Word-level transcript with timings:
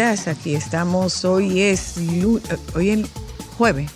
Aquí 0.00 0.54
estamos, 0.54 1.26
hoy 1.26 1.60
es 1.60 1.96
hoy 2.74 2.88
es 2.88 3.06
jueves, 3.58 3.90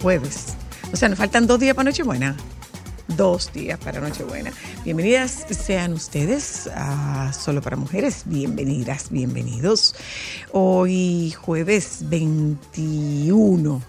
jueves. 0.00 0.54
O 0.92 0.96
sea, 0.96 1.08
nos 1.08 1.18
faltan 1.18 1.48
dos 1.48 1.58
días 1.58 1.74
para 1.74 1.90
Nochebuena. 1.90 2.36
Dos 3.08 3.52
días 3.52 3.76
para 3.80 4.00
Nochebuena. 4.00 4.52
Bienvenidas 4.84 5.46
sean 5.50 5.94
ustedes 5.94 6.70
a 6.76 7.32
Solo 7.32 7.60
para 7.60 7.76
Mujeres. 7.76 8.22
Bienvenidas, 8.26 9.10
bienvenidos. 9.10 9.96
Hoy 10.52 11.32
jueves 11.32 11.98
21. 12.08 13.82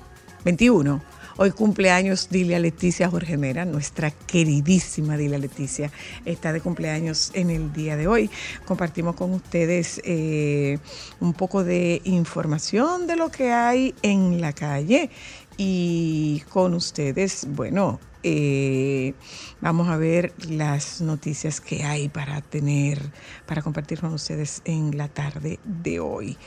21. 0.43 1.01
Hoy 1.37 1.51
cumpleaños 1.51 2.29
Dilia 2.29 2.59
Leticia 2.59 3.09
Jorge 3.09 3.35
Mera, 3.35 3.65
nuestra 3.65 4.09
queridísima 4.09 5.17
Dilia 5.17 5.37
Leticia, 5.37 5.91
está 6.23 6.53
de 6.53 6.61
cumpleaños 6.61 7.31
en 7.33 7.49
el 7.49 7.73
día 7.73 7.97
de 7.97 8.07
hoy. 8.07 8.29
Compartimos 8.65 9.15
con 9.15 9.33
ustedes 9.33 9.99
eh, 10.05 10.77
un 11.19 11.33
poco 11.33 11.65
de 11.65 12.01
información 12.05 13.05
de 13.05 13.17
lo 13.17 13.31
que 13.31 13.51
hay 13.51 13.93
en 14.01 14.39
la 14.39 14.53
calle 14.53 15.09
y 15.57 16.41
con 16.51 16.73
ustedes, 16.73 17.45
bueno, 17.49 17.99
eh, 18.23 19.13
vamos 19.59 19.89
a 19.89 19.97
ver 19.97 20.33
las 20.47 21.01
noticias 21.01 21.59
que 21.59 21.83
hay 21.83 22.07
para 22.07 22.39
tener, 22.39 23.11
para 23.45 23.61
compartir 23.61 23.99
con 23.99 24.13
ustedes 24.13 24.61
en 24.63 24.97
la 24.97 25.09
tarde 25.09 25.59
de 25.65 25.99
hoy. 25.99 26.37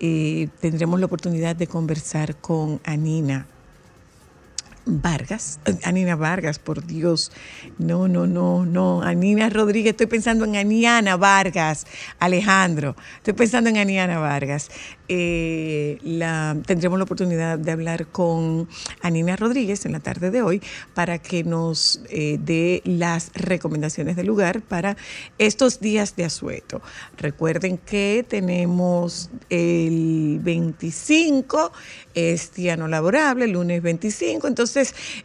Eh, 0.00 0.48
tendremos 0.60 1.00
la 1.00 1.06
oportunidad 1.06 1.56
de 1.56 1.66
conversar 1.66 2.36
con 2.36 2.82
Anina. 2.84 3.46
Vargas, 4.86 5.60
Anina 5.82 6.14
Vargas, 6.14 6.58
por 6.58 6.86
Dios. 6.86 7.32
No, 7.78 8.06
no, 8.06 8.26
no, 8.26 8.66
no. 8.66 9.02
Anina 9.02 9.48
Rodríguez, 9.48 9.92
estoy 9.92 10.06
pensando 10.06 10.44
en 10.44 10.56
Aniana 10.56 11.16
Vargas, 11.16 11.86
Alejandro. 12.18 12.94
Estoy 13.16 13.34
pensando 13.34 13.70
en 13.70 13.78
Aniana 13.78 14.18
Vargas. 14.18 14.70
Eh, 15.08 15.98
la, 16.02 16.56
tendremos 16.66 16.98
la 16.98 17.04
oportunidad 17.04 17.58
de 17.58 17.72
hablar 17.72 18.06
con 18.06 18.68
Anina 19.02 19.36
Rodríguez 19.36 19.84
en 19.84 19.92
la 19.92 20.00
tarde 20.00 20.30
de 20.30 20.40
hoy 20.40 20.62
para 20.94 21.18
que 21.18 21.44
nos 21.44 22.00
eh, 22.08 22.38
dé 22.40 22.80
las 22.84 23.30
recomendaciones 23.34 24.16
del 24.16 24.26
lugar 24.26 24.62
para 24.62 24.96
estos 25.38 25.80
días 25.80 26.16
de 26.16 26.24
asueto. 26.24 26.80
Recuerden 27.18 27.78
que 27.78 28.24
tenemos 28.26 29.30
el 29.50 30.40
25, 30.42 31.72
es 32.14 32.54
día 32.54 32.76
no 32.76 32.88
laborable, 32.88 33.46
lunes 33.46 33.82
25. 33.82 34.46
Entonces, 34.46 34.73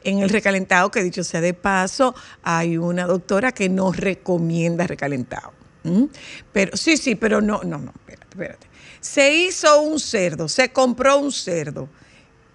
en 0.03 0.19
el 0.19 0.29
recalentado, 0.29 0.91
que 0.91 1.03
dicho 1.03 1.23
sea 1.23 1.41
de 1.41 1.53
paso, 1.53 2.15
hay 2.43 2.77
una 2.77 3.05
doctora 3.05 3.51
que 3.51 3.69
nos 3.69 3.97
recomienda 3.97 4.87
recalentado. 4.87 5.53
¿Mm? 5.83 6.05
Pero 6.51 6.75
sí, 6.75 6.97
sí, 6.97 7.15
pero 7.15 7.41
no, 7.41 7.61
no, 7.63 7.77
no, 7.77 7.91
espérate, 7.91 8.27
espérate. 8.29 8.67
Se 8.99 9.33
hizo 9.33 9.81
un 9.81 9.99
cerdo, 9.99 10.49
se 10.49 10.71
compró 10.71 11.17
un 11.17 11.31
cerdo 11.31 11.87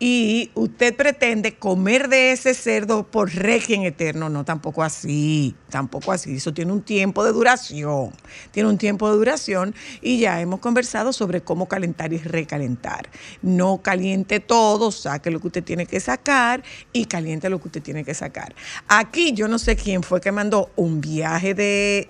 y 0.07 0.51
usted 0.53 0.95
pretende 0.95 1.55
comer 1.55 2.11
de 2.11 2.33
ese 2.33 2.53
cerdo 2.53 3.07
por 3.07 3.35
régimen 3.35 3.87
eterno. 3.87 4.29
No, 4.29 4.45
tampoco 4.45 4.83
así, 4.83 5.57
tampoco 5.71 6.13
así. 6.13 6.37
Eso 6.37 6.53
tiene 6.53 6.73
un 6.73 6.83
tiempo 6.83 7.25
de 7.25 7.33
duración, 7.33 8.13
tiene 8.51 8.69
un 8.69 8.77
tiempo 8.77 9.11
de 9.11 9.17
duración 9.17 9.75
y 10.03 10.19
ya 10.19 10.43
hemos 10.43 10.61
conversado 10.61 11.15
sobre 11.15 11.41
cómo 11.41 11.69
calentar 11.69 12.13
y 12.13 12.19
recalentar. 12.19 13.09
No 13.41 13.81
caliente 13.81 14.41
todo, 14.41 14.93
saque 14.93 15.31
lo 15.31 15.41
que 15.41 15.47
usted 15.47 15.65
tiene 15.65 15.87
que 15.87 16.01
sacar 16.01 16.63
y 16.93 17.07
caliente 17.07 17.49
lo 17.49 17.59
que 17.59 17.69
usted 17.69 17.83
tiene 17.83 18.05
que 18.05 18.13
sacar. 18.13 18.55
Aquí 18.89 19.33
yo 19.33 19.49
no 19.49 19.59
sé 19.59 19.75
quién 19.75 20.03
fue 20.03 20.21
que 20.21 20.33
mandó 20.33 20.71
un 20.77 21.01
viaje 21.01 21.55
de, 21.55 22.07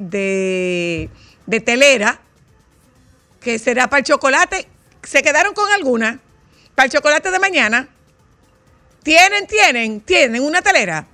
de, 1.47 1.61
telera 1.61 2.21
que 3.39 3.61
será 3.61 3.89
para 3.89 4.01
el 4.01 4.05
chocolate. 4.05 4.67
¿Se 5.05 5.23
quedaron 5.23 5.55
con 5.55 5.71
alguna? 5.71 6.21
Para 6.75 6.87
el 6.87 6.93
chocolate 6.93 7.31
de 7.31 7.39
mañana. 7.39 7.89
Tienen, 9.03 9.47
tienen, 9.47 10.01
tienen 10.01 10.43
una 10.43 10.63
telera. 10.63 11.07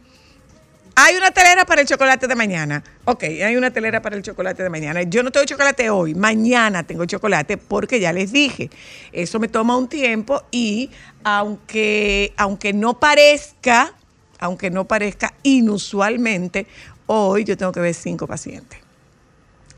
Hay 0.95 1.17
una 1.17 1.31
telera 1.31 1.65
para 1.65 1.81
el 1.81 1.89
chocolate 1.89 2.27
de 2.27 2.35
mañana. 2.35 2.85
Ok, 3.05 3.23
hay 3.23 3.57
una 3.57 3.71
telera 3.71 4.03
para 4.03 4.17
el 4.17 4.23
chocolate 4.23 4.63
de 4.63 4.71
mañana. 4.71 5.03
Yo 5.03 5.23
no 5.23 5.31
tengo 5.31 5.47
chocolate 5.47 5.89
hoy, 5.91 6.15
mañana 6.15 6.83
tengo 6.83 7.05
chocolate 7.07 7.57
porque 7.57 8.01
ya 8.01 8.13
les 8.13 8.33
dije, 8.33 8.71
eso 9.13 9.41
me 9.41 9.49
toma 9.49 9.77
un 9.77 9.89
tiempo 9.89 10.43
y 10.51 10.91
aunque, 11.25 12.33
aunque 12.37 12.73
no 12.73 13.01
parezca, 13.01 13.95
aunque 14.39 14.71
no 14.71 14.87
parezca 14.87 15.35
inusualmente, 15.43 16.67
hoy 17.07 17.45
yo 17.45 17.57
tengo 17.57 17.73
que 17.73 17.81
ver 17.81 17.95
cinco 17.95 18.27
pacientes. 18.27 18.79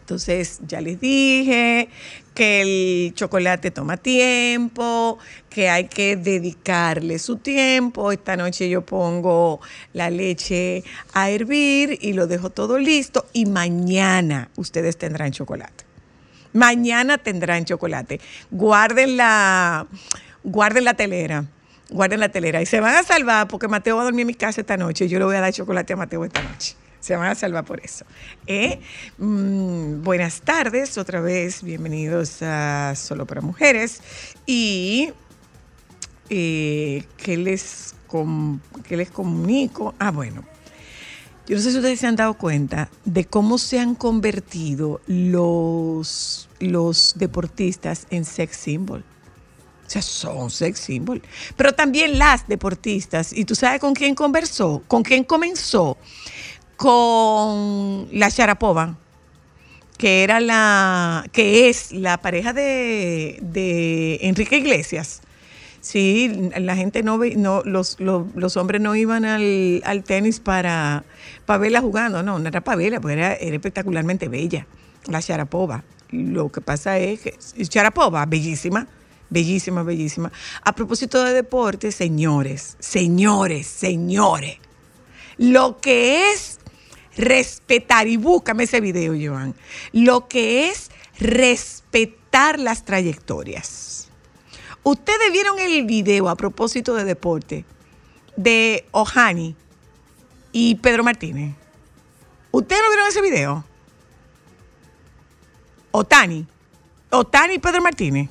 Entonces, 0.01 0.61
ya 0.67 0.81
les 0.81 1.01
dije 1.01 1.89
que 2.35 2.63
el 2.63 3.15
chocolate 3.15 3.71
toma 3.71 3.97
tiempo, 3.97 5.19
que 5.51 5.69
hay 5.69 5.89
que 5.89 6.17
dedicarle 6.17 7.19
su 7.19 7.37
tiempo. 7.37 8.13
Esta 8.13 8.37
noche 8.37 8.69
yo 8.69 8.85
pongo 8.85 9.61
la 9.93 10.11
leche 10.11 10.85
a 11.13 11.31
hervir 11.31 11.99
y 12.01 12.15
lo 12.15 12.27
dejo 12.27 12.51
todo 12.51 12.79
listo 12.79 13.27
y 13.33 13.47
mañana 13.47 14.51
ustedes 14.57 14.97
tendrán 14.97 15.33
chocolate. 15.33 15.85
Mañana 16.53 17.19
tendrán 17.19 17.65
chocolate. 17.65 18.21
Guarden 18.51 19.17
la, 19.17 19.87
guarden 20.43 20.85
la 20.85 20.95
telera. 20.95 21.45
Guarden 21.91 22.21
la 22.21 22.31
telera. 22.31 22.63
Y 22.63 22.67
se 22.67 22.81
van 22.81 22.95
a 22.97 23.03
salvar 23.03 23.49
porque 23.49 23.69
Mateo 23.69 23.97
va 23.97 24.03
a 24.03 24.05
dormir 24.05 24.23
en 24.23 24.29
mi 24.29 24.35
casa 24.35 24.61
esta 24.61 24.77
noche. 24.77 25.09
Yo 25.09 25.19
le 25.19 25.25
voy 25.25 25.37
a 25.37 25.41
dar 25.41 25.53
chocolate 25.53 25.93
a 25.93 25.97
Mateo 25.97 26.25
esta 26.25 26.43
noche. 26.43 26.75
Se 27.03 27.17
van 27.17 27.33
a 27.33 27.35
salvar 27.35 27.65
por 27.65 27.85
eso. 27.85 28.05
¿eh? 28.47 28.79
Mm, 29.19 30.05
buenas 30.05 30.41
tardes, 30.41 30.97
otra 30.99 31.21
vez, 31.21 31.65
bienvenidos 31.65 32.43
a 32.43 32.95
Solo 32.95 33.27
para 33.27 33.41
Mujeres. 33.41 34.01
Y 34.47 35.11
eh, 36.31 37.03
¿qué, 37.17 37.37
les 37.37 37.97
qué 38.87 38.97
les 38.97 39.11
comunico? 39.11 39.97
Ah, 39.99 40.13
bueno, 40.13 40.45
yo 41.49 41.57
no 41.57 41.63
sé 41.63 41.73
si 41.73 41.79
ustedes 41.79 41.99
se 41.99 42.07
han 42.07 42.15
dado 42.15 42.35
cuenta 42.35 42.89
de 43.05 43.25
cómo 43.25 43.59
se 43.59 43.81
han 43.81 43.97
convertido 43.97 45.01
los, 45.09 46.49
los 46.61 47.15
deportistas 47.17 48.07
en 48.11 48.25
sex 48.25 48.57
symbol. 48.57 49.03
O 49.85 49.91
sea, 49.91 50.03
son 50.03 50.51
sex 50.51 50.79
symbol. 50.79 51.21
Pero 51.57 51.73
también 51.73 52.17
las 52.17 52.47
deportistas. 52.47 53.33
¿Y 53.33 53.45
tú 53.45 53.57
sabes 53.57 53.81
con 53.81 53.93
quién 53.93 54.15
conversó? 54.15 54.85
¿Con 54.87 55.03
quién 55.03 55.25
comenzó? 55.25 55.99
Con 56.83 58.09
la 58.11 58.29
Sharapova, 58.29 58.97
que 59.99 60.25
era 60.25 60.41
la, 60.41 61.25
que 61.31 61.69
es 61.69 61.93
la 61.93 62.21
pareja 62.21 62.53
de, 62.53 63.39
de 63.41 64.19
Enrique 64.23 64.57
Iglesias. 64.57 65.21
Sí, 65.81 66.51
la 66.57 66.75
gente 66.75 67.05
no 67.05 67.19
ve, 67.19 67.37
no, 67.37 67.63
los, 67.65 68.01
los, 68.01 68.27
los 68.35 68.57
hombres 68.57 68.81
no 68.81 68.97
iban 68.97 69.25
al, 69.25 69.81
al 69.85 70.03
tenis 70.03 70.41
para, 70.41 71.05
para 71.47 71.61
verla 71.61 71.81
jugando, 71.81 72.25
no, 72.25 72.41
no 72.41 72.49
era 72.49 72.63
para 72.63 72.79
verla, 72.79 73.01
porque 73.01 73.15
era, 73.15 73.35
era 73.35 73.55
espectacularmente 73.55 74.27
bella, 74.27 74.67
la 75.07 75.21
Sharapova. 75.21 75.85
Lo 76.11 76.51
que 76.51 76.63
pasa 76.63 76.99
es 76.99 77.21
que 77.21 77.39
Sharapova, 77.59 78.27
bellísima, 78.27 78.89
bellísima, 79.31 79.85
bellísima. 79.85 80.33
A 80.65 80.75
propósito 80.75 81.23
de 81.23 81.33
deporte, 81.33 81.93
señores, 81.93 82.77
señores, 82.81 83.69
señores, 83.69 84.57
lo 85.39 85.79
que 85.81 86.33
es 86.33 86.59
respetar, 87.17 88.07
y 88.07 88.17
búscame 88.17 88.65
ese 88.65 88.81
video, 88.81 89.15
Joan, 89.15 89.55
lo 89.93 90.29
que 90.29 90.69
es 90.69 90.91
respetar 91.19 92.59
las 92.59 92.85
trayectorias. 92.85 94.09
Ustedes 94.83 95.33
vieron 95.33 95.59
el 95.59 95.85
video 95.85 96.29
a 96.29 96.37
propósito 96.37 96.95
de 96.95 97.05
deporte 97.05 97.65
de 98.37 98.87
Ohani 98.91 99.55
y 100.51 100.75
Pedro 100.77 101.05
Martínez. 101.05 101.55
¿Ustedes 102.51 102.83
no 102.83 102.89
vieron 102.91 103.09
ese 103.09 103.23
video? 103.23 103.65
Otani. 105.93 106.47
Otani 107.11 107.55
y 107.55 107.59
Pedro 107.59 107.83
Martínez. 107.83 108.29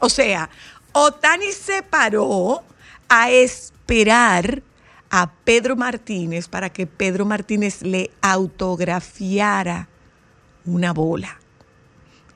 O 0.00 0.08
sea, 0.08 0.50
Otani 0.92 1.52
se 1.52 1.82
paró 1.82 2.62
a 3.08 3.30
esperar 3.30 4.62
a 5.10 5.32
Pedro 5.44 5.76
Martínez 5.76 6.48
para 6.48 6.70
que 6.70 6.86
Pedro 6.86 7.24
Martínez 7.24 7.82
le 7.82 8.10
autografiara 8.20 9.88
una 10.64 10.92
bola. 10.92 11.40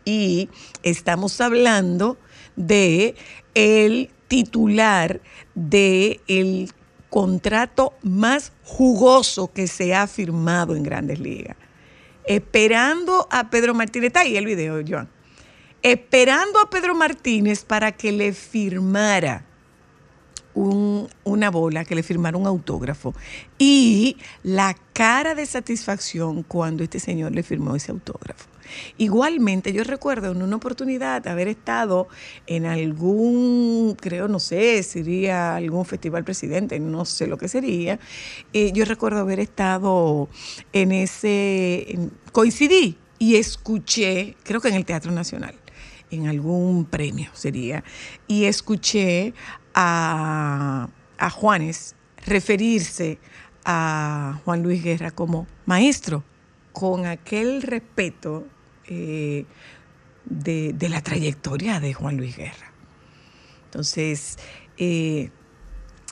Y 0.05 0.49
estamos 0.83 1.41
hablando 1.41 2.19
de 2.57 3.15
el 3.55 4.11
titular 4.29 5.21
de 5.55 6.21
el 6.27 6.73
contrato 7.11 7.93
más 8.03 8.53
jugoso 8.65 9.53
que 9.53 9.67
se 9.67 9.95
ha 9.95 10.07
firmado 10.07 10.75
en 10.75 10.83
Grandes 10.83 11.21
Ligas. 11.21 11.57
Esperando 12.25 13.29
a 13.31 13.51
Pedro 13.51 13.75
Martínez, 13.75 14.09
está 14.09 14.21
ahí 14.21 14.37
el 14.37 14.47
video, 14.47 14.81
Joan. 14.87 15.09
Esperando 15.83 16.59
a 16.61 16.71
Pedro 16.71 16.95
Martínez 16.95 17.65
para 17.65 17.93
que 17.93 18.13
le 18.13 18.33
firmara 18.33 19.45
un- 20.55 21.09
una 21.25 21.51
bola, 21.51 21.85
que 21.85 21.95
le 21.95 22.03
firmara 22.03 22.37
un 22.37 22.47
autógrafo. 22.47 23.15
Y 23.59 24.17
la 24.43 24.77
cara 24.93 25.35
de 25.35 25.47
satisfacción 25.47 26.43
cuando 26.43 26.83
este 26.85 27.01
señor 27.01 27.33
le 27.33 27.43
firmó 27.43 27.75
ese 27.77 27.93
autógrafo. 27.93 28.49
Igualmente, 28.97 29.73
yo 29.73 29.85
recuerdo 29.85 30.33
en 30.33 30.43
una 30.43 30.57
oportunidad 30.57 31.27
haber 31.27 31.49
estado 31.49 32.09
en 32.47 32.65
algún, 32.65 33.97
creo, 34.01 34.29
no 34.29 34.39
sé, 34.39 34.83
sería 34.83 35.57
algún 35.57 35.85
festival 35.85 36.25
presidente, 36.25 36.81
no 36.81 37.05
sé 37.05 37.27
lo 37.27 37.37
que 37.37 37.49
sería. 37.49 37.99
Eh, 38.53 38.73
yo 38.73 38.85
recuerdo 38.85 39.21
haber 39.21 39.41
estado 39.41 40.29
en 40.73 40.93
ese, 40.93 41.99
coincidí 42.33 42.97
y 43.19 43.37
escuché, 43.37 44.37
creo 44.43 44.61
que 44.61 44.69
en 44.69 44.75
el 44.75 44.85
Teatro 44.85 45.13
Nacional, 45.13 45.55
en 46.11 46.27
algún 46.27 46.85
premio 46.85 47.31
sería, 47.33 47.85
y 48.27 48.45
escuché 48.45 49.33
a, 49.75 50.89
a 51.19 51.31
Juanes 51.31 51.95
referirse 52.25 53.19
a 53.65 54.41
Juan 54.45 54.63
Luis 54.63 54.83
Guerra 54.83 55.11
como 55.11 55.47
maestro, 55.67 56.25
con 56.73 57.07
aquel 57.07 57.63
respeto 57.63 58.47
eh, 58.87 59.45
de, 60.25 60.73
de 60.73 60.89
la 60.89 61.01
trayectoria 61.03 61.81
de 61.81 61.95
Juan 61.95 62.17
Luis 62.17 62.37
Guerra. 62.37 62.73
Entonces, 63.67 64.39
eh, 64.79 65.31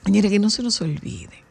que 0.05 0.39
no 0.39 0.51
se 0.51 0.63
nos 0.63 0.81
olvide, 0.81 1.45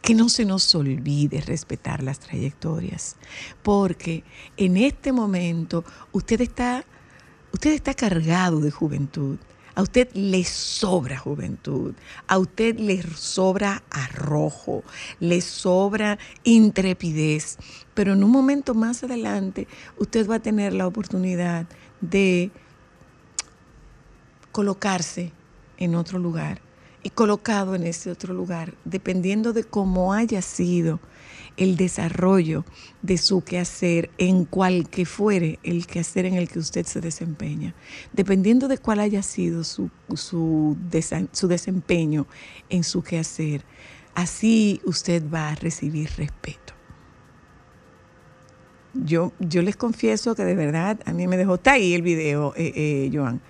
que 0.00 0.14
no 0.14 0.28
se 0.28 0.44
nos 0.44 0.74
olvide 0.74 1.40
respetar 1.40 2.02
las 2.02 2.18
trayectorias, 2.18 3.16
porque 3.62 4.24
en 4.56 4.76
este 4.76 5.12
momento 5.12 5.84
usted 6.12 6.40
está, 6.40 6.84
usted 7.52 7.72
está 7.72 7.94
cargado 7.94 8.60
de 8.60 8.70
juventud. 8.70 9.38
A 9.74 9.82
usted 9.82 10.12
le 10.14 10.44
sobra 10.44 11.18
juventud, 11.18 11.94
a 12.26 12.38
usted 12.38 12.78
le 12.78 13.02
sobra 13.02 13.82
arrojo, 13.90 14.84
le 15.18 15.40
sobra 15.40 16.18
intrepidez, 16.44 17.56
pero 17.94 18.12
en 18.12 18.22
un 18.22 18.30
momento 18.30 18.74
más 18.74 19.02
adelante 19.02 19.66
usted 19.96 20.28
va 20.28 20.36
a 20.36 20.42
tener 20.42 20.74
la 20.74 20.86
oportunidad 20.86 21.66
de 22.02 22.50
colocarse 24.50 25.32
en 25.78 25.94
otro 25.94 26.18
lugar 26.18 26.60
y 27.02 27.10
colocado 27.10 27.74
en 27.74 27.84
ese 27.84 28.10
otro 28.10 28.34
lugar, 28.34 28.74
dependiendo 28.84 29.52
de 29.52 29.64
cómo 29.64 30.12
haya 30.12 30.42
sido 30.42 31.00
el 31.56 31.76
desarrollo 31.76 32.64
de 33.02 33.18
su 33.18 33.42
quehacer 33.42 34.10
en 34.18 34.44
cual 34.44 34.88
que 34.88 35.04
fuere 35.04 35.58
el 35.62 35.86
quehacer 35.86 36.26
en 36.26 36.34
el 36.34 36.48
que 36.48 36.58
usted 36.58 36.86
se 36.86 37.00
desempeña, 37.00 37.74
dependiendo 38.12 38.68
de 38.68 38.78
cuál 38.78 39.00
haya 39.00 39.22
sido 39.22 39.64
su, 39.64 39.90
su, 40.14 40.76
su 41.32 41.48
desempeño 41.48 42.26
en 42.68 42.84
su 42.84 43.02
quehacer, 43.02 43.64
así 44.14 44.80
usted 44.84 45.22
va 45.32 45.50
a 45.50 45.54
recibir 45.54 46.10
respeto. 46.16 46.72
Yo, 48.94 49.32
yo 49.38 49.62
les 49.62 49.76
confieso 49.76 50.34
que 50.34 50.44
de 50.44 50.54
verdad 50.54 51.00
a 51.06 51.12
mí 51.12 51.26
me 51.26 51.38
dejó, 51.38 51.54
está 51.54 51.72
ahí 51.72 51.94
el 51.94 52.02
video, 52.02 52.52
eh, 52.56 52.72
eh, 52.74 53.10
Joan. 53.12 53.40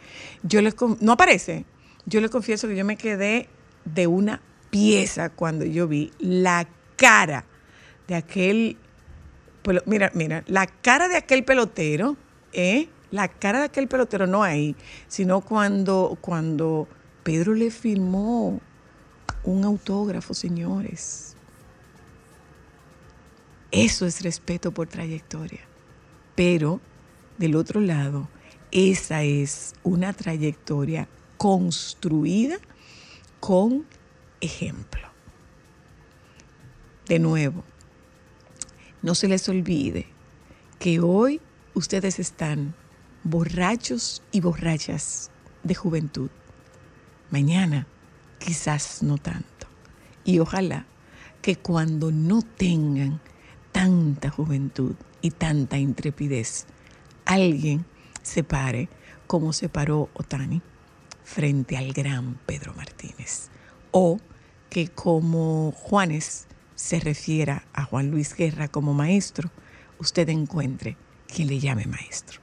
Yo 0.44 0.62
les, 0.62 0.76
no 1.00 1.12
aparece. 1.12 1.64
Yo 2.06 2.20
les 2.20 2.31
confieso 2.31 2.69
que 2.69 2.76
yo 2.76 2.84
me 2.84 2.96
quedé 2.96 3.48
de 3.84 4.06
una 4.06 4.40
pieza 4.70 5.31
cuando 5.31 5.64
yo 5.64 5.88
vi 5.88 6.12
la 6.19 6.69
cara 6.96 7.44
de 8.08 8.14
aquel, 8.14 8.76
mira, 9.87 10.10
mira, 10.14 10.44
la 10.46 10.66
cara 10.66 11.08
de 11.08 11.16
aquel 11.16 11.44
pelotero, 11.44 12.16
¿eh? 12.52 12.88
La 13.10 13.28
cara 13.28 13.60
de 13.60 13.64
aquel 13.66 13.88
pelotero, 13.88 14.26
no 14.26 14.43
ahí, 14.43 14.75
sino 15.08 15.43
cuando, 15.43 16.16
cuando 16.20 16.88
Pedro 17.22 17.54
le 17.54 17.70
firmó 17.70 18.60
un 19.44 19.64
autógrafo, 19.64 20.34
señores. 20.34 21.37
Eso 23.70 24.06
es 24.06 24.22
respeto 24.22 24.72
por 24.72 24.88
trayectoria. 24.88 25.60
Pero, 26.34 26.81
del 27.38 27.56
otro 27.56 27.81
lado, 27.81 28.29
esa 28.70 29.22
es 29.22 29.74
una 29.82 30.12
trayectoria 30.12 31.08
construida 31.36 32.58
con 33.41 33.84
ejemplo. 34.41 35.08
De 37.06 37.19
nuevo, 37.19 37.65
no 39.02 39.14
se 39.14 39.28
les 39.28 39.48
olvide 39.48 40.06
que 40.78 41.00
hoy 41.00 41.40
ustedes 41.74 42.18
están 42.18 42.74
borrachos 43.24 44.22
y 44.32 44.40
borrachas 44.40 45.30
de 45.62 45.74
juventud. 45.74 46.30
Mañana 47.30 47.86
quizás 48.38 49.02
no 49.02 49.18
tanto. 49.18 49.66
Y 50.24 50.38
ojalá 50.38 50.86
que 51.40 51.56
cuando 51.56 52.12
no 52.12 52.42
tengan 52.42 53.20
tanta 53.72 54.30
juventud 54.30 54.94
y 55.20 55.30
tanta 55.30 55.78
intrepidez, 55.78 56.66
alguien 57.24 57.84
se 58.22 58.44
pare 58.44 58.88
como 59.26 59.52
se 59.52 59.68
paró 59.68 60.10
Otani 60.14 60.62
frente 61.24 61.76
al 61.76 61.92
gran 61.92 62.38
Pedro 62.46 62.74
Martínez. 62.74 63.48
O 63.90 64.18
que 64.70 64.88
como 64.88 65.72
Juanes 65.72 66.46
se 66.82 66.98
refiera 66.98 67.65
a 67.72 67.84
Juan 67.84 68.10
Luis 68.10 68.34
Guerra 68.34 68.67
como 68.67 68.93
maestro, 68.93 69.53
usted 70.01 70.29
encuentre 70.31 70.96
quien 71.32 71.46
le 71.46 71.60
llame 71.60 71.86
maestro. 71.86 72.41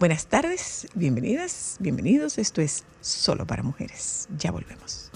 Buenas 0.00 0.26
tardes, 0.26 0.88
bienvenidas, 0.94 1.76
bienvenidos. 1.78 2.38
Esto 2.38 2.60
es 2.60 2.84
Solo 3.00 3.46
para 3.46 3.62
Mujeres. 3.62 4.28
Ya 4.36 4.50
volvemos. 4.50 5.12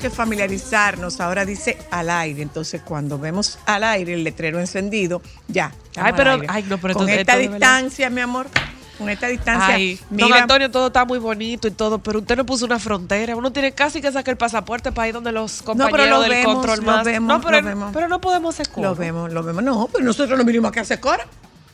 Que 0.00 0.10
familiarizarnos. 0.10 1.20
Ahora 1.20 1.44
dice 1.44 1.78
al 1.90 2.10
aire, 2.10 2.42
entonces 2.42 2.82
cuando 2.82 3.18
vemos 3.18 3.58
al 3.66 3.84
aire 3.84 4.14
el 4.14 4.24
letrero 4.24 4.58
encendido, 4.58 5.22
ya. 5.46 5.72
Ay, 5.96 6.12
pero- 6.16 6.40
ay, 6.48 6.64
no, 6.68 6.78
pero 6.78 6.94
con 6.94 7.08
esta 7.08 7.36
distancia, 7.36 8.10
mi 8.10 8.20
amor, 8.20 8.48
con 8.98 9.08
esta 9.08 9.28
distancia, 9.28 9.74
Ay, 9.74 9.98
don 10.10 10.28
mira, 10.28 10.42
Antonio, 10.42 10.70
todo 10.70 10.88
está 10.88 11.04
muy 11.04 11.18
bonito 11.18 11.68
y 11.68 11.70
todo, 11.70 11.98
pero 11.98 12.18
usted 12.18 12.36
no 12.36 12.44
puso 12.44 12.66
una 12.66 12.78
frontera. 12.78 13.34
Uno 13.36 13.52
tiene 13.52 13.72
casi 13.72 14.00
que 14.00 14.10
sacar 14.12 14.32
el 14.32 14.38
pasaporte 14.38 14.92
para 14.92 15.08
ir 15.08 15.14
donde 15.14 15.32
los 15.32 15.62
compañeros 15.62 16.08
lo 16.08 16.20
del 16.20 16.30
vemos, 16.30 16.54
control 16.54 16.78
lo 16.80 16.84
más. 16.84 17.04
vemos, 17.04 17.28
no, 17.28 17.40
pero, 17.40 17.60
lo 17.60 17.66
vemos. 17.66 17.90
pero 17.94 18.08
no 18.08 18.20
podemos 18.20 18.54
hacer 18.54 18.68
coro. 18.72 18.90
lo 18.90 18.94
vemos, 18.96 19.32
lo 19.32 19.42
vemos. 19.42 19.62
No, 19.62 19.86
pues 19.90 20.04
nosotros 20.04 20.38
no 20.38 20.44
vinimos 20.44 20.68
acá 20.70 20.80
a 20.80 20.82
hacer 20.82 21.00
coro. 21.00 21.22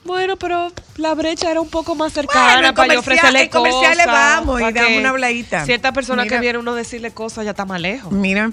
Bueno, 0.06 0.36
pero 0.36 0.72
la 0.96 1.14
brecha 1.14 1.50
era 1.50 1.60
un 1.60 1.68
poco 1.68 1.94
más 1.94 2.14
Bueno, 2.14 2.30
cercana 2.32 2.68
en 2.68 2.74
para 2.74 2.94
yo 2.94 3.00
ofrecerle 3.00 3.42
en 3.42 3.48
comerciales 3.50 4.06
cosas, 4.06 4.36
vamos 4.36 4.60
y 4.60 4.72
damos 4.72 4.98
una 4.98 5.10
habladita. 5.10 5.64
Cierta 5.64 5.92
persona 5.92 6.22
Mira. 6.22 6.36
que 6.36 6.40
viene 6.40 6.58
uno 6.58 6.74
decirle 6.74 7.10
cosas 7.10 7.44
ya 7.44 7.50
está 7.50 7.64
más 7.64 7.80
lejos. 7.80 8.12
Mira, 8.12 8.52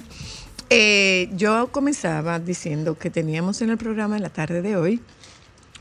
eh, 0.70 1.28
yo 1.32 1.68
comenzaba 1.70 2.38
diciendo 2.38 2.98
que 2.98 3.10
teníamos 3.10 3.62
en 3.62 3.70
el 3.70 3.78
programa 3.78 4.16
en 4.16 4.22
la 4.22 4.30
tarde 4.30 4.62
de 4.62 4.76
hoy 4.76 5.00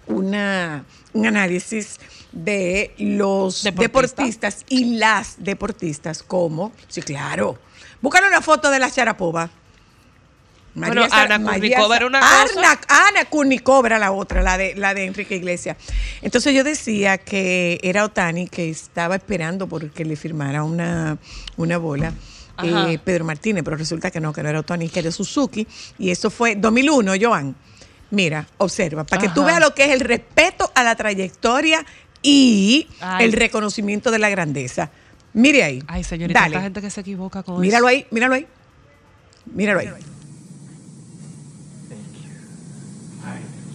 una, 0.08 0.84
un 1.14 1.26
análisis 1.26 2.00
de 2.32 2.94
los 2.98 3.64
¿Deportista? 3.64 4.24
deportistas 4.24 4.66
y 4.70 4.98
las 4.98 5.36
deportistas 5.38 6.24
como, 6.24 6.72
sí, 6.88 7.02
claro, 7.02 7.58
búscale 8.02 8.28
una 8.28 8.42
foto 8.42 8.70
de 8.70 8.80
la 8.80 8.90
Sharapova. 8.90 9.50
Bueno, 10.76 11.06
Ana 11.12 11.40
Kurnikova 11.40 11.96
era 11.98 12.08
una 12.08 12.20
cosa. 12.20 12.80
Ana 12.88 13.26
Kurnikova 13.30 13.88
era 13.88 14.00
la 14.00 14.12
otra, 14.12 14.42
la 14.42 14.58
de, 14.58 14.74
la 14.76 14.94
de 14.94 15.06
Enrique 15.06 15.36
Iglesias. 15.36 15.78
Entonces 16.22 16.54
yo 16.56 16.64
decía 16.64 17.18
que 17.20 17.80
era 17.84 18.04
Otani 18.06 18.48
que 18.48 18.70
estaba 18.70 19.16
esperando 19.16 19.68
porque 19.68 20.04
le 20.04 20.16
firmara 20.16 20.64
una, 20.64 21.18
una 21.58 21.78
bola. 21.78 22.14
Eh, 22.64 23.00
Pedro 23.04 23.26
Martínez, 23.26 23.64
pero 23.64 23.78
resulta 23.78 24.12
que 24.12 24.20
no, 24.20 24.32
que 24.32 24.44
no 24.44 24.50
era 24.50 24.60
Otani, 24.60 24.90
que 24.90 25.00
era 25.00 25.12
Suzuki. 25.12 25.68
Y 25.98 26.12
eso 26.12 26.30
fue 26.30 26.56
2001, 26.56 27.14
Joan. 27.22 27.56
Mira, 28.12 28.48
observa, 28.58 29.04
para 29.04 29.22
que 29.22 29.30
tú 29.30 29.44
veas 29.44 29.60
lo 29.60 29.74
que 29.74 29.86
es 29.86 29.92
el 29.92 30.00
respeto 30.00 30.72
a 30.76 30.84
la 30.84 30.96
trayectoria 30.96 31.84
y 32.22 32.88
Ay. 33.00 33.26
el 33.26 33.34
reconocimiento 33.34 34.12
de 34.12 34.20
la 34.20 34.30
grandeza. 34.30 34.92
Mire 35.34 35.64
ahí. 35.64 35.84
Ay, 35.88 36.04
señorita, 36.04 36.42
Dale. 36.42 36.62
gente 36.62 36.80
que 36.82 36.92
se 36.92 37.02
equivoca 37.02 37.42
con 37.42 37.60
Míralo 37.60 37.90
eso. 37.90 37.98
ahí, 37.98 38.06
míralo 38.12 38.36
ahí. 38.36 38.48
Míralo 39.52 39.80
ahí. 39.80 39.90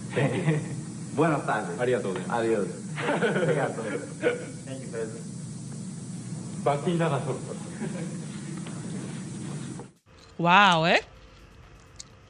Buenas 1.15 1.45
tardes. 1.45 1.79
Arigatou. 1.79 2.13
Adiós. 2.29 2.67
Arigato. 2.97 3.83
Wow, 10.37 10.85
¿eh? 10.87 11.01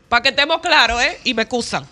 Para 0.07 0.23
que 0.23 0.29
estemos 0.29 0.59
claros, 0.61 1.01
¿eh? 1.01 1.19
Y 1.23 1.33
me 1.33 1.43
excusan. 1.43 1.85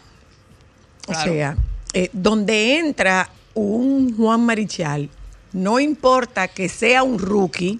Claro. 1.05 1.19
O 1.19 1.33
sea, 1.33 1.57
eh, 1.93 2.09
donde 2.11 2.79
entra 2.79 3.29
un 3.53 4.15
Juan 4.15 4.45
Marichal, 4.45 5.09
no 5.53 5.79
importa 5.79 6.47
que 6.47 6.67
sea 6.69 7.03
un 7.03 7.17
rookie, 7.17 7.79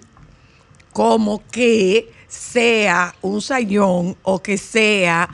como 0.92 1.42
que 1.50 2.12
sea 2.28 3.14
un 3.22 3.40
sayón 3.40 4.16
o 4.22 4.42
que 4.42 4.58
sea 4.58 5.28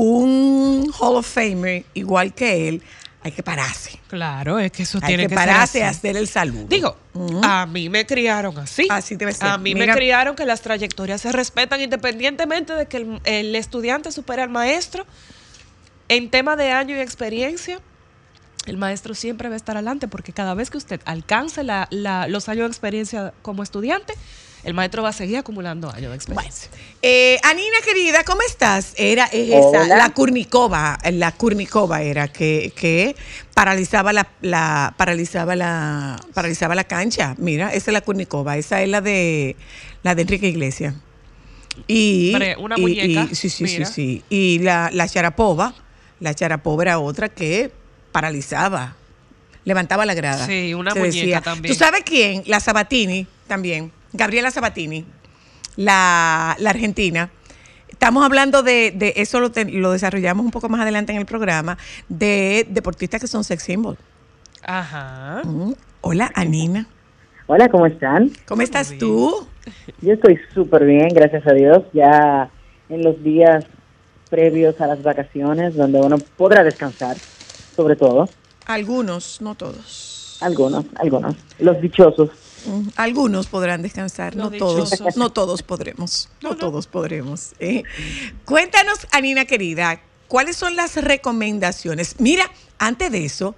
un 0.00 0.92
Hall 0.98 1.16
of 1.16 1.26
Famer 1.26 1.84
igual 1.94 2.34
que 2.34 2.68
él, 2.68 2.82
hay 3.22 3.32
que 3.32 3.42
pararse. 3.42 3.98
Claro, 4.08 4.58
es 4.60 4.70
que 4.70 4.84
eso 4.84 4.98
Hay 5.02 5.08
tiene 5.08 5.24
que 5.24 5.30
que, 5.30 5.34
pararse 5.34 5.82
a 5.82 5.88
hacer 5.88 6.16
el 6.16 6.28
saludo. 6.28 6.66
Digo, 6.68 6.96
a 7.42 7.66
mí 7.66 7.88
me 7.88 8.06
criaron 8.06 8.56
así. 8.58 8.86
Así 8.88 9.16
debe 9.16 9.32
ser. 9.32 9.48
A 9.48 9.58
mí 9.58 9.74
Mira. 9.74 9.86
me 9.86 9.92
criaron 9.94 10.36
que 10.36 10.44
las 10.44 10.60
trayectorias 10.60 11.20
se 11.22 11.32
respetan 11.32 11.80
independientemente 11.80 12.72
de 12.74 12.86
que 12.86 12.98
el, 12.98 13.20
el 13.24 13.56
estudiante 13.56 14.12
supere 14.12 14.42
al 14.42 14.50
maestro. 14.50 15.06
En 16.08 16.30
tema 16.30 16.54
de 16.54 16.70
año 16.70 16.94
y 16.96 17.00
experiencia, 17.00 17.80
el 18.66 18.76
maestro 18.76 19.12
siempre 19.14 19.48
va 19.48 19.54
a 19.54 19.56
estar 19.56 19.76
adelante 19.76 20.06
porque 20.06 20.32
cada 20.32 20.54
vez 20.54 20.70
que 20.70 20.78
usted 20.78 21.00
alcance 21.04 21.64
la- 21.64 21.88
la- 21.90 22.28
los 22.28 22.48
años 22.48 22.66
de 22.66 22.68
experiencia 22.68 23.32
como 23.42 23.64
estudiante, 23.64 24.14
el 24.66 24.74
maestro 24.74 25.02
va 25.02 25.10
a 25.10 25.12
seguir 25.12 25.38
acumulando 25.38 25.88
años 25.90 26.10
de 26.10 26.16
experiencia. 26.16 26.68
Eh, 27.00 27.38
Anina 27.44 27.76
querida, 27.84 28.24
¿cómo 28.24 28.42
estás? 28.42 28.92
Era 28.96 29.24
es 29.26 29.48
esa, 29.48 29.82
Hola. 29.84 29.96
la 29.96 30.10
Kurnikova, 30.10 30.98
la 31.12 31.32
Kurnikova 31.32 32.02
era 32.02 32.28
que, 32.28 32.72
que 32.76 33.14
paralizaba 33.54 34.12
la, 34.12 34.26
la 34.42 34.92
paralizaba 34.96 35.54
la 35.56 36.20
paralizaba 36.34 36.74
la 36.74 36.84
cancha. 36.84 37.34
Mira, 37.38 37.68
esa 37.72 37.90
es 37.90 37.94
la 37.94 38.00
Kurnikova, 38.00 38.56
esa 38.58 38.82
es 38.82 38.88
la 38.88 39.00
de 39.00 39.56
la 40.02 40.14
de 40.14 40.22
Enrique 40.22 40.48
Iglesias. 40.48 40.94
Y 41.86 42.32
una 42.58 42.76
muñeca, 42.76 43.28
y- 43.30 43.34
sí, 43.34 43.48
sí, 43.50 43.64
mira. 43.64 43.86
sí, 43.86 43.92
sí. 43.94 44.24
Y 44.30 44.58
la 44.60 44.90
la 44.92 45.06
Sharapova, 45.06 45.74
la 46.20 46.32
Sharapova 46.32 46.82
era 46.82 46.98
otra 46.98 47.28
que 47.28 47.70
paralizaba, 48.12 48.96
levantaba 49.64 50.06
la 50.06 50.14
grada. 50.14 50.46
Sí, 50.46 50.72
una 50.74 50.92
Se 50.92 50.98
muñeca 50.98 51.20
decía. 51.20 51.40
también. 51.42 51.72
¿Tú 51.74 51.78
sabes 51.78 52.02
quién? 52.04 52.42
La 52.46 52.60
Sabatini 52.60 53.26
también. 53.46 53.92
Gabriela 54.16 54.50
Sabatini 54.50 55.04
la, 55.76 56.56
la 56.58 56.70
Argentina. 56.70 57.30
Estamos 57.88 58.24
hablando 58.24 58.62
de, 58.62 58.92
de 58.94 59.14
eso 59.16 59.40
lo, 59.40 59.50
te- 59.50 59.64
lo 59.64 59.92
desarrollamos 59.92 60.44
un 60.44 60.50
poco 60.50 60.68
más 60.68 60.80
adelante 60.80 61.12
en 61.12 61.18
el 61.18 61.26
programa, 61.26 61.78
de 62.08 62.66
deportistas 62.68 63.20
que 63.20 63.26
son 63.26 63.44
sex 63.44 63.62
symbol. 63.62 63.96
Ajá. 64.62 65.42
Mm. 65.44 65.72
Hola, 66.02 66.30
Anina. 66.34 66.86
Hola, 67.46 67.68
¿cómo 67.68 67.86
están? 67.86 68.30
¿Cómo 68.46 68.62
estás 68.62 68.96
tú? 68.98 69.46
Yo 70.02 70.12
estoy 70.14 70.38
súper 70.52 70.84
bien, 70.84 71.08
gracias 71.08 71.46
a 71.46 71.52
Dios. 71.52 71.84
Ya 71.92 72.50
en 72.88 73.02
los 73.02 73.22
días 73.22 73.64
previos 74.28 74.80
a 74.80 74.86
las 74.88 75.02
vacaciones, 75.02 75.74
donde 75.76 76.00
uno 76.00 76.18
podrá 76.36 76.64
descansar, 76.64 77.16
sobre 77.76 77.94
todo. 77.96 78.28
Algunos, 78.66 79.40
no 79.40 79.54
todos. 79.54 80.38
Algunos, 80.40 80.84
algunos. 80.96 81.36
Los 81.60 81.80
dichosos. 81.80 82.30
Algunos 82.96 83.46
podrán 83.46 83.82
descansar, 83.82 84.34
Los 84.34 84.50
no 84.52 84.58
todos, 84.58 85.16
no 85.16 85.30
todos 85.30 85.62
podremos, 85.62 86.28
no, 86.42 86.48
No, 86.50 86.54
no. 86.54 86.60
todos 86.60 86.86
podremos. 86.86 87.52
¿eh? 87.60 87.82
Cuéntanos, 88.44 89.06
Anina 89.12 89.44
querida, 89.44 90.00
¿cuáles 90.28 90.56
son 90.56 90.76
las 90.76 90.96
recomendaciones? 90.96 92.16
Mira, 92.18 92.44
antes 92.78 93.10
de 93.12 93.24
eso, 93.24 93.54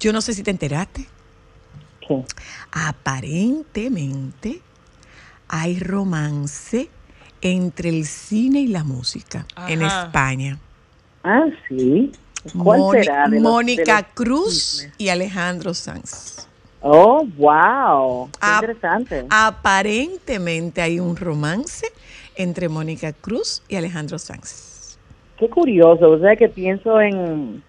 yo 0.00 0.12
no 0.12 0.20
sé 0.20 0.34
si 0.34 0.42
te 0.42 0.50
enteraste, 0.50 1.06
¿Qué? 2.06 2.22
aparentemente 2.72 4.60
hay 5.48 5.78
romance 5.78 6.88
entre 7.40 7.88
el 7.90 8.06
cine 8.06 8.60
y 8.60 8.66
la 8.68 8.84
música 8.84 9.46
en. 9.68 9.82
España. 9.82 10.58
Ah, 11.24 11.44
sí. 11.68 12.12
¿Cuál 12.56 12.80
será? 12.92 13.28
de 13.28 13.40
los- 13.40 13.42
Mónica 13.42 13.96
de 13.96 14.02
los 14.02 14.10
Cruz 14.14 14.54
chismes? 14.78 14.92
y 14.98 15.08
Alejandro 15.08 15.74
Sanz. 15.74 16.46
Oh, 16.88 17.26
wow. 17.36 18.30
Qué 18.40 18.46
interesante. 18.54 19.26
Aparentemente 19.30 20.80
hay 20.80 21.00
un 21.00 21.16
romance 21.16 21.86
entre 22.36 22.68
Mónica 22.68 23.12
Cruz 23.12 23.60
y 23.68 23.74
Alejandro 23.74 24.18
Sanz. 24.20 24.96
Qué 25.36 25.48
curioso. 25.50 26.10
O 26.10 26.18
sea 26.20 26.36
que 26.36 26.48
pienso 26.48 27.00
en, 27.00 27.62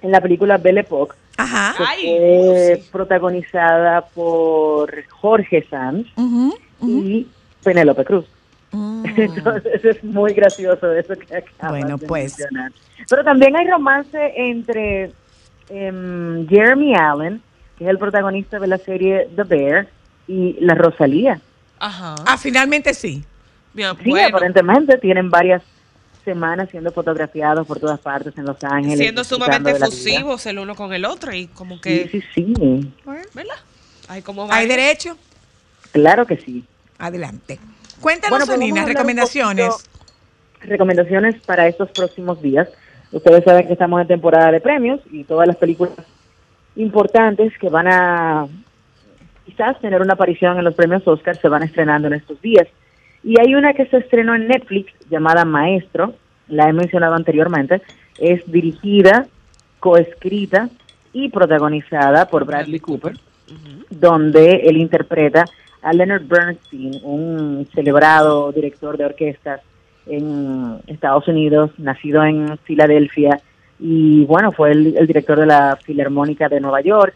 en 0.00 0.10
la 0.10 0.20
película 0.22 0.56
Belle 0.56 0.80
Époque, 0.80 1.14
Ajá. 1.36 1.74
que 1.76 1.84
Ay, 1.86 2.00
fue 2.06 2.76
sí. 2.76 2.88
protagonizada 2.90 4.00
por 4.14 4.90
Jorge 5.10 5.66
Sanz 5.68 6.06
Ujú, 6.16 6.54
ujú. 6.80 6.90
y 7.04 7.28
Penélope 7.62 8.04
Cruz. 8.04 8.24
Mm. 8.72 9.04
Entonces 9.16 9.84
es 9.84 10.02
muy 10.04 10.32
gracioso 10.32 10.90
eso 10.92 11.14
que 11.16 11.36
acabas 11.36 11.70
Bueno, 11.82 11.98
de 11.98 12.06
pues. 12.06 12.38
mencionar. 12.38 12.72
Pero 13.10 13.24
también 13.24 13.54
hay 13.56 13.68
romance 13.68 14.32
entre 14.36 15.12
em, 15.68 16.48
Jeremy 16.48 16.94
Allen, 16.96 17.42
que 17.78 17.84
es 17.84 17.90
el 17.90 17.98
protagonista 17.98 18.58
de 18.58 18.66
la 18.66 18.78
serie 18.78 19.28
The 19.34 19.42
Bear, 19.44 19.88
y 20.26 20.56
la 20.60 20.74
Rosalía. 20.74 21.40
Ajá. 21.78 22.14
Ah, 22.26 22.38
finalmente 22.38 22.94
sí. 22.94 23.24
Bien, 23.74 23.90
Sí, 24.02 24.08
bueno, 24.10 24.28
aparentemente 24.28 24.96
tienen 24.98 25.30
varias 25.30 25.62
semanas 26.24 26.68
siendo 26.70 26.90
fotografiados 26.92 27.66
por 27.66 27.78
todas 27.78 28.00
partes 28.00 28.32
en 28.38 28.46
Los 28.46 28.62
Ángeles. 28.64 28.98
siendo 28.98 29.22
sumamente 29.24 29.72
efusivos 29.72 30.46
el 30.46 30.58
uno 30.60 30.74
con 30.74 30.92
el 30.94 31.04
otro 31.04 31.34
y 31.34 31.48
como 31.48 31.78
que, 31.80 32.08
Sí, 32.10 32.22
sí, 32.34 32.54
sí. 32.56 32.92
¿verdad? 33.34 33.56
Hay 34.08 34.22
como 34.22 34.50
¿Hay 34.50 34.66
derecho? 34.66 35.18
Claro 35.92 36.24
que 36.26 36.36
sí. 36.38 36.64
Adelante. 36.98 37.58
Cuéntanos, 38.00 38.30
Bueno, 38.30 38.46
pues 38.46 38.56
vamos 38.58 38.62
Anina, 38.62 38.80
a 38.80 38.82
hablar 38.84 38.96
un 38.96 38.96
recomendaciones. 38.96 39.68
poquito- 39.68 39.90
recomendaciones 40.62 41.42
para 41.42 41.66
estos 41.68 41.90
próximos 41.90 42.40
días. 42.40 42.68
Ustedes 43.12 43.44
saben 43.44 43.66
que 43.66 43.74
estamos 43.74 44.00
en 44.00 44.06
temporada 44.08 44.50
de 44.50 44.60
premios 44.60 45.00
y 45.12 45.24
todas 45.24 45.46
las 45.46 45.56
películas 45.56 45.92
importantes 46.76 47.56
que 47.58 47.68
van 47.68 47.88
a 47.88 48.46
quizás 49.44 49.78
tener 49.80 50.00
una 50.00 50.14
aparición 50.14 50.58
en 50.58 50.64
los 50.64 50.74
premios 50.74 51.06
Oscar 51.06 51.36
se 51.36 51.48
van 51.48 51.62
estrenando 51.62 52.08
en 52.08 52.14
estos 52.14 52.40
días. 52.40 52.66
Y 53.22 53.40
hay 53.40 53.54
una 53.54 53.72
que 53.72 53.86
se 53.86 53.98
estrenó 53.98 54.34
en 54.34 54.48
Netflix 54.48 54.92
llamada 55.08 55.44
Maestro, 55.44 56.14
la 56.48 56.68
he 56.68 56.72
mencionado 56.72 57.14
anteriormente, 57.14 57.80
es 58.18 58.44
dirigida, 58.50 59.26
coescrita 59.80 60.68
y 61.12 61.30
protagonizada 61.30 62.26
por 62.26 62.44
Bradley 62.44 62.80
Cooper. 62.80 63.16
donde 63.90 64.62
él 64.64 64.78
interpreta 64.78 65.44
a 65.82 65.92
Leonard 65.92 66.26
Bernstein, 66.26 66.98
un 67.02 67.68
celebrado 67.74 68.50
director 68.52 68.96
de 68.96 69.04
orquestas 69.04 69.60
en 70.06 70.78
Estados 70.86 71.28
Unidos, 71.28 71.70
nacido 71.78 72.24
en 72.24 72.58
Filadelfia, 72.64 73.40
y 73.78 74.24
bueno, 74.24 74.52
fue 74.52 74.72
el, 74.72 74.96
el 74.96 75.06
director 75.06 75.38
de 75.38 75.46
la 75.46 75.76
Filarmónica 75.82 76.48
de 76.48 76.60
Nueva 76.60 76.80
York, 76.80 77.14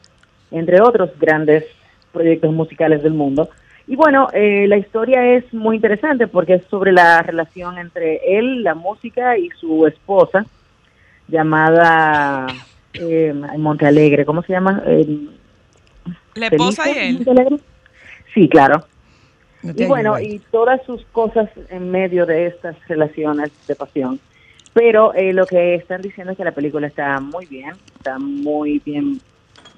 entre 0.51 0.81
otros 0.81 1.11
grandes 1.19 1.65
proyectos 2.13 2.53
musicales 2.53 3.03
del 3.03 3.15
mundo. 3.15 3.49
Y 3.89 3.97
bueno, 3.97 4.29
eh, 4.35 4.67
la 4.69 4.77
historia 4.77 5.25
es 5.35 5.53
muy 5.55 5.77
interesante 5.77 6.27
porque 6.27 6.55
es 6.55 6.65
sobre 6.69 6.93
la 6.93 7.23
relación 7.23 7.79
entre 7.79 8.39
él, 8.39 8.63
la 8.63 8.75
música 8.75 9.39
y 9.39 9.49
su 9.59 9.87
esposa, 9.87 10.45
llamada 11.27 12.47
eh, 12.93 13.33
Montealegre, 13.57 14.27
¿cómo 14.27 14.43
se 14.43 14.53
llama? 14.53 14.83
Eh, 14.87 15.29
La 16.35 16.49
esposa 16.49 16.91
y 16.91 16.99
él. 16.99 17.15
Montealegre. 17.15 17.57
Sí, 18.35 18.47
claro. 18.49 18.85
No 19.63 19.73
Y 19.75 19.87
bueno, 19.87 20.21
y 20.21 20.39
todas 20.51 20.85
sus 20.85 21.03
cosas 21.07 21.49
en 21.71 21.91
medio 21.91 22.27
de 22.27 22.47
estas 22.47 22.77
relaciones 22.89 23.51
de 23.67 23.75
pasión. 23.75 24.21
Pero 24.79 25.13
eh, 25.13 25.33
lo 25.33 25.45
que 25.45 25.75
están 25.75 26.03
diciendo 26.03 26.31
es 26.31 26.39
que 26.39 26.45
la 26.45 26.53
película 26.53 26.87
está 26.87 27.19
muy 27.19 27.47
bien, 27.47 27.73
está 27.97 28.17
muy 28.21 28.81
bien 28.85 29.21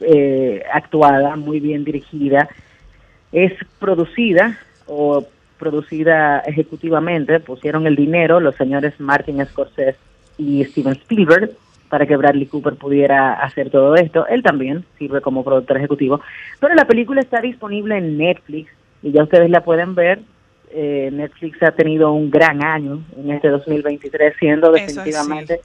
eh, 0.03 0.63
actuada, 0.71 1.37
muy 1.37 1.59
bien 1.59 1.85
dirigida. 1.85 2.51
Es 3.33 3.55
producida 3.79 4.59
o 4.87 5.25
producida 5.59 6.41
ejecutivamente, 6.41 7.41
pusieron 7.41 7.87
el 7.87 7.97
dinero 7.97 8.41
los 8.41 8.57
señores 8.57 8.93
Martin 9.01 9.43
Scorsese 9.47 9.97
y 10.37 10.63
Steven 10.67 10.93
Spielberg 10.93 11.53
para 11.89 12.05
que 12.05 12.19
Bradley 12.19 12.45
Cooper 12.45 12.75
pudiera 12.75 13.33
hacer 13.33 13.71
todo 13.71 13.95
esto. 13.95 14.27
Él 14.27 14.43
también 14.43 14.85
sirve 14.99 15.23
como 15.23 15.43
productor 15.43 15.79
ejecutivo. 15.79 16.21
Pero 16.61 16.75
la 16.75 16.85
película 16.85 17.23
está 17.23 17.41
disponible 17.41 17.97
en 17.97 18.19
Netflix 18.19 18.71
y 19.03 19.13
ya 19.13 19.23
ustedes 19.23 19.49
la 19.49 19.65
pueden 19.65 19.95
ver. 19.95 20.21
Eh, 20.73 21.11
Netflix 21.13 21.63
ha 21.63 21.73
tenido 21.73 22.13
un 22.13 22.31
gran 22.31 22.65
año 22.65 23.03
en 23.17 23.31
este 23.33 23.49
2023, 23.49 24.35
siendo 24.39 24.75
es, 24.75 24.87
definitivamente 24.87 25.61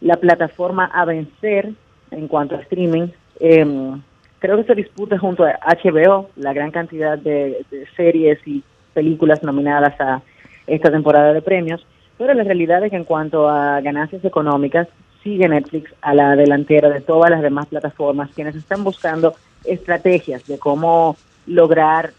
la 0.00 0.16
plataforma 0.16 0.86
a 0.86 1.04
vencer 1.04 1.70
en 2.10 2.28
cuanto 2.28 2.54
a 2.54 2.60
streaming. 2.60 3.08
Eh, 3.40 3.96
creo 4.38 4.56
que 4.56 4.64
se 4.64 4.74
disputa 4.74 5.18
junto 5.18 5.44
a 5.44 5.58
HBO 5.82 6.30
la 6.36 6.52
gran 6.52 6.70
cantidad 6.70 7.18
de, 7.18 7.64
de 7.70 7.86
series 7.96 8.38
y 8.46 8.62
películas 8.92 9.42
nominadas 9.42 10.00
a 10.00 10.22
esta 10.66 10.90
temporada 10.90 11.32
de 11.32 11.42
premios, 11.42 11.84
pero 12.16 12.32
la 12.32 12.44
realidad 12.44 12.84
es 12.84 12.90
que 12.90 12.96
en 12.96 13.04
cuanto 13.04 13.48
a 13.48 13.80
ganancias 13.80 14.24
económicas, 14.24 14.88
sigue 15.22 15.48
Netflix 15.48 15.92
a 16.02 16.14
la 16.14 16.36
delantera 16.36 16.90
de 16.90 17.00
todas 17.00 17.30
las 17.30 17.42
demás 17.42 17.66
plataformas, 17.66 18.30
quienes 18.34 18.54
están 18.54 18.84
buscando 18.84 19.34
estrategias 19.64 20.46
de 20.46 20.58
cómo 20.58 21.16
lograr 21.46 22.12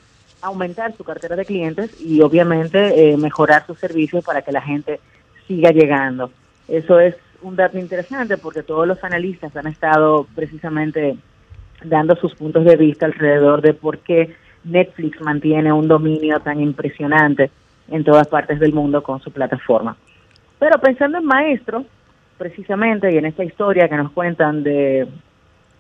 aumentar 0.45 0.95
su 0.95 1.03
cartera 1.03 1.35
de 1.35 1.45
clientes 1.45 1.99
y 2.01 2.21
obviamente 2.21 3.11
eh, 3.11 3.17
mejorar 3.17 3.65
sus 3.65 3.79
servicios 3.79 4.23
para 4.23 4.41
que 4.41 4.51
la 4.51 4.61
gente 4.61 4.99
siga 5.47 5.71
llegando. 5.71 6.31
Eso 6.67 6.99
es 6.99 7.15
un 7.41 7.55
dato 7.55 7.77
interesante 7.77 8.37
porque 8.37 8.63
todos 8.63 8.87
los 8.87 9.03
analistas 9.03 9.55
han 9.55 9.67
estado 9.67 10.27
precisamente 10.35 11.17
dando 11.83 12.15
sus 12.15 12.33
puntos 12.35 12.65
de 12.65 12.75
vista 12.75 13.05
alrededor 13.05 13.61
de 13.61 13.73
por 13.73 13.99
qué 13.99 14.35
Netflix 14.63 15.21
mantiene 15.21 15.71
un 15.71 15.87
dominio 15.87 16.39
tan 16.39 16.59
impresionante 16.59 17.51
en 17.89 18.03
todas 18.03 18.27
partes 18.27 18.59
del 18.59 18.73
mundo 18.73 19.03
con 19.03 19.21
su 19.21 19.31
plataforma. 19.31 19.95
Pero 20.57 20.79
pensando 20.79 21.19
en 21.19 21.25
Maestro, 21.25 21.85
precisamente, 22.37 23.13
y 23.13 23.17
en 23.17 23.25
esta 23.25 23.43
historia 23.43 23.87
que 23.87 23.97
nos 23.97 24.11
cuentan 24.11 24.63
de, 24.63 25.07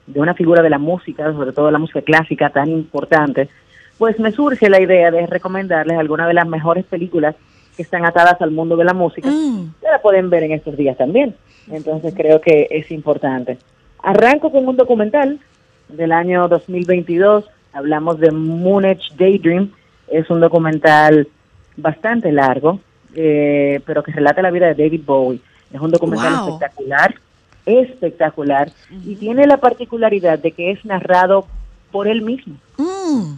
de 0.05 0.19
una 0.19 0.33
figura 0.33 0.61
de 0.61 0.69
la 0.69 0.77
música, 0.77 1.31
sobre 1.31 1.51
todo 1.51 1.71
la 1.71 1.79
música 1.79 2.01
clásica 2.01 2.49
tan 2.49 2.69
importante, 2.69 3.49
pues 3.97 4.19
me 4.19 4.31
surge 4.31 4.69
la 4.69 4.81
idea 4.81 5.11
de 5.11 5.25
recomendarles 5.27 5.97
algunas 5.97 6.27
de 6.27 6.33
las 6.33 6.47
mejores 6.47 6.85
películas 6.85 7.35
que 7.75 7.83
están 7.83 8.05
atadas 8.05 8.41
al 8.41 8.51
mundo 8.51 8.75
de 8.77 8.85
la 8.85 8.93
música, 8.93 9.29
Mm. 9.29 9.73
que 9.81 9.87
la 9.89 10.01
pueden 10.01 10.29
ver 10.29 10.43
en 10.43 10.51
estos 10.53 10.77
días 10.77 10.97
también. 10.97 11.35
Entonces 11.69 12.13
creo 12.15 12.39
que 12.41 12.67
es 12.69 12.91
importante. 12.91 13.57
Arranco 14.03 14.51
con 14.51 14.67
un 14.67 14.77
documental 14.77 15.39
del 15.89 16.11
año 16.11 16.47
2022, 16.47 17.45
hablamos 17.73 18.19
de 18.19 18.31
Moonage 18.31 19.13
Daydream, 19.17 19.71
es 20.07 20.29
un 20.29 20.39
documental 20.39 21.27
bastante 21.77 22.31
largo, 22.31 22.79
eh, 23.15 23.81
pero 23.85 24.03
que 24.03 24.11
relata 24.11 24.41
la 24.41 24.51
vida 24.51 24.67
de 24.73 24.83
David 24.83 25.01
Bowie. 25.05 25.39
Es 25.73 25.79
un 25.81 25.91
documental 25.91 26.33
Wow. 26.35 26.53
espectacular, 26.55 27.15
espectacular, 27.65 28.71
y 29.05 29.15
tiene 29.15 29.45
la 29.47 29.57
particularidad 29.57 30.39
de 30.39 30.51
que 30.51 30.71
es 30.71 30.85
narrado 30.85 31.47
por 31.91 32.07
él 32.07 32.21
mismo. 32.21 32.55
Mm. 32.77 33.33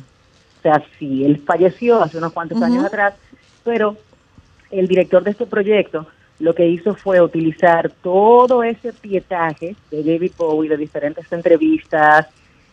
Sea, 0.68 0.84
sí, 1.00 1.24
él 1.24 1.42
falleció 1.46 2.04
hace 2.04 2.18
unos 2.18 2.34
cuantos 2.34 2.62
años 2.62 2.84
atrás, 2.84 3.14
pero 3.64 3.96
el 4.70 4.86
director 4.86 5.24
de 5.24 5.32
este 5.32 5.46
proyecto 5.46 6.08
lo 6.40 6.54
que 6.54 6.68
hizo 6.68 6.94
fue 6.94 7.22
utilizar 7.22 7.90
todo 8.04 8.64
ese 8.64 8.92
pietaje 8.92 9.78
de 9.90 10.04
David 10.04 10.34
Bowie, 10.38 10.70
de 10.70 10.76
diferentes 10.76 11.32
entrevistas 11.32 12.28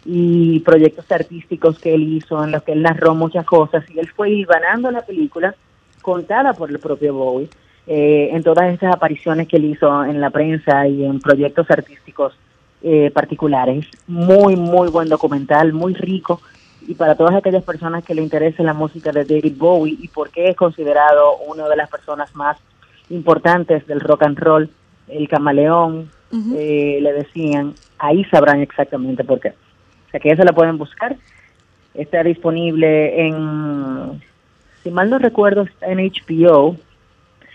y 0.05 0.59
proyectos 0.61 1.05
artísticos 1.13 1.79
que 1.79 1.95
él 1.95 2.15
hizo, 2.15 2.43
en 2.43 2.51
los 2.51 2.65
que 2.65 2.73
él 2.73 2.83
narró 2.83 3.15
muchas 3.15 3.47
cosas, 3.47 3.85
y 3.89 4.01
él 4.01 4.09
fue 4.09 4.31
hilvanando 4.31 4.91
la 4.91 5.03
película 5.03 5.55
contada 6.03 6.53
por 6.53 6.71
el 6.71 6.81
propio 6.81 7.15
Bowie, 7.15 7.49
eh, 7.87 8.31
en 8.33 8.43
todas 8.43 8.75
estas 8.75 8.93
apariciones 8.93 9.47
que 9.47 9.59
él 9.59 9.67
hizo 9.67 10.05
en 10.05 10.21
la 10.21 10.31
prensa 10.31 10.89
y 10.89 11.05
en 11.05 11.21
proyectos 11.21 11.71
artísticos 11.71 12.35
eh, 12.83 13.13
particulares. 13.15 13.87
Muy, 14.09 14.57
muy 14.57 14.89
buen 14.89 15.09
documental, 15.09 15.73
muy 15.73 15.95
rico, 15.95 16.41
y 16.87 16.95
para 16.95 17.15
todas 17.15 17.35
aquellas 17.35 17.63
personas 17.63 18.05
que 18.05 18.15
le 18.15 18.23
interese 18.23 18.63
la 18.63 18.75
música 18.75 19.13
de 19.13 19.25
David 19.25 19.55
Bowie 19.57 19.97
y 20.01 20.09
por 20.09 20.31
qué 20.31 20.51
es 20.51 20.57
considerado 20.57 21.37
una 21.47 21.69
de 21.69 21.77
las 21.77 21.91
personas 21.91 22.35
más 22.35 22.59
importantes 23.11 23.87
del 23.87 24.01
rock 24.01 24.23
and 24.23 24.39
roll, 24.39 24.71
el 25.09 25.29
camaleón, 25.29 26.11
eh, 26.57 26.99
le 27.01 27.13
decían, 27.13 27.75
ahí 27.99 28.25
sabrán 28.25 28.61
exactamente 28.61 29.23
por 29.23 29.41
qué. 29.41 29.51
O 29.51 30.11
sea 30.11 30.21
que 30.21 30.31
esa 30.31 30.45
la 30.45 30.53
pueden 30.53 30.79
buscar. 30.79 31.17
Está 31.95 32.23
disponible 32.25 33.27
en, 33.27 34.21
si 34.83 34.91
mal 34.91 35.11
no 35.11 35.19
recuerdo, 35.19 35.63
está 35.63 35.87
en 35.87 35.99
HBO. 35.99 36.77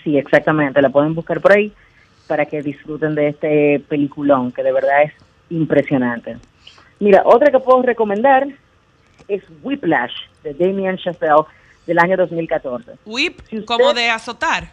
Sí, 0.04 0.18
exactamente, 0.18 0.82
la 0.82 0.90
pueden 0.90 1.14
buscar 1.14 1.42
por 1.42 1.52
ahí 1.52 1.74
para 2.28 2.46
que 2.46 2.62
disfruten 2.62 3.16
de 3.16 3.30
este 3.30 3.84
peliculón 3.90 4.52
que 4.52 4.64
de 4.64 4.72
verdad 4.72 5.04
es 5.04 5.14
impresionante. 5.50 6.38
Mira, 7.00 7.24
otra 7.26 7.52
que 7.52 7.60
puedo 7.60 7.82
recomendar 7.82 8.48
es 9.28 9.44
Whiplash 9.64 10.14
de 10.44 10.54
Damien 10.54 10.98
Chazelle 10.98 11.44
del 11.86 12.00
año 12.00 12.18
2014. 12.18 12.92
Whip, 13.06 13.40
Si 13.50 13.58
usted- 13.60 13.66
como 13.66 13.94
de 13.94 14.10
azotar. 14.10 14.72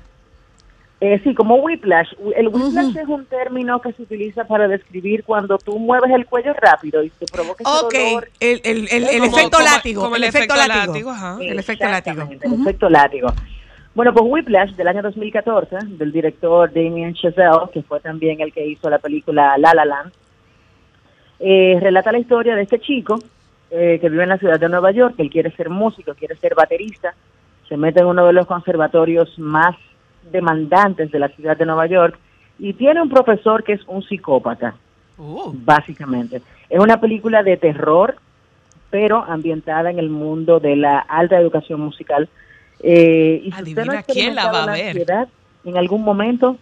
Eh, 0.98 1.20
sí, 1.22 1.34
como 1.34 1.56
whiplash. 1.56 2.08
El 2.36 2.48
whiplash 2.48 2.96
es 2.96 3.06
un 3.06 3.26
término 3.26 3.82
que 3.82 3.92
se 3.92 4.02
utiliza 4.02 4.44
para 4.46 4.66
describir 4.66 5.24
cuando 5.24 5.58
tú 5.58 5.78
mueves 5.78 6.10
el 6.10 6.24
cuello 6.24 6.54
rápido 6.54 7.02
y 7.02 7.10
te 7.10 7.26
provoca 7.26 7.62
ese 7.62 8.04
dolor. 8.06 8.28
el, 8.40 8.60
el, 8.64 8.88
el, 8.90 9.04
el 9.04 9.18
Como- 9.20 9.24
efecto 9.36 9.58
como- 9.58 9.64
látigo. 9.70 10.02
como 10.02 10.16
el, 10.16 10.24
efecto, 10.24 10.54
efecto 10.54 10.68
látigo. 10.68 10.92
látigo, 10.92 11.10
ajá. 11.10 11.36
El 11.42 11.58
efecto 11.58 11.84
látigo. 11.86 12.22
El 12.42 12.52
efecto 12.62 12.88
látigo. 12.88 13.28
Bueno, 13.94 14.14
pues 14.14 14.24
Whiplash 14.26 14.70
del 14.72 14.88
año 14.88 15.02
2014, 15.02 15.76
del 15.82 16.12
director 16.12 16.72
Damien 16.72 17.12
Chazelle, 17.14 17.70
que 17.74 17.82
fue 17.82 18.00
también 18.00 18.40
el 18.40 18.52
que 18.52 18.66
hizo 18.66 18.88
la 18.88 18.98
película 18.98 19.56
La 19.58 19.74
La 19.74 19.84
Land, 19.84 20.12
eh, 21.40 21.78
relata 21.80 22.12
la 22.12 22.18
historia 22.18 22.54
de 22.56 22.62
este 22.62 22.78
chico 22.80 23.18
eh, 23.70 23.98
que 24.00 24.08
vive 24.08 24.22
en 24.22 24.28
la 24.30 24.38
ciudad 24.38 24.60
de 24.60 24.68
Nueva 24.68 24.90
York, 24.92 25.16
que 25.16 25.22
él 25.22 25.30
quiere 25.30 25.50
ser 25.52 25.70
músico, 25.70 26.14
quiere 26.14 26.36
ser 26.36 26.54
baterista, 26.54 27.14
se 27.68 27.76
mete 27.76 28.00
en 28.00 28.06
uno 28.06 28.26
de 28.26 28.32
los 28.32 28.46
conservatorios 28.46 29.38
más 29.38 29.76
demandantes 30.30 31.10
de 31.10 31.18
la 31.18 31.28
ciudad 31.28 31.56
de 31.56 31.66
Nueva 31.66 31.86
York 31.86 32.18
y 32.58 32.72
tiene 32.72 33.02
un 33.02 33.08
profesor 33.08 33.64
que 33.64 33.74
es 33.74 33.80
un 33.86 34.02
psicópata 34.02 34.74
Uh, 35.18 35.50
básicamente. 35.54 36.42
Es 36.68 36.78
una 36.78 37.00
película 37.00 37.42
de 37.42 37.56
terror, 37.56 38.16
pero 38.90 39.24
ambientada 39.24 39.90
en 39.90 39.98
el 39.98 40.10
mundo 40.10 40.60
de 40.60 40.76
la 40.76 40.98
alta 40.98 41.38
educación 41.38 41.80
musical. 41.80 42.28
Eh, 42.80 43.40
y 43.44 43.52
si 43.52 43.62
usted 43.62 43.84
no 43.86 43.92
ha 43.92 43.98
Adivina 43.98 44.02
quién 44.02 44.34
la 44.34 44.52
va 44.52 44.64
a 44.64 44.66
ver. 44.66 44.88
ansiedad 44.88 45.28
en 45.64 45.76
algún 45.76 46.02
momento, 46.02 46.58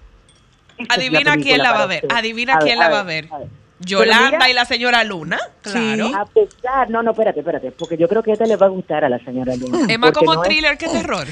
Adivina 0.88 1.37
quién 1.37 1.59
la 1.59 1.73
va 1.73 1.83
a 1.83 1.87
ver. 1.87 2.07
Adivina 2.14 2.59
quién 2.59 2.79
la 2.79 2.88
va 2.88 3.01
a 3.01 3.05
ver. 3.05 3.29
a 3.31 3.38
ver. 3.38 3.49
Yolanda 3.81 4.31
mira- 4.39 4.51
y 4.51 4.53
la 4.55 4.65
señora 4.65 5.05
Luna. 5.05 5.39
Claro. 5.63 6.11
A 6.17 6.25
pesar, 6.27 6.91
no, 6.91 7.03
no, 7.03 7.11
espérate, 7.11 7.41
espérate, 7.41 7.71
porque 7.73 7.97
yo 7.97 8.09
creo 8.09 8.23
que 8.23 8.33
esta 8.33 8.47
le 8.47 8.57
va 8.57 8.67
a 8.67 8.71
gustar 8.71 9.05
a 9.05 9.09
la 9.09 9.19
señora 9.19 9.55
Luna. 9.57 9.87
Es 9.93 9.99
más 9.99 10.13
como 10.13 10.35
no 10.35 10.43
es- 10.43 10.49
thriller 10.49 10.79
que 10.79 10.89
terror. 10.89 11.27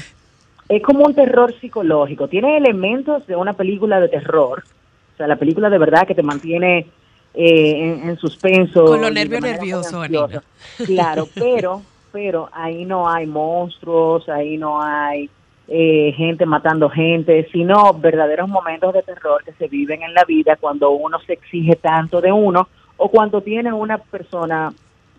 es 0.69 0.81
como 0.83 1.05
un 1.05 1.13
terror 1.15 1.53
psicológico. 1.59 2.27
Tiene 2.27 2.57
elementos 2.57 3.25
de 3.27 3.35
una 3.35 3.53
película 3.53 3.99
de 3.99 4.09
terror. 4.09 4.63
O 5.13 5.17
sea, 5.17 5.27
la 5.27 5.35
película 5.37 5.69
de 5.69 5.77
verdad 5.77 6.05
que 6.07 6.15
te 6.15 6.23
mantiene 6.23 6.87
eh, 7.33 7.71
en, 8.03 8.09
en 8.09 8.17
suspenso. 8.17 8.85
Con 8.85 9.01
los 9.01 9.11
nervios 9.11 9.41
nerviosos. 9.41 10.07
Claro, 10.85 11.27
pero, 11.35 11.81
pero 12.11 12.49
ahí 12.51 12.85
no 12.85 13.09
hay 13.09 13.25
monstruos, 13.25 14.27
ahí 14.29 14.57
no 14.57 14.81
hay 14.81 15.29
eh, 15.67 16.13
gente 16.17 16.45
matando 16.45 16.89
gente, 16.89 17.47
sino 17.51 17.93
verdaderos 17.93 18.49
momentos 18.49 18.93
de 18.93 19.01
terror 19.03 19.43
que 19.43 19.53
se 19.53 19.67
viven 19.67 20.03
en 20.03 20.13
la 20.13 20.25
vida 20.25 20.57
cuando 20.59 20.91
uno 20.91 21.19
se 21.25 21.33
exige 21.33 21.75
tanto 21.75 22.19
de 22.21 22.31
uno 22.31 22.67
o 22.97 23.09
cuando 23.09 23.41
tiene 23.41 23.71
una 23.73 23.97
persona 23.97 24.73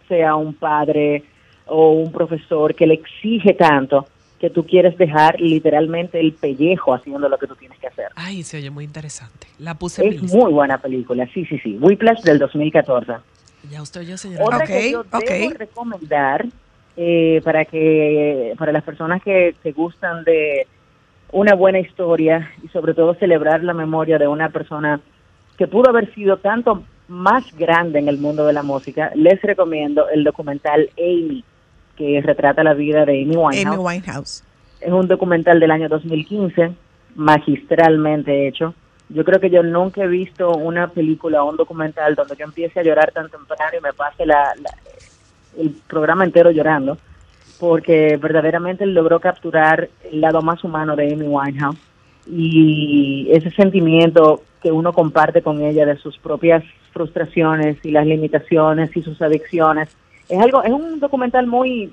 sea 0.09 0.35
un 0.37 0.55
padre 0.55 1.25
o 1.67 1.93
un 1.93 2.13
profesor 2.13 2.75
que 2.75 2.87
le 2.87 2.95
exige 2.95 3.55
tanto 3.55 4.07
que 4.39 4.51
tú 4.51 4.67
quieres 4.67 4.99
dejar 4.99 5.41
literalmente 5.41 6.21
el 6.21 6.35
pellejo 6.35 6.93
haciendo 6.93 7.27
lo 7.29 7.39
que 7.39 7.47
tú 7.47 7.57
tienes 7.57 7.79
que 7.79 7.87
hacer. 7.87 8.09
Ay, 8.15 8.43
se 8.43 8.59
oye 8.59 8.69
muy 8.71 8.85
interesante. 8.85 9.47
La 9.59 9.75
puse 9.79 10.03
en 10.03 10.11
mi 10.11 10.17
Es 10.17 10.23
lista. 10.23 10.37
muy 10.37 10.53
buena 10.53 10.77
película, 10.77 11.27
sí, 11.33 11.47
sí, 11.47 11.59
sí. 11.61 11.79
Whiplash 11.81 12.21
del 12.23 12.39
2014. 12.39 13.13
Ya 13.71 13.81
usted 13.81 14.01
oyó, 14.03 14.19
señora. 14.19 14.45
Otra 14.45 14.59
Ok, 14.59 14.67
que 14.67 14.91
yo 14.93 15.01
ok. 15.01 15.25
debo 15.27 15.51
recomendar 15.57 16.45
eh, 16.97 17.41
para 17.45 17.65
que 17.65 18.55
para 18.59 18.73
las 18.73 18.83
personas 18.85 19.23
que, 19.23 19.55
que 19.63 19.73
gustan 19.73 20.25
de 20.25 20.67
una 21.33 21.55
buena 21.55 21.81
historia 21.81 22.51
y 22.63 22.69
sobre 22.69 22.95
todo 22.95 23.15
celebrar 23.15 23.65
la 23.65 23.75
memoria 23.75 24.19
de 24.19 24.29
una 24.29 24.51
persona 24.51 25.01
que 25.59 25.67
pudo 25.67 25.91
haber 25.91 26.13
sido 26.15 26.37
tanto 26.37 26.85
más 27.09 27.45
grande 27.57 27.99
en 27.99 28.09
el 28.09 28.19
mundo 28.19 28.47
de 28.47 28.53
la 28.53 28.63
música, 28.63 29.11
les 29.15 29.41
recomiendo 29.43 30.09
el 30.09 30.25
documental 30.25 30.89
Amy, 30.97 31.45
que 31.97 32.21
retrata 32.23 32.63
la 32.65 32.75
vida 32.75 33.05
de 33.05 33.23
Amy 33.23 33.37
Winehouse. 33.37 33.67
Amy 33.67 33.77
Winehouse. 33.77 34.45
Es 34.81 34.93
un 34.93 35.07
documental 35.09 35.61
del 35.61 35.71
año 35.71 35.89
2015, 35.89 36.73
magistralmente 37.17 38.49
hecho. 38.49 38.75
Yo 39.11 39.25
creo 39.25 39.39
que 39.39 39.51
yo 39.51 39.63
nunca 39.63 40.03
he 40.03 40.09
visto 40.09 40.51
una 40.53 40.89
película 40.89 41.43
o 41.43 41.51
un 41.51 41.57
documental 41.57 42.15
donde 42.15 42.37
yo 42.37 42.45
empiece 42.47 42.81
a 42.81 42.83
llorar 42.83 43.13
tan 43.13 43.29
temprano 43.29 43.73
y 43.79 43.83
me 43.83 43.93
pase 43.93 44.25
la, 44.25 44.53
la- 44.63 44.71
el 45.59 45.71
programa 45.89 46.25
entero 46.25 46.51
llorando, 46.51 46.99
porque 47.59 48.17
verdaderamente 48.17 48.87
logró 48.87 49.21
capturar 49.21 49.89
el 50.11 50.21
lado 50.21 50.43
más 50.43 50.63
humano 50.65 50.97
de 50.97 51.13
Amy 51.13 51.27
Winehouse 51.27 51.79
y 52.27 53.29
ese 53.31 53.51
sentimiento 53.51 54.43
que 54.63 54.73
uno 54.73 54.93
comparte 54.93 55.43
con 55.43 55.63
ella 55.63 55.85
de 55.85 55.97
sus 55.97 56.19
propias 56.19 56.65
frustraciones 56.93 57.77
y 57.85 57.91
las 57.91 58.07
limitaciones 58.07 58.97
y 58.97 59.03
sus 59.03 59.21
adicciones. 59.21 59.95
Es 60.29 60.41
algo, 60.41 60.63
es 60.63 60.73
un 60.73 61.01
documental 61.01 61.47
muy, 61.47 61.93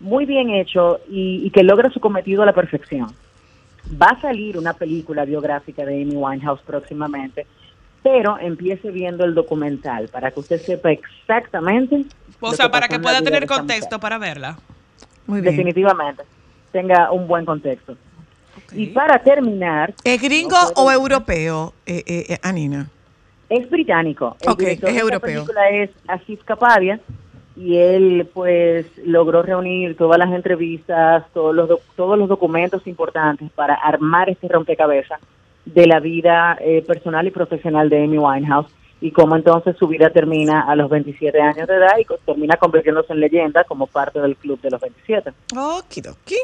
muy 0.00 0.26
bien 0.26 0.50
hecho 0.50 1.00
y, 1.08 1.42
y 1.44 1.50
que 1.50 1.62
logra 1.62 1.90
su 1.90 2.00
cometido 2.00 2.42
a 2.42 2.46
la 2.46 2.52
perfección. 2.52 3.08
Va 4.00 4.08
a 4.08 4.20
salir 4.20 4.58
una 4.58 4.74
película 4.74 5.24
biográfica 5.24 5.84
de 5.84 6.02
Amy 6.02 6.14
Winehouse 6.14 6.60
próximamente, 6.60 7.46
pero 8.02 8.38
empiece 8.38 8.90
viendo 8.90 9.24
el 9.24 9.34
documental 9.34 10.08
para 10.08 10.30
que 10.30 10.40
usted 10.40 10.60
sepa 10.60 10.90
exactamente. 10.90 12.04
O 12.40 12.52
sea, 12.52 12.70
para 12.70 12.88
que 12.88 12.96
la 12.96 13.02
pueda 13.02 13.22
tener 13.22 13.46
contexto 13.46 13.98
para 14.00 14.18
verla. 14.18 14.58
Muy 15.26 15.40
bien. 15.40 15.54
Definitivamente, 15.54 16.22
tenga 16.72 17.10
un 17.12 17.26
buen 17.28 17.44
contexto. 17.44 17.96
Y 18.72 18.86
para 18.88 19.18
terminar, 19.22 19.94
¿Es 20.04 20.20
gringo 20.20 20.56
No 20.56 20.72
puedo- 20.74 20.86
o 20.86 20.90
europeo, 20.92 21.74
eh, 21.86 22.02
eh, 22.06 22.24
eh, 22.30 22.38
Anina? 22.42 22.88
es 23.48 23.68
británico. 23.68 24.36
El 24.40 24.50
Ok, 24.50 24.62
es 24.62 24.82
europeo. 24.82 25.44
película 25.44 25.70
es 25.70 25.90
Asif 26.08 26.42
Kapadia 26.44 27.00
y 27.56 27.76
él 27.76 28.28
pues 28.32 28.86
logró 29.04 29.42
reunir 29.42 29.96
todas 29.96 30.18
las 30.18 30.30
entrevistas, 30.32 31.24
todos 31.34 31.54
los 31.54 31.68
doc- 31.68 31.82
todos 31.96 32.16
los 32.18 32.28
documentos 32.28 32.86
importantes 32.86 33.50
para 33.52 33.74
armar 33.74 34.30
este 34.30 34.46
rompecabezas 34.48 35.20
de 35.64 35.86
la 35.86 35.98
vida 36.00 36.56
eh, 36.60 36.82
personal 36.86 37.26
y 37.26 37.30
profesional 37.30 37.88
de 37.90 38.04
Amy 38.04 38.18
Winehouse 38.18 38.70
y 39.00 39.10
cómo 39.12 39.36
entonces 39.36 39.76
su 39.78 39.86
vida 39.86 40.10
termina 40.10 40.62
a 40.62 40.76
los 40.76 40.90
27 40.90 41.40
años 41.40 41.66
de 41.66 41.74
edad 41.74 41.98
y 41.98 42.06
termina 42.24 42.56
convirtiéndose 42.56 43.12
en 43.12 43.20
leyenda 43.20 43.64
como 43.64 43.86
parte 43.86 44.20
del 44.20 44.36
club 44.36 44.60
de 44.60 44.70
los 44.70 44.80
27. 44.80 45.32
Okidoki. 45.56 46.36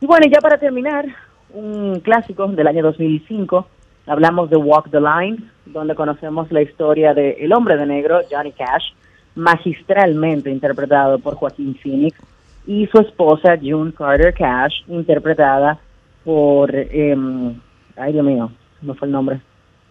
Y 0.00 0.06
bueno, 0.06 0.26
y 0.26 0.30
ya 0.30 0.40
para 0.40 0.58
terminar, 0.58 1.06
un 1.54 2.00
clásico 2.00 2.46
del 2.48 2.66
año 2.66 2.82
2005, 2.82 3.66
hablamos 4.06 4.50
de 4.50 4.56
Walk 4.56 4.90
the 4.90 5.00
Line, 5.00 5.38
donde 5.66 5.94
conocemos 5.94 6.50
la 6.50 6.62
historia 6.62 7.14
de 7.14 7.36
El 7.40 7.52
hombre 7.52 7.76
de 7.76 7.86
negro, 7.86 8.20
Johnny 8.30 8.52
Cash, 8.52 8.92
magistralmente 9.36 10.50
interpretado 10.50 11.18
por 11.18 11.36
Joaquín 11.36 11.76
Phoenix, 11.80 12.18
y 12.66 12.86
su 12.88 12.98
esposa, 12.98 13.56
June 13.60 13.92
Carter 13.92 14.34
Cash, 14.34 14.82
interpretada 14.88 15.78
por, 16.24 16.74
em, 16.74 17.60
ay 17.96 18.12
Dios 18.12 18.24
mío, 18.24 18.50
no 18.82 18.94
fue 18.94 19.06
el 19.06 19.12
nombre, 19.12 19.40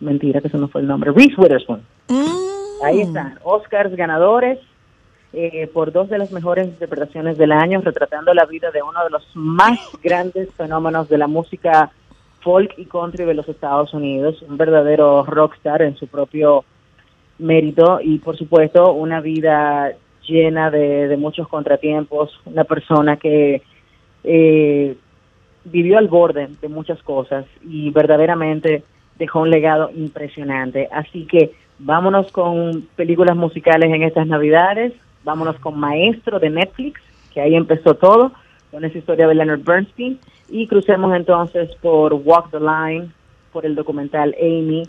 mentira 0.03 0.41
que 0.41 0.47
eso 0.47 0.57
no 0.57 0.67
fue 0.67 0.81
el 0.81 0.87
nombre, 0.87 1.11
Reese 1.11 1.35
Witherspoon. 1.37 1.81
Mm. 2.09 2.83
Ahí 2.83 3.01
están, 3.01 3.39
Oscars 3.43 3.95
ganadores 3.95 4.59
eh, 5.31 5.67
por 5.73 5.91
dos 5.91 6.09
de 6.09 6.17
las 6.17 6.31
mejores 6.31 6.67
interpretaciones 6.67 7.37
del 7.37 7.51
año, 7.51 7.81
retratando 7.81 8.33
la 8.33 8.45
vida 8.45 8.71
de 8.71 8.83
uno 8.83 9.03
de 9.03 9.09
los 9.09 9.25
más 9.33 9.79
grandes 10.03 10.53
fenómenos 10.53 11.09
de 11.09 11.17
la 11.17 11.27
música 11.27 11.91
folk 12.41 12.73
y 12.77 12.85
country 12.85 13.25
de 13.25 13.33
los 13.33 13.47
Estados 13.47 13.93
Unidos, 13.93 14.41
un 14.41 14.57
verdadero 14.57 15.23
rockstar 15.23 15.81
en 15.81 15.95
su 15.95 16.07
propio 16.07 16.65
mérito 17.39 17.99
y 18.01 18.19
por 18.19 18.37
supuesto 18.37 18.93
una 18.93 19.21
vida 19.21 19.93
llena 20.27 20.69
de, 20.69 21.07
de 21.07 21.17
muchos 21.17 21.47
contratiempos, 21.47 22.39
una 22.45 22.63
persona 22.63 23.17
que 23.17 23.61
eh, 24.23 24.95
vivió 25.65 25.97
al 25.97 26.07
borde 26.07 26.49
de 26.61 26.67
muchas 26.67 27.01
cosas 27.03 27.45
y 27.63 27.89
verdaderamente 27.91 28.83
dejó 29.23 29.39
un 29.39 29.51
legado 29.51 29.89
impresionante. 29.95 30.89
Así 30.91 31.25
que 31.25 31.53
vámonos 31.79 32.29
con 32.33 32.81
películas 32.97 33.37
musicales 33.37 33.89
en 33.89 34.03
estas 34.03 34.27
navidades, 34.27 34.91
vámonos 35.23 35.57
con 35.59 35.79
Maestro 35.79 36.39
de 36.39 36.49
Netflix, 36.49 36.99
que 37.33 37.39
ahí 37.39 37.55
empezó 37.55 37.95
todo, 37.95 38.33
con 38.69 38.83
esa 38.83 38.97
historia 38.97 39.25
de 39.27 39.35
Leonard 39.35 39.63
Bernstein, 39.63 40.19
y 40.49 40.67
crucemos 40.67 41.15
entonces 41.15 41.69
por 41.81 42.13
Walk 42.13 42.51
the 42.51 42.59
Line, 42.59 43.11
por 43.53 43.65
el 43.65 43.75
documental 43.75 44.35
Amy, 44.41 44.83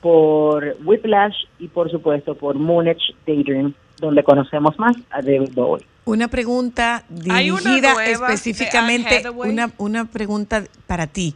por 0.00 0.76
Whiplash 0.84 1.34
y 1.58 1.66
por 1.66 1.90
supuesto 1.90 2.36
por 2.36 2.54
Moonage 2.54 3.12
Daydream, 3.26 3.74
donde 3.98 4.22
conocemos 4.22 4.78
más 4.78 4.96
a 5.10 5.20
David 5.20 5.50
Bowie. 5.52 5.84
Una 6.04 6.28
pregunta 6.28 7.02
una 7.10 7.40
dirigida 7.40 8.04
específicamente, 8.04 9.28
una, 9.30 9.72
una 9.78 10.04
pregunta 10.04 10.62
para 10.86 11.08
ti, 11.08 11.34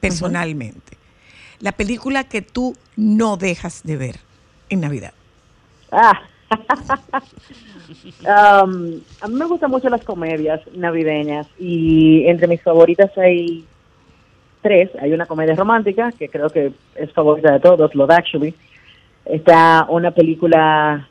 personalmente. 0.00 0.97
La 1.60 1.72
película 1.72 2.24
que 2.24 2.42
tú 2.42 2.74
no 2.96 3.36
dejas 3.36 3.82
de 3.84 3.96
ver 3.96 4.16
en 4.68 4.80
Navidad. 4.80 5.12
Ah. 5.90 6.20
Um, 8.20 9.00
a 9.22 9.28
mí 9.28 9.34
me 9.34 9.46
gustan 9.46 9.70
mucho 9.70 9.88
las 9.88 10.04
comedias 10.04 10.60
navideñas 10.74 11.46
y 11.58 12.26
entre 12.26 12.46
mis 12.46 12.62
favoritas 12.62 13.10
hay 13.16 13.64
tres. 14.60 14.90
Hay 15.00 15.12
una 15.12 15.24
comedia 15.24 15.54
romántica 15.54 16.12
que 16.12 16.28
creo 16.28 16.50
que 16.50 16.72
es 16.94 17.12
favorita 17.12 17.52
de 17.52 17.60
todos, 17.60 17.94
Love 17.94 18.10
Actually. 18.10 18.54
Está 19.24 19.86
una 19.88 20.10
película 20.10 21.08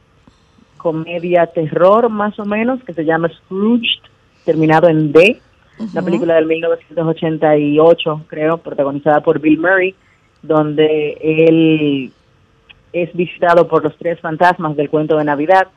comedia 0.77 1.47
terror 1.47 2.09
más 2.09 2.37
o 2.39 2.45
menos 2.45 2.83
que 2.83 2.93
se 2.93 3.05
llama 3.05 3.29
Scrooged, 3.29 4.01
terminado 4.45 4.87
en 4.87 5.11
D. 5.11 5.41
Una 5.79 6.01
película 6.01 6.35
del 6.35 6.47
1988, 6.47 8.25
creo, 8.27 8.57
protagonizada 8.57 9.21
por 9.21 9.39
Bill 9.39 9.59
Murray, 9.59 9.95
donde 10.41 11.17
él 11.21 12.11
es 12.93 13.13
visitado 13.13 13.67
por 13.67 13.83
los 13.83 13.95
tres 13.97 14.19
fantasmas 14.19 14.75
del 14.75 14.89
cuento 14.89 15.17
de 15.17 15.23
Navidad, 15.23 15.67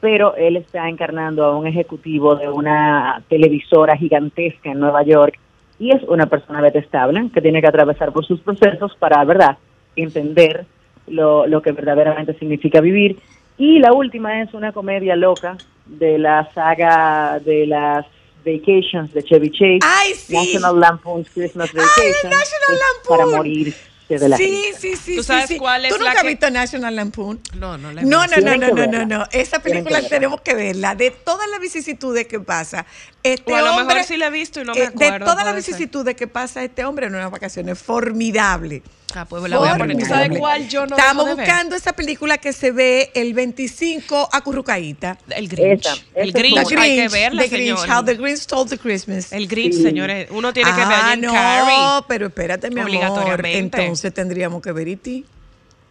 pero 0.00 0.34
él 0.36 0.56
está 0.56 0.88
encarnando 0.88 1.44
a 1.44 1.56
un 1.56 1.66
ejecutivo 1.66 2.34
de 2.34 2.48
una 2.48 3.22
televisora 3.28 3.96
gigantesca 3.96 4.70
en 4.70 4.80
Nueva 4.80 5.02
York 5.02 5.38
y 5.78 5.94
es 5.94 6.02
una 6.04 6.26
persona 6.26 6.62
detestable 6.62 7.30
que 7.32 7.40
tiene 7.40 7.60
que 7.60 7.68
atravesar 7.68 8.12
por 8.12 8.24
sus 8.26 8.40
procesos 8.40 8.94
para, 8.98 9.22
¿verdad?, 9.24 9.58
entender 9.96 10.64
lo, 11.06 11.46
lo 11.46 11.62
que 11.62 11.72
verdaderamente 11.72 12.38
significa 12.38 12.80
vivir. 12.80 13.18
Y 13.58 13.78
la 13.78 13.92
última 13.92 14.42
es 14.42 14.54
una 14.54 14.72
comedia 14.72 15.16
loca 15.16 15.56
de 15.86 16.18
la 16.18 16.50
saga 16.52 17.38
de 17.40 17.66
las 17.66 18.06
Vacations 18.44 19.12
de 19.12 19.22
Chevy 19.22 19.50
Chase. 19.50 19.78
¡Ay, 19.82 20.14
sí! 20.14 20.34
National 20.34 20.80
Lampoon's 20.80 21.28
Christmas 21.30 21.70
¡Ay, 21.74 21.80
Vacation. 21.80 22.30
National 22.30 22.72
es 22.72 22.80
Lampoon! 22.80 23.18
Para 23.18 23.36
morirse 23.36 23.89
de 24.18 24.28
la 24.28 24.36
Sí, 24.36 24.64
sí, 24.78 24.96
sí. 24.96 25.16
¿Tú 25.16 25.22
sí, 25.22 25.26
sabes 25.28 25.46
sí. 25.48 25.58
cuál 25.58 25.84
es 25.84 25.92
¿Tú 25.92 25.98
la 25.98 26.06
nunca 26.06 26.18
has 26.18 26.22
que- 26.22 26.28
visto 26.28 26.50
National 26.50 26.96
Lampoon? 26.96 27.40
No, 27.54 27.78
no 27.78 27.92
la 27.92 28.00
he 28.00 28.04
No, 28.04 28.26
no, 28.26 28.34
visto. 28.34 28.40
no, 28.40 28.56
no, 28.56 28.68
no, 28.68 28.74
no, 28.74 28.74
verla. 28.98 29.04
no. 29.04 29.26
Esa 29.30 29.60
película 29.60 30.00
que 30.00 30.08
tenemos 30.08 30.40
que 30.40 30.54
verla. 30.54 30.94
De 30.94 31.10
todas 31.10 31.48
las 31.50 31.60
vicisitudes 31.60 32.26
que 32.26 32.40
pasa, 32.40 32.86
este 33.22 33.52
O 33.52 33.56
a 33.56 33.60
lo 33.60 33.66
mejor 33.72 33.82
hombre. 33.82 34.04
sí 34.04 34.16
la 34.16 34.26
he 34.26 34.30
visto 34.30 34.60
y 34.60 34.64
no 34.64 34.72
me 34.74 34.80
eh, 34.80 34.86
acuerdo, 34.86 35.18
De 35.20 35.24
todas 35.30 35.44
las 35.44 35.54
vicisitudes 35.54 36.16
que 36.16 36.26
pasa 36.26 36.64
este 36.64 36.84
hombre 36.84 37.06
en 37.06 37.14
unas 37.14 37.30
vacaciones, 37.30 37.78
formidable. 37.78 38.82
Ah, 39.14 39.24
pues 39.24 39.42
la 39.48 39.58
voy 39.58 39.68
a 39.68 39.76
poner. 39.76 39.96
¿Tú 39.98 40.04
sabes 40.06 40.28
Formidable. 40.28 40.38
cuál 40.38 40.68
yo 40.68 40.86
no 40.86 40.96
Estamos 40.96 41.36
buscando 41.36 41.74
esa 41.76 41.92
película 41.92 42.38
que 42.38 42.52
se 42.52 42.70
ve 42.70 43.10
el 43.14 43.34
25 43.34 44.28
acurrucaíta. 44.32 45.18
El 45.30 45.48
Grinch. 45.48 45.86
Esa, 45.86 45.96
el 46.14 46.32
Grinch, 46.32 46.62
buena. 46.62 46.82
hay 46.82 46.96
que 46.96 47.08
verla, 47.08 47.42
The 47.42 47.48
Grinch, 47.48 47.78
señor. 47.78 47.96
How 47.98 48.04
the 48.04 48.14
Grinch 48.14 48.38
Stole 48.38 48.68
the 48.70 48.78
Christmas. 48.78 49.32
El 49.32 49.46
Grinch, 49.48 49.74
Sí. 49.74 49.82
señores. 49.82 50.28
Uno 50.30 50.52
tiene 50.52 50.70
que 50.70 50.76
ver 50.84 50.86
ah, 50.92 51.08
a 51.08 51.10
Jim 51.12 51.20
no, 51.22 51.32
Carrey. 51.32 51.76
pero 52.08 52.26
espérate, 52.28 52.70
mi 52.70 52.80
amor. 52.80 53.44
Entonces 53.46 54.14
tendríamos 54.14 54.62
que 54.62 54.72
ver 54.72 54.88
E.T. 54.88 55.24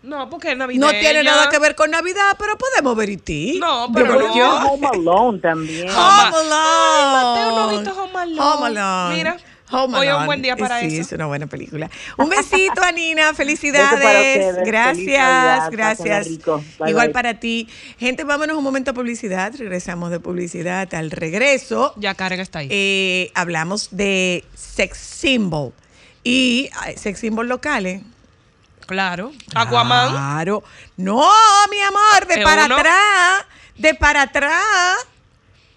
No, 0.02 0.30
porque 0.30 0.52
es 0.52 0.58
navideña. 0.58 0.86
No 0.86 0.98
tiene 0.98 1.24
nada 1.24 1.50
que 1.50 1.60
ver 1.60 1.76
con 1.76 1.92
Navidad, 1.92 2.38
pero 2.40 2.58
podemos 2.58 2.96
ver 2.96 3.10
E.T. 3.10 3.56
No, 3.60 3.88
Yo 3.88 3.94
pero 3.94 4.18
no. 4.20 4.36
yo- 4.36 4.56
Home 4.72 4.88
Alone 4.88 5.40
también. 5.40 5.90
Home 5.90 5.98
Alone. 6.38 6.50
Ay, 6.54 7.06
Mateo 7.14 7.50
no 7.52 7.60
ha 7.64 7.72
visto 7.74 8.02
Home 8.04 8.20
Alone. 8.20 8.40
Home 8.42 8.68
Alone. 8.80 9.16
Mira. 9.18 9.38
Home 9.72 9.98
Hoy 9.98 10.08
es 10.08 10.14
un 10.14 10.26
buen 10.26 10.42
día 10.42 10.56
para 10.56 10.80
sí, 10.80 10.88
eso. 10.88 11.02
es 11.02 11.12
una 11.12 11.28
buena 11.28 11.48
película. 11.48 11.90
Un 12.18 12.30
besito, 12.30 12.82
Anina. 12.84 13.34
Beso 13.34 13.36
para 13.36 13.36
Felicidades. 13.36 14.56
Gracias, 14.66 15.70
gracias. 15.70 16.28
Bye, 16.80 16.90
Igual 16.90 17.08
bye. 17.08 17.14
para 17.14 17.40
ti. 17.40 17.68
Gente, 18.00 18.24
vámonos 18.24 18.58
un 18.58 18.64
momento 18.64 18.92
a 18.92 18.94
publicidad. 18.94 19.54
Regresamos 19.58 20.10
de 20.12 20.20
publicidad. 20.20 20.94
Al 20.96 21.12
regreso, 21.12 21.94
Ya 21.98 22.16
Karen 22.16 22.40
está 22.40 22.60
ahí. 22.60 22.68
eh, 22.72 23.32
hablamos 23.36 23.90
de 23.92 24.44
sex 24.56 24.98
symbol. 24.98 25.74
Y 26.24 26.70
sex 26.98 27.20
symbol 27.20 27.48
locales. 27.48 28.02
claro. 28.88 29.32
Aquaman. 29.56 30.12
Claro. 30.12 30.64
No, 30.98 31.24
mi 31.72 31.80
amor, 31.82 32.28
de 32.28 32.34
¿Es 32.36 32.44
para 32.44 32.66
uno? 32.66 32.76
atrás. 32.76 33.46
De 33.78 33.94
para 33.94 34.24
atrás. 34.24 34.98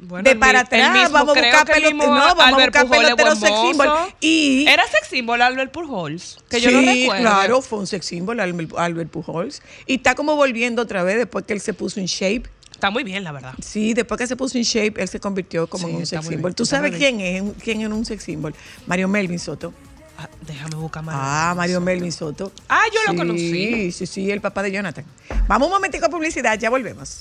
Bueno, 0.04 0.28
de 0.28 0.34
para 0.34 0.60
atrás, 0.60 1.12
vamos 1.12 1.36
a 1.36 1.40
buscar 1.40 1.64
que 1.64 1.72
el 1.74 1.84
pelote- 1.84 1.94
mismo 1.94 2.06
no, 2.06 2.20
vamos 2.20 2.40
a 2.44 2.48
Albert 2.48 2.72
buscar 2.74 2.82
Pujol 2.86 2.96
es 3.04 3.14
pelotero 3.14 3.28
buen 3.36 3.40
sex 3.40 3.60
symbol. 3.60 3.88
Y- 4.20 4.66
Era 4.68 4.84
sex 4.88 5.06
symbol 5.08 5.42
Albert 5.42 5.70
Pujols, 5.72 6.38
que 6.48 6.60
yo 6.60 6.70
no 6.72 6.80
sí, 6.80 7.02
recuerdo. 7.02 7.22
claro, 7.22 7.62
fue 7.62 7.78
un 7.78 7.86
sex 7.86 8.04
symbol 8.06 8.40
Albert 8.40 9.10
Pujols. 9.10 9.62
Y 9.86 9.94
está 9.96 10.14
como 10.16 10.34
volviendo 10.34 10.82
otra 10.82 11.04
vez 11.04 11.18
después 11.18 11.44
que 11.44 11.52
él 11.52 11.60
se 11.60 11.72
puso 11.72 12.00
en 12.00 12.06
shape. 12.06 12.42
Está 12.72 12.90
muy 12.90 13.04
bien, 13.04 13.22
la 13.22 13.30
verdad. 13.30 13.54
Sí, 13.62 13.94
después 13.94 14.18
que 14.18 14.26
se 14.26 14.34
puso 14.34 14.58
en 14.58 14.64
shape, 14.64 15.00
él 15.00 15.06
se 15.08 15.20
convirtió 15.20 15.68
como 15.68 15.86
Sí, 15.86 15.90
en 15.92 15.96
un 16.00 16.06
sex 16.06 16.22
symbol. 16.26 16.50
bien, 16.50 16.54
¿Tú 16.56 16.66
sabes 16.66 16.96
quién 16.96 17.20
es, 17.20 17.42
quién 17.62 17.80
es 17.82 17.88
un 17.88 18.04
sex 18.04 18.24
symbol? 18.24 18.54
Mario 18.86 19.06
Melvin 19.06 19.38
Soto. 19.38 19.72
Ah, 20.18 20.28
déjame 20.46 20.74
buscar 20.76 21.04
más. 21.04 21.14
Ah, 21.16 21.54
Mario 21.56 21.80
Melvin 21.80 22.10
Soto. 22.10 22.50
Ah, 22.68 22.82
yo 22.92 23.00
lo 23.06 23.12
Sí, 23.12 23.16
conocí. 23.16 23.92
Sí, 23.92 24.06
sí, 24.06 24.30
el 24.32 24.40
papá 24.40 24.64
de 24.64 24.72
Jonathan. 24.72 25.04
Vamos 25.46 25.68
un 25.68 25.74
momentico 25.74 26.06
a 26.06 26.08
publicidad, 26.08 26.58
ya 26.58 26.70
volvemos. 26.70 27.20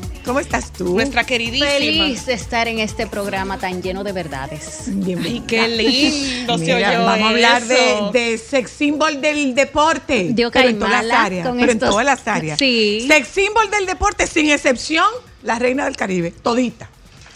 ¿cómo 0.25 0.39
estás 0.39 0.71
tú? 0.71 0.93
Nuestra 0.95 1.23
queridísima. 1.23 1.69
Feliz 1.69 2.25
de 2.25 2.33
estar 2.33 2.67
en 2.67 2.79
este 2.79 3.07
programa 3.07 3.57
tan 3.57 3.81
lleno 3.81 4.03
de 4.03 4.11
verdades. 4.11 4.83
Bienvenida. 4.87 5.41
Ay, 5.41 5.47
qué 5.47 5.67
lindo 5.67 6.57
se 6.57 6.75
Mira, 6.75 6.89
oyó 6.89 7.05
vamos 7.05 7.25
a 7.25 7.29
hablar 7.29 7.63
de, 7.63 8.09
de 8.13 8.37
sex 8.37 8.71
symbol 8.71 9.21
del 9.21 9.55
deporte. 9.55 10.33
Yo 10.35 10.51
pero 10.51 10.69
en 10.69 10.79
todas 10.79 11.05
las 11.05 11.17
áreas. 11.17 11.49
Pero 11.59 11.71
en 11.71 11.79
todas 11.79 12.05
las 12.05 12.27
áreas. 12.27 12.59
Sí. 12.59 13.05
Sex 13.07 13.27
symbol 13.27 13.69
del 13.71 13.85
deporte, 13.85 14.27
sin 14.27 14.49
excepción, 14.49 15.07
la 15.43 15.57
reina 15.57 15.85
del 15.85 15.95
Caribe. 15.95 16.31
Todita. 16.31 16.90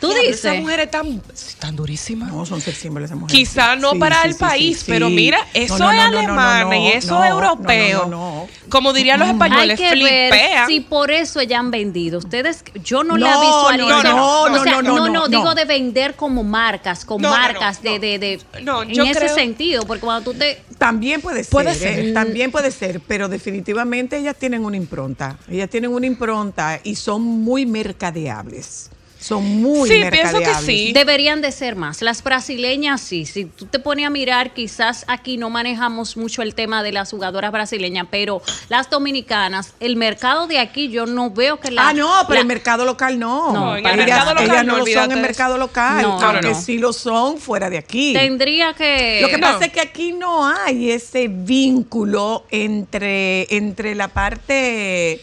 Tú 0.05 0.13
Diablo, 0.13 0.27
dices. 0.27 0.45
Esa 0.45 0.61
mujer 0.61 0.79
es 0.81 0.91
tan, 0.91 1.21
tan 1.59 1.75
durísima. 1.75 2.27
No, 2.27 2.45
son 2.45 2.61
sex 2.61 2.77
symbols 2.77 3.05
esas 3.05 3.17
mujeres. 3.17 3.49
Quizá 3.49 3.75
no 3.75 3.91
Sí, 3.91 3.99
para 3.99 4.21
sí, 4.21 4.27
el 4.27 4.33
sí, 4.33 4.39
país, 4.39 4.77
sí, 4.79 4.85
pero 4.87 5.07
sí. 5.09 5.13
mira, 5.15 5.39
eso 5.53 5.77
no, 5.79 5.91
es 5.91 5.97
no, 5.97 6.11
no, 6.11 6.17
alemán 6.19 6.69
no, 6.69 6.75
y 6.75 6.87
eso 6.89 7.15
no, 7.15 7.23
es 7.23 7.29
europeo. 7.31 7.99
no, 8.03 8.09
no, 8.09 8.35
no. 8.41 8.47
Como 8.69 8.93
dirían 8.93 9.19
los 9.19 9.27
Hay 9.29 9.33
españoles, 9.35 9.77
que 9.79 9.89
ver 9.95 10.31
flipean. 10.33 10.67
si 10.67 10.79
por 10.81 11.11
eso 11.11 11.41
ya 11.41 11.59
han 11.59 11.71
vendido. 11.71 12.17
Ustedes, 12.19 12.63
yo 12.83 13.03
no, 13.03 13.15
la 13.17 13.39
visualizo. 13.39 13.87
no, 13.89 14.03
no, 14.03 14.41
o 14.43 14.63
sea, 14.63 14.81
no, 14.81 14.81
no, 14.81 15.07
no, 15.07 15.09
no. 15.09 15.27
digo 15.27 15.53
de 15.55 15.65
vender 15.65 16.15
como 16.15 16.43
marcas, 16.43 17.05
con 17.05 17.21
No, 17.21 17.29
no, 17.29 17.35
no, 17.35 17.41
marcas 17.41 17.83
no. 17.83 17.91
de, 17.91 17.99
de, 17.99 18.19
de 18.19 18.39
No, 18.63 18.83
en 18.83 18.89
yo 18.89 19.03
ese 19.03 19.19
creo- 19.19 19.35
sentido, 19.35 19.85
porque 19.85 20.01
cuando 20.01 20.31
tú 20.31 20.37
te 20.37 20.61
También 20.77 21.21
puede 21.21 21.43
ser, 21.43 21.51
Puede 21.51 21.71
¿eh? 21.71 21.75
ser. 21.75 22.13
también 22.13 22.51
puede 22.51 22.71
ser, 22.71 22.99
pero 23.07 23.27
definitivamente 23.27 24.17
ellas 24.17 24.35
tienen 24.37 24.65
una 24.65 24.77
impronta. 24.77 25.37
Ellas 25.49 25.69
tienen 25.69 25.91
una 25.91 26.05
impronta 26.07 26.79
y 26.83 26.95
son 26.95 27.21
muy 27.23 27.65
mercadeables. 27.65 28.89
Son 29.25 29.43
muy 29.43 29.89
Sí, 29.89 30.03
pienso 30.11 30.37
que 30.37 30.53
sí. 30.53 30.91
Deberían 30.93 31.41
de 31.41 31.51
ser 31.51 31.75
más. 31.75 32.03
Las 32.03 32.21
brasileñas 32.23 33.01
sí. 33.01 33.25
Si 33.25 33.45
tú 33.45 33.65
te 33.65 33.79
pones 33.79 34.05
a 34.05 34.11
mirar, 34.11 34.53
quizás 34.53 35.03
aquí 35.07 35.37
no 35.37 35.49
manejamos 35.49 36.15
mucho 36.15 36.43
el 36.43 36.53
tema 36.53 36.83
de 36.83 36.91
las 36.91 37.09
jugadoras 37.09 37.51
brasileñas, 37.51 38.05
pero 38.11 38.43
las 38.69 38.87
dominicanas, 38.91 39.73
el 39.79 39.95
mercado 39.95 40.45
de 40.45 40.59
aquí 40.59 40.89
yo 40.89 41.07
no 41.07 41.31
veo 41.31 41.59
que 41.59 41.71
la... 41.71 41.89
ah, 41.89 41.93
no, 41.93 42.11
pero 42.27 42.35
la- 42.35 42.41
el 42.41 42.45
mercado 42.47 42.85
local 42.85 43.17
no. 43.17 43.51
No, 43.51 43.75
en 43.75 43.85
el 43.87 43.93
ellas, 44.01 44.05
mercado 44.09 44.33
local 44.35 44.45
ellas 44.51 44.65
no, 44.65 44.71
no 44.73 44.77
lo 44.85 44.85
son 44.85 45.11
en 45.11 45.21
mercado 45.23 45.57
local, 45.57 46.01
No, 46.03 46.19
no, 46.19 46.25
aunque 46.27 46.49
no. 46.49 46.61
sí 46.61 46.77
lo 46.77 46.93
son 46.93 47.39
fuera 47.39 47.71
de 47.71 47.79
aquí. 47.79 48.13
Tendría 48.13 48.73
que... 48.73 49.19
Lo 49.23 49.29
que 49.29 49.37
No. 49.39 49.47
pasa 49.53 49.65
es 49.65 49.71
que 49.71 49.81
aquí 49.81 50.13
no 50.13 50.47
hay 50.47 50.91
ese 50.91 51.29
vínculo 51.29 52.45
entre, 52.51 53.55
entre 53.55 53.95
la 53.95 54.07
parte 54.09 55.19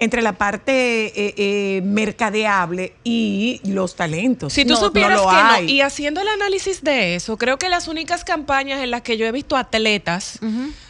entre 0.00 0.22
la 0.22 0.32
parte 0.32 0.72
eh, 1.06 1.34
eh, 1.36 1.82
mercadeable 1.82 2.94
y 3.04 3.60
los 3.64 3.94
talentos. 3.94 4.52
Si 4.54 4.64
tú 4.64 4.72
No, 4.74 4.80
supieras 4.80 5.18
no 5.18 5.24
lo 5.24 5.30
que 5.30 5.36
hay. 5.36 5.66
no, 5.66 5.70
y 5.72 5.80
haciendo 5.82 6.20
el 6.22 6.28
análisis 6.28 6.82
de 6.82 7.14
eso, 7.14 7.36
creo 7.36 7.58
que 7.58 7.68
las 7.68 7.86
únicas 7.86 8.24
campañas 8.24 8.82
en 8.82 8.90
las 8.90 9.02
que 9.02 9.16
yo 9.18 9.26
he 9.26 9.32
visto 9.32 9.56
atletas 9.56 10.38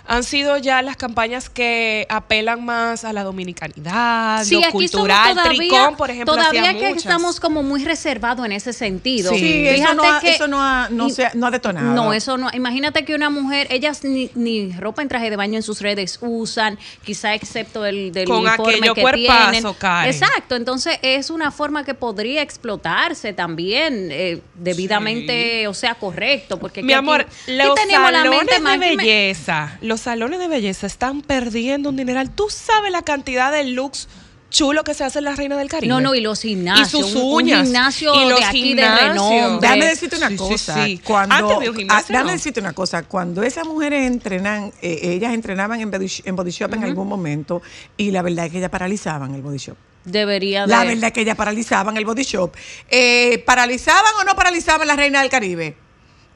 han 0.06 0.24
sido 0.24 0.56
ya 0.58 0.82
las 0.82 0.96
campañas 0.96 1.48
que 1.50 2.06
apelan 2.08 2.64
más 2.64 3.04
a 3.04 3.12
la 3.12 3.22
dominicanidad, 3.24 4.44
Sí, 4.44 4.54
lo 4.54 4.60
aquí 4.60 4.70
somos 4.70 4.90
cultural, 4.90 5.30
todavía, 5.34 5.58
Tricón, 5.58 5.96
por 5.96 6.10
ejemplo, 6.10 6.34
todavía 6.34 6.72
que 6.74 6.88
muchas. 6.88 6.96
estamos 7.04 7.40
como 7.40 7.62
muy 7.62 7.84
reservados 7.84 8.44
en 8.46 8.52
ese 8.52 8.72
sentido. 8.72 9.32
Sí, 9.34 9.66
eso 9.66 9.94
no 9.94 10.02
ha- 10.04 10.18
eso 10.20 10.48
no 10.48 10.60
ha- 10.62 10.88
no 10.90 11.08
se 11.10 11.26
ha- 11.26 11.32
no 11.34 11.46
ha 11.46 11.50
detonado. 11.50 11.94
No, 11.94 12.12
eso 12.12 12.36
no. 12.36 12.48
Imagínate 12.52 13.04
que 13.04 13.14
una 13.14 13.30
mujer, 13.30 13.66
ellas 13.70 14.02
ni, 14.04 14.30
ni 14.34 14.72
ropa 14.72 15.02
en 15.02 15.08
traje 15.08 15.30
de 15.30 15.36
baño 15.36 15.56
en 15.56 15.62
sus 15.62 15.80
redes 15.80 16.18
usan, 16.20 16.78
quizá 17.04 17.34
excepto 17.34 17.82
del, 17.82 18.12
del 18.12 18.26
Con 18.26 18.38
uniforme 18.46 18.92
que 18.94 19.02
cuerpazo, 19.02 19.50
tienen. 19.50 19.74
Karen. 19.78 20.10
Exacto, 20.10 20.56
entonces 20.56 20.98
es 21.02 21.30
una 21.30 21.50
forma 21.50 21.84
que 21.84 21.94
podría 21.94 22.42
explotarse 22.42 23.32
también 23.32 24.08
eh, 24.10 24.40
debidamente, 24.54 25.66
o 25.68 25.74
sea, 25.74 25.94
correcto, 25.94 26.58
porque 26.58 26.82
Mi 26.82 26.92
aquí- 26.92 26.98
amor, 26.98 27.20
aquí 27.22 27.52
los 27.56 27.74
tenemos 27.74 28.10
la 28.12 28.24
mente 28.24 28.54
de 28.54 28.60
más- 28.60 28.78
que 28.78 28.78
me- 28.78 28.96
belleza, 28.96 29.78
los 29.90 30.00
salones 30.02 30.38
de 30.38 30.46
belleza 30.48 30.86
están 30.86 31.20
perdiendo 31.20 31.88
un 31.90 31.96
dineral. 31.96 32.30
¿Tú 32.30 32.46
sabes 32.48 32.92
la 32.92 33.02
cantidad 33.02 33.50
de 33.50 33.64
looks 33.64 34.08
chulo 34.50 34.82
que 34.84 34.94
se 34.94 35.02
hace 35.04 35.18
en 35.18 35.24
la 35.24 35.34
Reina 35.34 35.56
del 35.56 35.68
Caribe? 35.68 35.88
No, 35.92 36.00
no, 36.00 36.14
y 36.14 36.20
los 36.20 36.40
gimnasios. 36.42 36.88
Y 36.88 36.90
sus 36.90 37.14
un- 37.16 37.22
un 37.22 37.32
uñas. 37.34 37.62
gimnasio 37.64 38.14
y 38.14 38.28
los 38.30 38.38
de 38.38 38.44
aquí 38.44 38.62
de 38.74 38.82
gimnasios. 38.82 39.08
renombre. 39.08 39.58
Déjame 39.68 39.86
decirte 39.86 40.16
una 40.16 40.28
Sí, 40.28 40.36
cosa. 40.36 40.84
sí. 40.84 41.00
Cuando, 41.04 41.34
Antes 41.34 41.56
había 41.56 41.70
un 41.70 41.76
gimnasio, 41.76 42.06
déjame 42.08 42.26
¿no? 42.30 42.32
decirte 42.32 42.60
una 42.60 42.72
cosa. 42.72 43.02
Cuando 43.02 43.42
esas 43.42 43.66
mujeres 43.66 44.06
entrenan, 44.06 44.72
eh, 44.80 45.00
ellas 45.02 45.34
entrenaban 45.34 45.80
en 45.80 45.90
body, 45.90 46.08
en 46.24 46.36
body 46.36 46.50
shop 46.52 46.72
en 46.74 46.84
algún 46.84 47.08
momento 47.08 47.62
y 47.96 48.12
la 48.12 48.22
verdad 48.22 48.46
es 48.46 48.52
que 48.52 48.58
ellas 48.58 48.70
paralizaban 48.70 49.34
el 49.34 49.42
body 49.42 49.58
shop. 49.58 49.76
Debería 50.04 50.62
de... 50.62 50.68
La 50.68 50.84
verdad 50.84 51.04
es 51.08 51.12
que 51.12 51.20
ellas 51.22 51.36
paralizaban 51.36 51.96
el 51.96 52.04
body 52.04 52.22
shop. 52.22 52.52
Eh, 52.88 53.42
¿Paralizaban 53.44 54.12
o 54.20 54.24
no 54.24 54.34
paralizaban 54.36 54.86
la 54.88 54.96
reina 54.96 55.20
del 55.20 55.30
Caribe? 55.30 55.76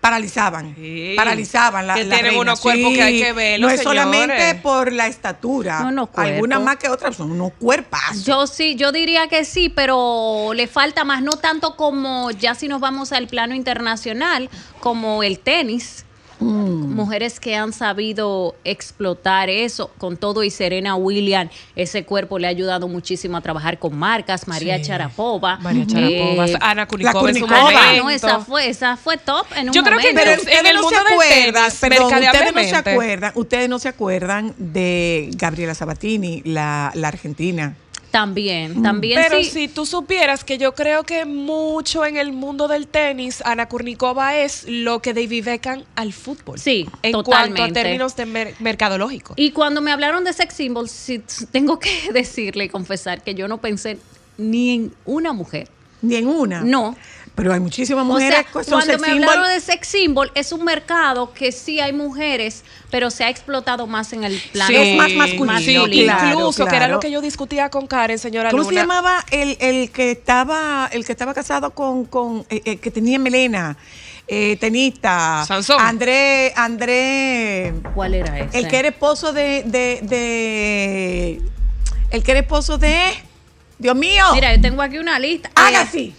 Paralizaban. 0.05 0.75
Sí. 0.77 1.15
Paralizaban 1.17 1.87
la, 1.87 1.95
Que 1.95 2.05
la 2.05 2.17
tienen 2.17 2.33
reina. 2.33 2.43
unos 2.43 2.61
cuerpos 2.61 2.93
que 2.93 3.03
hay 3.03 3.23
que 3.23 3.33
verlos, 3.33 3.71
No 3.71 3.75
es 3.75 3.83
solamente 3.83 4.55
por 4.57 4.93
la 4.93 5.07
estatura. 5.07 5.91
No, 5.91 6.09
cuerpos. 6.09 6.35
Algunas 6.35 6.61
más 6.61 6.77
que 6.77 6.91
otras 6.91 7.17
son 7.17 7.33
unos 7.33 7.53
cuerpazos. 7.59 8.23
Yo 8.23 8.47
sí, 8.47 8.75
yo 8.75 8.93
diría 8.93 9.29
que 9.29 9.47
sí, 9.47 9.71
pero 9.71 10.51
le 10.55 10.67
falta 10.67 11.05
más, 11.05 11.23
no 11.23 11.33
tanto 11.33 11.77
como 11.77 12.31
ya 12.33 12.55
si 12.55 12.69
nos 12.69 12.81
vamos 12.81 13.13
al 13.13 13.29
plano 13.29 13.55
internacional, 13.55 14.51
como 14.81 15.23
el 15.23 15.39
tenis. 15.39 16.05
Mm. 16.45 16.95
Mujeres 16.95 17.41
que 17.41 17.57
han 17.57 17.73
sabido 17.73 18.55
explotar 18.65 19.49
eso 19.51 19.91
con 19.99 20.17
todo 20.17 20.45
y 20.45 20.51
Serena 20.51 20.95
Williams, 20.97 21.51
ese 21.77 22.05
cuerpo 22.05 22.39
le 22.39 22.47
ha 22.47 22.51
ayudado 22.51 22.87
muchísimo 22.89 23.37
a 23.37 23.41
trabajar 23.41 23.79
con 23.79 23.97
marcas, 23.97 24.47
María 24.47 24.77
Sí. 24.79 24.85
Charapova. 24.85 25.57
María 25.59 25.87
Charapova, 25.87 26.47
eh, 26.49 26.59
Ana 26.61 26.87
Kunikova 26.87 27.31
en 27.31 27.35
su 27.37 27.41
Kunikova. 27.47 27.71
Ah, 27.71 27.87
momento. 27.89 28.03
no, 28.05 28.11
esa 28.11 28.39
fue, 28.41 28.69
esa 28.69 28.97
fue 28.97 29.17
top 29.17 29.47
en 29.57 29.69
un 29.69 29.75
Yo 29.75 29.83
creo 29.83 29.99
que 29.99 30.13
momento. 30.13 30.21
Pero 30.21 30.33
en 30.33 30.39
ustedes 30.41 30.65
el 30.71 30.77
no 30.77 30.83
se 30.83 30.85
mundo 30.85 30.99
del 31.05 31.13
acuerdan, 31.13 31.71
tenis, 31.71 31.81
perdón, 31.81 32.13
ustedes 32.15 32.53
no 32.55 32.63
se 32.69 32.77
acuerdan, 32.77 33.33
ustedes 33.35 33.69
no 33.69 33.79
se 33.79 33.89
acuerdan 33.89 34.55
de 34.59 35.31
Gabriela 35.37 35.75
Sabatini, 35.75 36.43
la, 36.45 36.91
la 36.95 37.09
argentina. 37.09 37.77
También, 38.15 38.81
también 38.81 39.21
Pero 39.21 39.43
sí. 39.43 39.51
si 39.51 39.67
tú 39.69 39.85
supieras 39.87 40.45
que 40.45 40.57
yo 40.57 40.73
creo 40.73 41.03
que 41.03 41.25
mucho 41.25 42.05
en 42.07 42.17
el 42.17 42.33
mundo 42.33 42.69
del 42.69 42.87
tenis, 42.87 43.43
Ana 43.45 43.67
Kurnikova 43.69 44.37
es 44.39 44.67
lo 44.69 45.03
que 45.03 45.13
David 45.13 45.45
Beckham 45.45 45.83
al 45.97 46.13
fútbol. 46.13 46.61
Sí, 46.61 46.87
En 47.03 47.11
cuanto 47.13 47.33
totalmente. 47.33 47.81
a 47.81 47.83
términos 47.83 48.15
de 48.15 48.27
mer- 48.27 48.55
mercadológico. 48.61 49.35
Y 49.37 49.51
cuando 49.51 49.81
me 49.81 49.91
hablaron 49.91 50.23
de 50.23 50.33
sex 50.33 50.55
symbols, 50.55 50.93
sí, 50.93 51.23
tengo 51.51 51.81
que 51.81 51.91
decirle 52.15 52.67
y 52.67 52.69
confesar 52.69 53.21
que 53.25 53.35
yo 53.35 53.49
no 53.49 53.59
pensé 53.59 53.99
ni 54.39 54.75
en 54.77 54.95
una 55.05 55.33
mujer. 55.33 55.69
Ni 56.01 56.15
en 56.15 56.29
una. 56.29 56.61
No. 56.61 56.95
Pero 57.37 57.53
hay 57.53 57.59
muchísimas 57.59 58.03
O 58.03 58.05
mujeres 58.07 58.31
sea, 58.31 58.45
que 58.45 58.53
son 58.53 58.65
cuando 58.65 58.87
sex 58.87 59.01
me 59.01 59.09
symbol. 59.09 59.25
hablaron 59.29 59.49
de 59.53 59.61
sex 59.61 59.89
symbol, 59.89 60.31
es 60.37 60.53
un 60.53 60.65
mercado 60.65 61.33
que 61.33 61.51
sí 61.51 61.81
hay 61.81 61.93
mujeres, 61.93 62.63
pero 62.93 63.11
se 63.11 63.25
ha 63.25 63.29
explotado 63.29 63.89
más 63.89 64.13
en 64.13 64.23
el 64.23 64.41
plano 64.53 64.69
Sí, 64.69 64.77
es 64.77 64.97
más 64.97 65.13
masculino, 65.15 65.59
Sí, 65.87 66.05
claro, 66.05 66.29
incluso, 66.29 66.65
que 66.65 66.77
era 66.77 66.87
lo 66.87 67.01
que 67.01 67.11
yo 67.11 67.21
discutía 67.21 67.71
con 67.71 67.89
Karen, 67.89 68.21
señora 68.21 68.51
¿Cómo 68.51 68.63
Luna. 68.63 68.73
se 68.73 68.77
llamaba 68.81 69.25
el, 69.33 69.57
el 69.61 69.91
que 69.91 70.13
estaba 70.13 70.89
el 70.93 71.05
que 71.05 71.11
estaba 71.11 71.35
casado 71.35 71.73
con, 71.73 72.05
con 72.05 72.47
eh, 72.51 72.63
eh, 72.65 72.77
que 72.77 72.91
tenía 72.93 73.19
melena? 73.19 73.77
Eh, 74.29 74.57
tenista. 74.61 75.45
Sansón. 75.47 75.79
André, 75.81 76.53
André, 76.57 77.75
¿Cuál 77.95 78.15
era 78.15 78.39
ese? 78.39 78.59
el 78.59 78.69
que 78.69 78.79
era 78.79 78.89
esposo 78.89 79.33
de, 79.33 79.65
de, 79.67 79.99
de 80.03 81.43
el 82.11 82.23
que 82.23 82.31
era 82.31 82.41
esposo 82.41 82.79
de 82.79 82.97
Dios 83.79 83.97
mío. 83.97 84.25
Mira, 84.35 84.55
yo 84.55 84.63
tengo 84.63 84.81
aquí 84.81 84.99
una 84.99 85.19
lista. 85.19 85.49
Eh, 85.49 85.53
Agassi. 85.57 86.15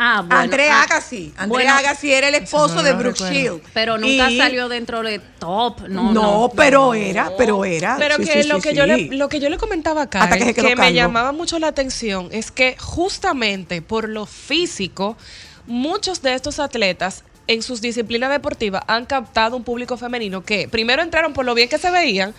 Ah, 0.00 0.22
bueno. 0.26 0.36
André 0.42 0.68
ah, 0.70 0.82
Agassi. 0.82 1.32
André 1.36 1.48
bueno, 1.64 1.74
Agassi 1.74 2.12
era 2.12 2.28
el 2.28 2.34
esposo 2.34 2.76
no 2.76 2.82
de 2.82 2.92
Brooke 2.94 3.20
recuerdo. 3.20 3.34
Shield. 3.34 3.62
Pero 3.74 3.98
nunca 3.98 4.30
Y- 4.30 4.38
salió 4.38 4.68
dentro 4.68 5.02
de 5.02 5.18
top. 5.38 5.82
No, 5.88 6.12
No, 6.12 6.12
no. 6.12 6.52
pero 6.56 6.94
era, 6.94 7.30
pero 7.36 7.64
era. 7.64 7.96
Pero 7.98 8.16
Sí, 8.16 8.24
que 8.24 8.42
sí, 8.42 8.48
lo, 8.48 8.56
sí, 8.56 8.62
que 8.68 8.74
yo 8.74 8.86
le, 8.86 9.08
lo 9.16 9.28
que 9.28 9.38
yo 9.40 9.48
le 9.50 9.58
comentaba 9.58 10.00
a 10.00 10.04
Hasta 10.04 10.28
Karen, 10.28 10.54
que 10.54 10.76
me 10.76 10.92
llamaba 10.92 11.32
mucho 11.32 11.58
la 11.58 11.68
atención, 11.68 12.28
es 12.32 12.50
que 12.50 12.76
justamente 12.78 13.82
por 13.82 14.08
lo 14.08 14.26
físico, 14.26 15.16
muchos 15.66 16.22
de 16.22 16.34
estos 16.34 16.58
atletas 16.58 17.24
en 17.46 17.62
sus 17.62 17.80
disciplinas 17.80 18.30
deportivas 18.30 18.82
han 18.86 19.06
captado 19.06 19.56
un 19.56 19.64
público 19.64 19.96
femenino 19.96 20.42
que 20.44 20.68
primero 20.68 21.02
entraron 21.02 21.32
por 21.32 21.44
lo 21.44 21.54
bien 21.54 21.68
que 21.68 21.78
se 21.78 21.90
veían 21.90 22.32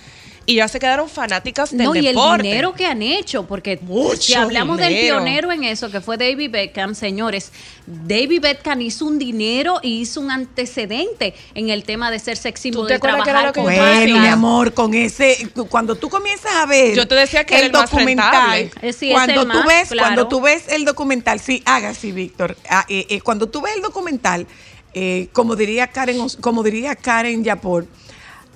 y 0.46 0.56
ya 0.56 0.68
se 0.68 0.80
quedaron 0.80 1.08
fanáticas 1.08 1.72
del 1.72 1.86
No, 1.86 1.96
y 1.96 2.00
el 2.00 2.16
deporte. 2.16 2.44
dinero 2.44 2.74
que 2.74 2.86
han 2.86 3.02
hecho, 3.02 3.46
porque 3.46 3.80
Mucho 3.82 4.22
si 4.22 4.34
hablamos 4.34 4.78
del 4.78 4.94
pionero 4.94 5.52
en 5.52 5.64
eso, 5.64 5.90
que 5.92 6.02
fue 6.02 6.18
David 6.18 6.52
Beckham, 6.52 6.96
señores, 6.96 7.52
David 7.86 8.42
Beckham 8.42 8.82
hizo 8.82 9.06
un 9.06 9.20
dinero 9.20 9.80
y 9.82 10.02
hizo 10.02 10.20
un 10.20 10.32
antecedente 10.32 11.34
en 11.54 11.70
el 11.70 11.84
tema 11.84 12.12
de 12.12 12.20
ser 12.20 12.38
sex 12.38 12.60
symbol, 12.60 12.88
te 12.88 12.94
de 12.94 12.98
acuerdas 12.98 13.24
que 13.24 13.32
trabajar 13.32 13.44
era 13.44 13.48
lo 13.48 13.54
que 13.54 13.78
con 13.78 13.86
Bueno, 14.06 14.22
mi 14.22 14.28
amor, 14.28 14.74
con 14.74 14.94
ese, 14.94 15.50
cuando 15.70 15.96
tú 15.96 16.10
comienzas 16.10 16.54
a 16.54 16.66
ver 16.66 16.96
Yo 16.96 17.08
te 17.08 17.16
decía 17.16 17.44
que 17.46 17.60
el 17.60 17.72
más 17.72 17.92
rentable. 17.92 18.72
Eh, 18.82 18.94
sí, 18.94 19.10
es 19.10 19.14
cuando 19.14 19.42
el 19.42 19.48
tú 19.48 19.58
más, 19.58 19.66
ves, 19.66 19.90
claro. 19.90 20.08
cuando 20.08 20.28
tú 20.28 20.42
ves 20.42 20.68
el 20.70 20.86
documental, 20.86 21.40
sí, 21.40 21.62
haga 21.66 21.94
sí, 21.94 22.12
Víctor. 22.12 22.58
Ah, 22.70 22.86
eh, 22.90 23.06
eh, 23.10 23.22
cuando 23.22 23.48
tú 23.48 23.62
ves 23.62 23.76
el 23.76 23.82
documental, 23.82 24.48
eh, 24.94 25.30
como 25.32 25.56
diría 25.56 25.88
Karen, 25.88 26.18
como 26.42 26.64
diría 26.64 26.96
Karen 26.96 27.44
Yapor, 27.44 27.86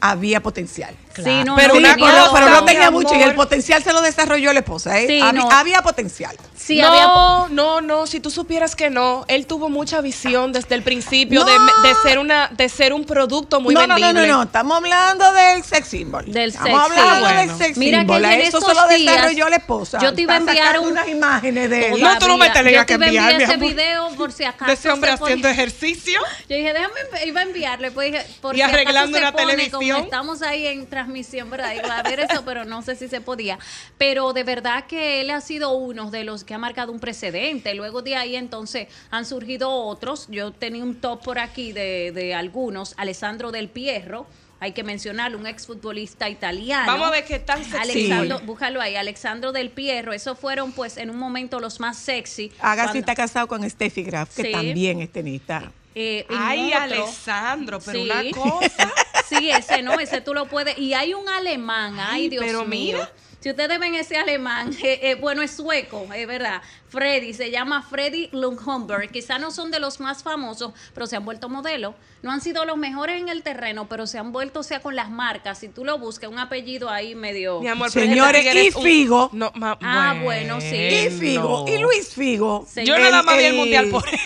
había 0.02 0.42
potencial. 0.42 0.96
Sí, 1.24 1.44
no, 1.46 1.56
Pero 1.56 1.74
no, 1.74 1.80
una 1.80 1.96
tenía 1.96 2.12
cosa, 2.12 2.30
pero 2.34 2.50
no 2.50 2.66
tenía 2.66 2.92
mucho 2.92 3.16
y 3.16 3.22
el 3.24 3.34
potencial 3.36 3.84
se 3.84 3.94
lo 3.94 4.02
desarrolló 4.02 4.52
la 4.54 4.60
esposa, 4.60 5.00
¿eh? 5.00 5.08
Sí, 5.08 5.22
había, 5.22 5.42
no. 5.42 5.52
había 5.52 5.82
potencial. 5.82 6.36
Sí, 6.56 6.82
había 6.82 7.04
no, 7.08 7.48
no, 7.50 7.82
no, 7.82 8.08
si 8.08 8.20
tú 8.20 8.32
supieras 8.32 8.76
que 8.76 8.90
no, 8.90 9.24
él 9.28 9.46
tuvo 9.48 9.70
mucha 9.70 10.02
visión 10.02 10.52
desde 10.52 10.76
el 10.76 10.82
principio 10.84 11.44
de, 11.46 11.54
No. 11.58 11.82
de 11.84 11.96
ser 12.04 12.20
una 12.20 12.48
de 12.50 12.70
ser 12.70 12.94
un 12.94 13.06
producto 13.06 13.62
muy 13.62 13.76
vendible. 13.76 14.14
no, 14.14 14.22
no, 14.26 14.28
no, 14.38 14.44
estamos 14.44 14.78
hablando 14.78 15.32
del 15.34 15.64
sex 15.64 15.88
symbol. 15.88 16.26
Del 16.32 16.50
estamos 16.50 16.88
sex 16.88 16.98
hablando 17.00 17.28
symbol. 17.28 17.48
del 17.48 17.58
sex 17.58 17.78
Mira 17.78 17.98
que 18.00 18.02
symbol. 18.02 18.22
yo 18.22 18.28
Eso 18.30 18.62
se 18.62 18.74
lo 18.74 18.88
desarrolló 18.88 19.50
la 19.50 19.56
esposa. 19.58 20.00
yo 20.02 20.14
te 20.14 20.22
iba 20.22 20.34
a 20.34 20.38
enviar 20.38 20.80
un- 20.80 20.88
unas 20.92 21.08
imágenes 21.08 21.70
de 21.70 21.88
él. 21.94 22.02
No, 22.02 22.18
tú 22.20 22.28
no 22.28 22.38
me 22.38 22.50
tenías 22.50 22.82
Yo 22.84 22.86
que 22.86 22.98
te 22.98 23.06
enviar, 23.06 23.32
enviar 23.32 23.38
mi 23.38 23.44
ese 23.44 23.54
amor. 23.54 23.68
video 23.70 24.10
por 24.18 24.32
si 24.32 24.44
acaso 24.44 24.66
de 24.66 24.74
ese 24.74 24.90
hombre 24.90 25.12
haciendo 25.12 25.48
ejercicio. 25.48 26.20
Yo 26.50 26.56
dije, 26.56 26.74
déjame, 26.74 26.94
iba 27.26 27.40
a 27.42 27.44
enviarle, 27.44 27.92
pues 27.92 28.14
Y 28.54 28.62
arreglando 28.62 29.18
una 29.18 29.32
televisión. 29.34 30.04
Estamos 30.04 30.42
ahí 30.42 30.68
en 30.68 30.86
transmisión, 31.06 31.50
¿verdad? 31.50 31.74
Iba 31.76 32.00
a 32.00 32.04
ver 32.04 32.20
eso, 32.20 32.44
pero 32.44 32.66
no 32.66 32.82
sé 32.82 32.96
si 32.96 33.08
se 33.08 33.22
podía. 33.22 33.60
Pero 33.98 34.34
de 34.34 34.44
verdad 34.44 34.86
que 34.88 35.22
él 35.22 35.30
ha 35.30 35.42
sido 35.42 35.72
uno 35.74 36.10
de 36.12 36.24
los 36.24 36.44
que 36.44 36.54
ha 36.54 36.58
marcado 36.58 36.92
un 36.92 37.00
precedente. 37.00 37.74
Luego 37.76 38.02
de 38.02 38.16
ahí 38.16 38.36
entonces 38.36 38.88
han 39.12 39.26
surgido 39.26 39.72
otros. 39.72 40.28
Yo 40.30 40.52
tenía 40.52 40.84
un 40.84 40.96
top 40.96 41.24
por 41.24 41.40
aquí 41.40 41.72
de, 41.72 42.12
de 42.12 42.34
algunos. 42.34 42.94
Alessandro 42.98 43.52
Del 43.52 43.70
Pierro. 43.70 44.26
Hay 44.62 44.72
que 44.72 44.84
mencionarlo, 44.84 45.38
un 45.38 45.46
exfutbolista 45.48 46.30
italiano. 46.30 46.88
Vamos 46.88 47.10
a 47.10 47.12
ver 47.12 47.26
qué 47.26 47.40
tan 47.40 47.64
sexy. 47.64 47.78
Alexandro, 47.78 48.40
Sí. 48.40 48.46
búscalo 48.46 48.82
ahí, 48.82 48.96
Alexandro 48.96 49.52
Del 49.52 49.70
Pierro. 49.70 50.14
Esos 50.14 50.40
fueron, 50.40 50.72
pues, 50.72 50.98
en 50.98 51.10
un 51.10 51.18
momento 51.18 51.60
los 51.60 51.80
más 51.82 51.98
sexy. 51.98 52.52
Agassi 52.62 52.86
Cuando- 52.88 53.00
está 53.00 53.16
casado 53.16 53.48
con 53.48 53.70
Steffi 53.70 54.04
Graf, 54.04 54.34
que 54.36 54.44
Sí. 54.44 54.52
también 54.54 55.02
es 55.02 55.12
tenista. 55.12 55.72
Eh, 55.96 56.26
Ay, 56.30 56.68
otro- 56.74 56.82
Alessandro, 56.82 57.80
pero 57.80 58.00
Sí. 58.04 58.10
una 58.12 58.32
cosa. 58.32 58.94
Sí, 59.28 59.50
ese 59.50 59.82
no, 59.82 60.00
ese 60.00 60.22
tú 60.22 60.36
lo 60.36 60.46
puedes. 60.46 60.78
Y 60.78 60.94
hay 60.94 61.16
un 61.16 61.28
alemán, 61.28 61.96
ay, 62.00 62.24
Ay, 62.24 62.30
Dios 62.30 62.44
pero 62.46 62.64
mío. 62.64 62.98
mira. 62.98 63.12
Si 63.40 63.50
ustedes 63.50 63.80
ven 63.80 63.96
ese 63.96 64.18
alemán, 64.18 64.72
eh, 64.84 65.00
eh, 65.02 65.16
bueno, 65.16 65.42
es 65.42 65.52
sueco, 65.52 66.08
es 66.14 66.28
verdad. 66.28 66.62
Freddy, 66.96 67.34
se 67.34 67.52
llama 67.52 67.82
Freddy 67.82 68.30
Lundholmberg. 68.32 69.12
Quizá 69.12 69.38
no 69.38 69.52
son 69.52 69.70
de 69.70 69.80
los 69.82 70.00
más 70.00 70.24
famosos, 70.24 70.72
pero 70.94 71.08
se 71.08 71.18
han 71.18 71.26
vuelto 71.26 71.50
modelos. 71.50 71.94
No 72.24 72.32
han 72.32 72.40
sido 72.42 72.64
los 72.66 72.78
mejores 72.78 73.22
en 73.22 73.28
el 73.30 73.44
terreno, 73.44 73.88
pero 73.88 74.08
se 74.08 74.18
han 74.18 74.32
vuelto, 74.32 74.62
o 74.62 74.64
sea, 74.64 74.80
con 74.82 74.96
las 74.96 75.10
marcas. 75.12 75.60
Si 75.60 75.68
tú 75.68 75.84
lo 75.86 76.00
buscas, 76.00 76.30
un 76.30 76.40
apellido 76.40 76.90
ahí 76.90 77.14
medio. 77.14 77.60
Mi 77.62 77.68
amor, 77.68 77.92
Señores, 77.92 78.44
y 78.56 78.76
un- 78.76 78.84
Figo. 78.84 79.30
No, 79.34 79.52
ma- 79.56 79.78
Ah, 79.82 80.16
bueno, 80.24 80.60
sí. 80.62 80.76
Y 80.76 81.10
Figo, 81.12 81.66
y 81.68 81.78
Luis 81.78 82.14
Figo. 82.14 82.66
Sí. 82.74 82.86
Yo 82.86 82.98
nada 82.98 83.22
más 83.24 83.38
vi 83.38 83.44
el 83.44 83.56
mundial 83.56 83.90
por 83.90 84.08
él. 84.08 84.18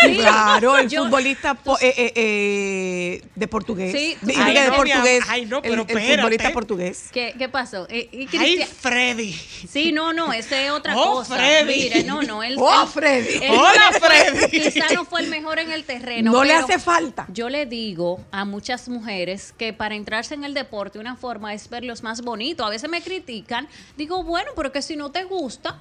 Sí. 0.00 0.16
Claro, 0.16 0.78
el 0.78 0.88
Yo- 0.88 1.02
futbolista 1.04 1.54
po- 1.54 1.78
eh, 1.80 1.92
eh, 1.96 2.12
eh, 2.16 3.24
de 3.34 3.48
portugués. 3.48 3.92
Sí, 3.92 4.16
De- 4.22 4.34
ay, 4.36 4.54
de 4.54 4.68
no, 4.68 4.76
portugués. 4.76 5.24
ay, 5.28 5.44
no, 5.46 5.60
pero 5.62 5.74
el, 5.74 5.80
espérate. 5.80 6.16
futbolista 6.16 6.52
portugués. 6.52 7.08
¿Qué, 7.12 7.34
qué 7.36 7.48
pasó? 7.48 7.86
Eh, 7.90 8.08
y 8.12 8.36
Ay, 8.36 8.64
Freddy. 8.64 9.32
Sí, 9.32 9.92
no, 9.92 10.12
no, 10.12 10.32
ese 10.32 10.66
es 10.66 10.70
otra 10.72 10.96
Oh, 10.96 11.12
cosa. 11.16 11.36
Freddy. 11.36 11.72
Mire, 11.82 12.04
no, 12.04 12.11
no, 12.20 12.42
él. 12.42 12.56
Oh, 12.58 12.82
él- 12.82 12.88
Freddy. 12.88 13.34
él 13.44 13.50
Hola, 13.52 13.90
no 13.92 13.98
fue- 13.98 14.08
Freddy. 14.08 14.60
Quizá 14.60 14.92
no 14.92 15.04
fue 15.06 15.22
el 15.22 15.28
mejor 15.30 15.58
en 15.60 15.70
el 15.72 15.84
terreno. 15.84 16.30
No 16.32 16.44
le 16.44 16.52
hace 16.52 16.78
falta. 16.78 17.24
Yo 17.32 17.48
le 17.48 17.64
digo 17.64 18.20
a 18.30 18.44
muchas 18.44 18.88
mujeres 18.90 19.54
que 19.56 19.72
para 19.72 19.94
entrarse 19.94 20.34
en 20.34 20.44
el 20.44 20.52
deporte, 20.52 20.98
una 20.98 21.16
forma 21.16 21.54
es 21.54 21.70
verlos 21.70 22.02
más 22.02 22.20
bonitos. 22.20 22.66
A 22.66 22.70
veces 22.70 22.90
me 22.90 23.00
critican. 23.00 23.68
Digo, 23.96 24.22
bueno, 24.24 24.50
pero 24.54 24.72
que 24.72 24.82
si 24.82 24.96
no 24.96 25.10
te 25.10 25.24
gusta, 25.24 25.78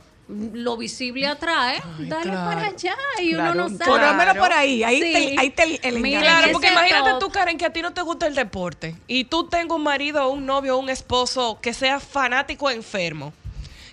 lo 0.54 0.78
visible 0.78 1.28
atrae, 1.28 1.82
dale 2.08 2.32
claro. 2.32 2.50
para 2.50 2.67
allá 2.67 2.96
y 3.20 3.34
Claro, 3.34 3.52
uno 3.52 3.67
no 3.70 3.78
sabe. 3.78 3.91
Por 3.91 4.02
lo 4.02 4.13
menos 4.13 4.38
por 4.38 4.54
ahí. 4.54 4.82
Ahí 4.82 5.02
Sí. 5.02 5.12
te, 5.12 5.39
ahí 5.39 5.50
te 5.50 5.63
el, 5.63 5.80
el 5.84 6.00
Mira. 6.00 6.22
Claro, 6.22 6.52
porque 6.54 6.70
imagínate 6.70 7.10
top. 7.10 7.20
tú, 7.20 7.30
Karen, 7.32 7.58
que 7.58 7.65
a 7.65 7.74
ti 7.74 7.82
no 7.82 7.91
te 7.91 8.02
gusta 8.02 8.28
el 8.28 8.36
deporte 8.36 8.96
y 9.08 9.26
tú 9.26 9.48
tengas 9.50 9.76
un 9.76 9.84
marido, 9.84 10.30
un 10.32 10.46
novio, 10.46 10.78
un 10.78 10.88
esposo 10.89 11.60
que 11.62 11.74
sea 11.74 12.00
fanático 12.00 12.70
enfermo. 12.70 13.34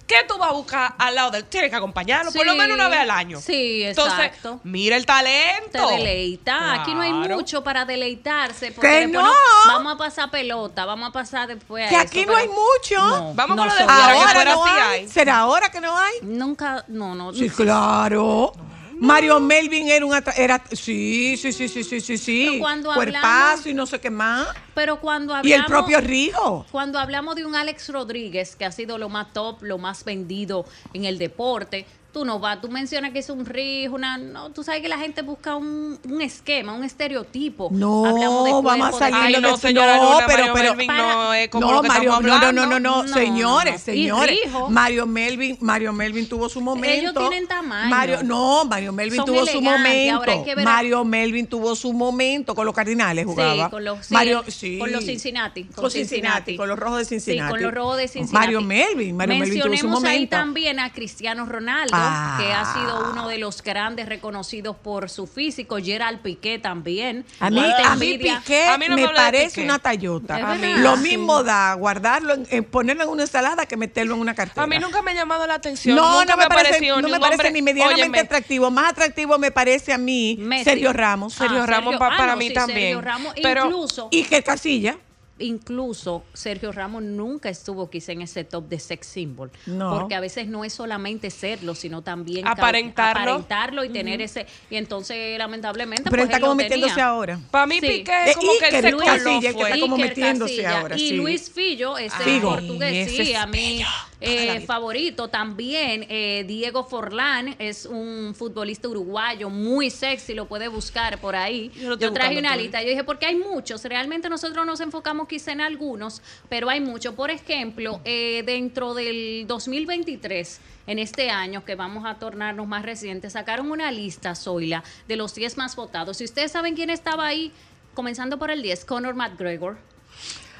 ¿Qué 0.08 0.24
tú 0.26 0.38
vas 0.38 0.48
a 0.48 0.52
buscar 0.52 0.94
al 0.98 1.14
lado 1.14 1.30
del? 1.30 1.44
Tienes 1.44 1.68
que 1.70 1.76
acompañarlo 1.76 2.32
por 2.32 2.46
lo 2.46 2.54
menos 2.54 2.74
una 2.76 2.88
vez 2.88 3.00
al 3.00 3.10
año. 3.10 3.40
Sí, 3.40 3.82
Entonces, 3.84 4.18
exacto. 4.18 4.58
mira 4.64 4.96
el 4.96 5.04
talento. 5.04 5.86
te 5.86 5.94
deleita. 5.96 6.72
Aquí 6.80 6.94
no 6.94 7.02
hay 7.02 7.12
mucho 7.12 7.62
para 7.62 7.84
deleitarse. 7.84 8.72
Porque 8.72 8.88
¡Que 9.00 9.06
no! 9.06 9.22
vamos 9.66 9.94
a 9.94 9.98
pasar 9.98 10.30
pelota, 10.30 10.86
vamos 10.86 11.10
a 11.10 11.12
pasar 11.12 11.46
después 11.46 11.86
a 11.86 11.88
Que 11.90 11.94
eso, 11.96 12.04
aquí 12.04 12.24
no 12.24 12.34
hay 12.34 12.48
mucho. 12.48 12.96
no, 13.06 13.34
Vamos 13.34 13.56
no 13.56 13.62
con 13.62 13.68
lo 13.68 13.74
de 13.74 13.84
que 13.84 13.92
Ahora 13.92 14.28
fuera 14.32 14.54
no 14.54 14.64
así 14.64 14.74
hay. 14.80 15.00
hay. 15.00 15.08
¿Será 15.08 15.38
ahora 15.40 15.70
que 15.70 15.80
no 15.82 15.96
hay? 15.98 16.14
Nunca, 16.22 16.84
no, 16.88 17.14
no. 17.14 17.34
Sí, 17.34 17.50
claro. 17.50 18.52
Mario 19.00 19.40
Melvin 19.40 19.88
era 19.88 20.04
un 20.04 20.12
era 20.36 20.62
sí, 20.72 21.36
sí, 21.36 21.52
sí, 21.52 21.68
sí, 21.68 21.84
sí, 21.84 22.00
sí, 22.00 22.18
sí. 22.18 22.46
Pero 22.48 22.58
cuando 22.60 22.92
Cuerpazo 22.94 23.28
hablamos- 23.62 23.66
y 23.66 23.74
no 23.74 23.86
sé 23.86 24.00
qué 24.00 24.10
más. 24.10 24.48
Pero 24.74 25.00
cuando 25.00 25.34
Y 25.42 25.52
el 25.52 25.60
hablamos... 25.62 25.66
propio 25.68 26.00
Rijo. 26.00 26.66
Cuando 26.70 26.98
hablamos 26.98 27.34
de 27.36 27.44
un 27.44 27.54
Alex 27.56 27.88
Rodríguez, 27.90 28.56
que 28.56 28.64
ha 28.64 28.72
sido 28.72 28.98
lo 28.98 29.08
más 29.08 29.32
top, 29.32 29.62
lo 29.62 29.78
más 29.78 30.04
vendido 30.04 30.64
en 30.92 31.04
el 31.04 31.18
deporte, 31.18 31.86
tú 32.12 32.24
no 32.24 32.38
vas, 32.40 32.60
tú 32.60 32.68
mencionas 32.68 33.12
que 33.12 33.18
es 33.20 33.28
un 33.30 33.44
rijo, 33.44 33.94
una, 33.94 34.16
no, 34.18 34.50
tú 34.50 34.64
sabes 34.64 34.80
que 34.80 34.88
la 34.88 34.98
gente 34.98 35.22
busca 35.22 35.54
un, 35.56 35.98
un 36.08 36.22
esquema, 36.22 36.72
un 36.72 36.82
estereotipo. 36.82 37.68
No, 37.70 38.06
Hablamos 38.06 38.44
de 38.44 38.50
vamos 38.52 38.72
a 38.72 38.78
cuerpo, 38.78 38.98
de 38.98 38.98
salir 38.98 39.16
Ay, 39.20 39.34
pelo. 39.34 39.48
no, 39.48 39.54
que- 39.54 39.60
señora 39.60 39.96
no, 39.98 40.02
Luna, 40.14 40.24
pero- 40.26 40.38
Mario 40.38 40.52
pero- 40.54 40.70
Melvin 40.70 40.86
para- 40.86 41.14
no 41.14 41.34
es 41.34 41.48
como 41.50 41.66
no, 41.66 41.72
lo 41.74 41.82
que 41.82 41.88
Mario, 41.88 42.02
estamos 42.10 42.26
no, 42.26 42.34
hablando. 42.34 42.60
no, 42.66 42.66
no, 42.66 42.80
no, 42.80 43.02
No, 43.04 43.14
señores, 43.14 43.72
no. 43.74 43.78
Señores. 43.78 44.40
Rijo. 44.44 44.70
Mario 44.70 45.06
Melvin, 45.06 45.58
Mario 45.60 45.92
Melvin 45.92 46.28
tuvo 46.28 46.48
su 46.48 46.60
momento. 46.60 47.28
tienen 47.28 47.46
tamaño. 47.46 47.90
Mario, 47.90 48.22
no, 48.22 48.64
Mario 48.64 48.92
Melvin 48.92 49.16
Son 49.16 49.26
tuvo 49.26 49.46
su 49.46 49.60
momento. 49.60 50.16
ahora 50.16 50.32
hay 50.32 50.44
que 50.44 50.54
ver 50.54 50.66
a- 50.66 50.70
Mario 50.72 51.04
Melvin 51.04 51.46
tuvo 51.46 51.76
su 51.76 51.92
momento 51.92 52.54
con 52.54 52.64
los 52.66 52.74
Cardinales 52.74 53.26
jugaba. 53.26 53.66
Sí, 53.66 53.70
con 53.70 53.84
los, 53.84 54.06
sí, 54.06 54.14
Mario, 54.14 54.44
sí. 54.48 54.78
con 54.78 54.92
los 54.92 55.04
Cincinnati. 55.04 55.64
Con 55.64 55.90
Cincinnati, 55.90 56.56
con 56.56 56.68
los 56.68 56.78
rojos 56.78 56.98
de 56.98 57.04
Cincinnati. 57.04 57.48
Sí, 57.48 57.50
con 57.50 57.62
los 57.62 57.72
rojos 57.74 57.96
de 57.98 58.08
Cincinnati. 58.08 58.32
Mario 58.46 58.60
Melvin, 58.62 59.16
Mario 59.16 59.34
Melvin 59.36 59.52
tuvo 59.60 59.62
su 59.64 59.68
Mencionemos 59.70 60.04
ahí 60.04 60.14
momento. 60.16 60.36
también 60.36 60.80
a 60.80 60.90
Cristiano 60.92 61.44
Ronaldo, 61.46 61.94
Ah. 62.00 62.36
que 62.40 62.52
ha 62.52 62.64
sido 62.74 63.10
uno 63.12 63.28
de 63.28 63.38
los 63.38 63.62
grandes 63.62 64.08
reconocidos 64.08 64.76
por 64.76 65.10
su 65.10 65.26
físico. 65.26 65.78
Gerald 65.82 66.20
Piqué 66.20 66.58
también. 66.58 67.24
A 67.40 67.50
mí, 67.50 67.60
a 67.84 67.94
mí. 67.96 68.18
Piqué 68.18 68.66
A 68.68 68.78
mí 68.78 68.86
no 68.88 68.96
me 68.96 69.02
me 69.06 69.08
parece 69.14 69.48
Piqué. 69.56 69.64
una 69.64 69.78
Tayota. 69.78 70.38
Es 70.38 70.44
A 70.44 70.54
mí. 70.54 70.60
verdad. 70.60 70.82
Lo 70.82 70.96
Sí. 70.96 71.02
mismo 71.02 71.42
da 71.42 71.74
guardarlo, 71.74 72.34
en, 72.34 72.46
en 72.50 72.64
ponerlo 72.64 73.04
en 73.04 73.08
una 73.10 73.22
ensalada 73.22 73.66
que 73.66 73.76
meterlo 73.76 74.14
en 74.14 74.20
una 74.20 74.34
cartera. 74.34 74.62
A 74.64 74.66
mí 74.66 74.78
nunca 74.78 75.02
me 75.02 75.10
ha 75.12 75.14
llamado 75.14 75.46
la 75.46 75.54
atención. 75.54 75.96
No, 75.96 76.20
nunca 76.20 76.36
no 76.36 76.42
me, 76.42 76.46
parece, 76.48 76.72
pareció 76.74 76.96
no 77.00 77.06
ni 77.08 77.12
me 77.12 77.20
parece 77.20 77.34
hombre- 77.42 77.52
ni 77.52 77.62
medianamente 77.62 78.02
Óyeme, 78.02 78.18
atractivo. 78.20 78.70
Más 78.70 78.92
atractivo 78.92 79.38
me 79.38 79.50
parece 79.50 79.92
a 79.92 79.98
mí 79.98 80.36
Messi. 80.40 80.64
Sergio 80.64 80.92
Ramos. 80.92 81.34
Ah, 81.36 81.38
Sergio 81.44 81.66
Ramos 81.66 81.96
pa- 81.96 82.08
ah, 82.12 82.16
para 82.16 82.32
no, 82.32 82.38
mí 82.38 82.48
sí, 82.48 82.54
también. 82.54 82.78
Sergio 82.94 83.00
Ramos, 83.00 83.34
Pero- 83.42 83.64
incluso. 83.66 84.08
Y 84.10 84.24
que 84.24 84.42
Casilla. 84.42 84.96
Incluso 85.38 86.24
Sergio 86.32 86.72
Ramos 86.72 87.02
nunca 87.02 87.48
estuvo 87.48 87.88
quizá 87.90 88.12
en 88.12 88.22
ese 88.22 88.44
top 88.44 88.68
de 88.68 88.78
sex 88.78 89.06
symbol. 89.06 89.50
No. 89.66 89.98
Porque 89.98 90.14
a 90.14 90.20
veces 90.20 90.48
no 90.48 90.64
es 90.64 90.72
solamente 90.72 91.30
serlo, 91.30 91.74
sino 91.74 92.02
también 92.02 92.46
Aparentarlo. 92.46 93.20
aparentarlo 93.32 93.84
y 93.84 93.90
tener 93.90 94.20
ese. 94.20 94.46
Y 94.70 94.76
entonces, 94.76 95.38
lamentablemente. 95.38 96.04
Pero 96.04 96.16
pues, 96.16 96.24
está 96.24 96.36
él 96.36 96.40
lo 96.42 96.46
como 96.48 96.56
metiéndose 96.56 96.94
tenía. 96.94 97.06
ahora. 97.06 97.38
Para 97.50 97.66
mí 97.66 97.80
Sí. 97.80 97.86
Piqué 97.88 98.12
es 98.30 98.36
como 98.36 98.52
que 98.58 98.70
se 98.82 98.90
Luis 98.90 99.04
Casilla, 99.04 99.40
que 99.52 99.62
está 99.62 99.80
como 99.80 99.94
Iker 99.96 100.08
metiéndose 100.08 100.56
Casilla. 100.56 100.80
ahora, 100.80 100.96
Y 100.96 101.08
sí. 101.08 101.14
Luis 101.16 101.50
Fillo, 101.50 101.98
ese 101.98 102.16
Figo. 102.24 102.50
portugués, 102.50 103.10
sí, 103.10 103.34
a 103.34 103.46
mí 103.46 103.78
bello. 103.78 103.86
Eh, 104.20 104.60
favorito 104.66 105.28
también. 105.28 106.04
eh, 106.08 106.44
Diego 106.46 106.84
Forlán 106.84 107.54
es 107.58 107.86
un 107.86 108.34
futbolista 108.34 108.88
uruguayo 108.88 109.48
muy 109.48 109.90
sexy, 109.90 110.34
lo 110.34 110.46
puede 110.46 110.66
buscar 110.68 111.18
por 111.20 111.36
ahí. 111.36 111.70
Yo 111.76 111.96
Yo, 111.96 112.12
traje 112.12 112.38
una 112.38 112.50
todo. 112.52 112.60
lista. 112.62 112.82
Yo 112.82 112.88
dije, 112.88 113.04
porque 113.04 113.26
hay 113.26 113.36
muchos. 113.36 113.84
Realmente 113.84 114.28
nosotros 114.28 114.66
nos 114.66 114.80
enfocamos 114.80 115.28
quizá 115.28 115.52
en 115.52 115.60
algunos, 115.60 116.20
pero 116.48 116.68
hay 116.68 116.80
muchos. 116.80 117.14
Por 117.14 117.30
ejemplo, 117.30 118.00
eh, 118.04 118.42
dentro 118.44 118.94
del 118.94 119.44
2023, 119.46 120.60
en 120.88 120.98
este 120.98 121.30
año 121.30 121.64
que 121.64 121.74
vamos 121.76 122.04
a 122.04 122.18
tornarnos 122.18 122.66
más 122.66 122.82
recientes, 122.84 123.34
sacaron 123.34 123.70
una 123.70 123.92
lista, 123.92 124.34
Zoila, 124.34 124.82
de 125.06 125.16
los 125.16 125.34
10 125.34 125.56
más 125.58 125.76
votados. 125.76 126.16
Si 126.16 126.24
ustedes 126.24 126.50
saben 126.52 126.74
quién 126.74 126.90
estaba 126.90 127.26
ahí, 127.26 127.52
comenzando 127.94 128.38
por 128.38 128.50
el 128.50 128.62
10, 128.62 128.84
Conor 128.84 129.14
McGregor. 129.14 129.78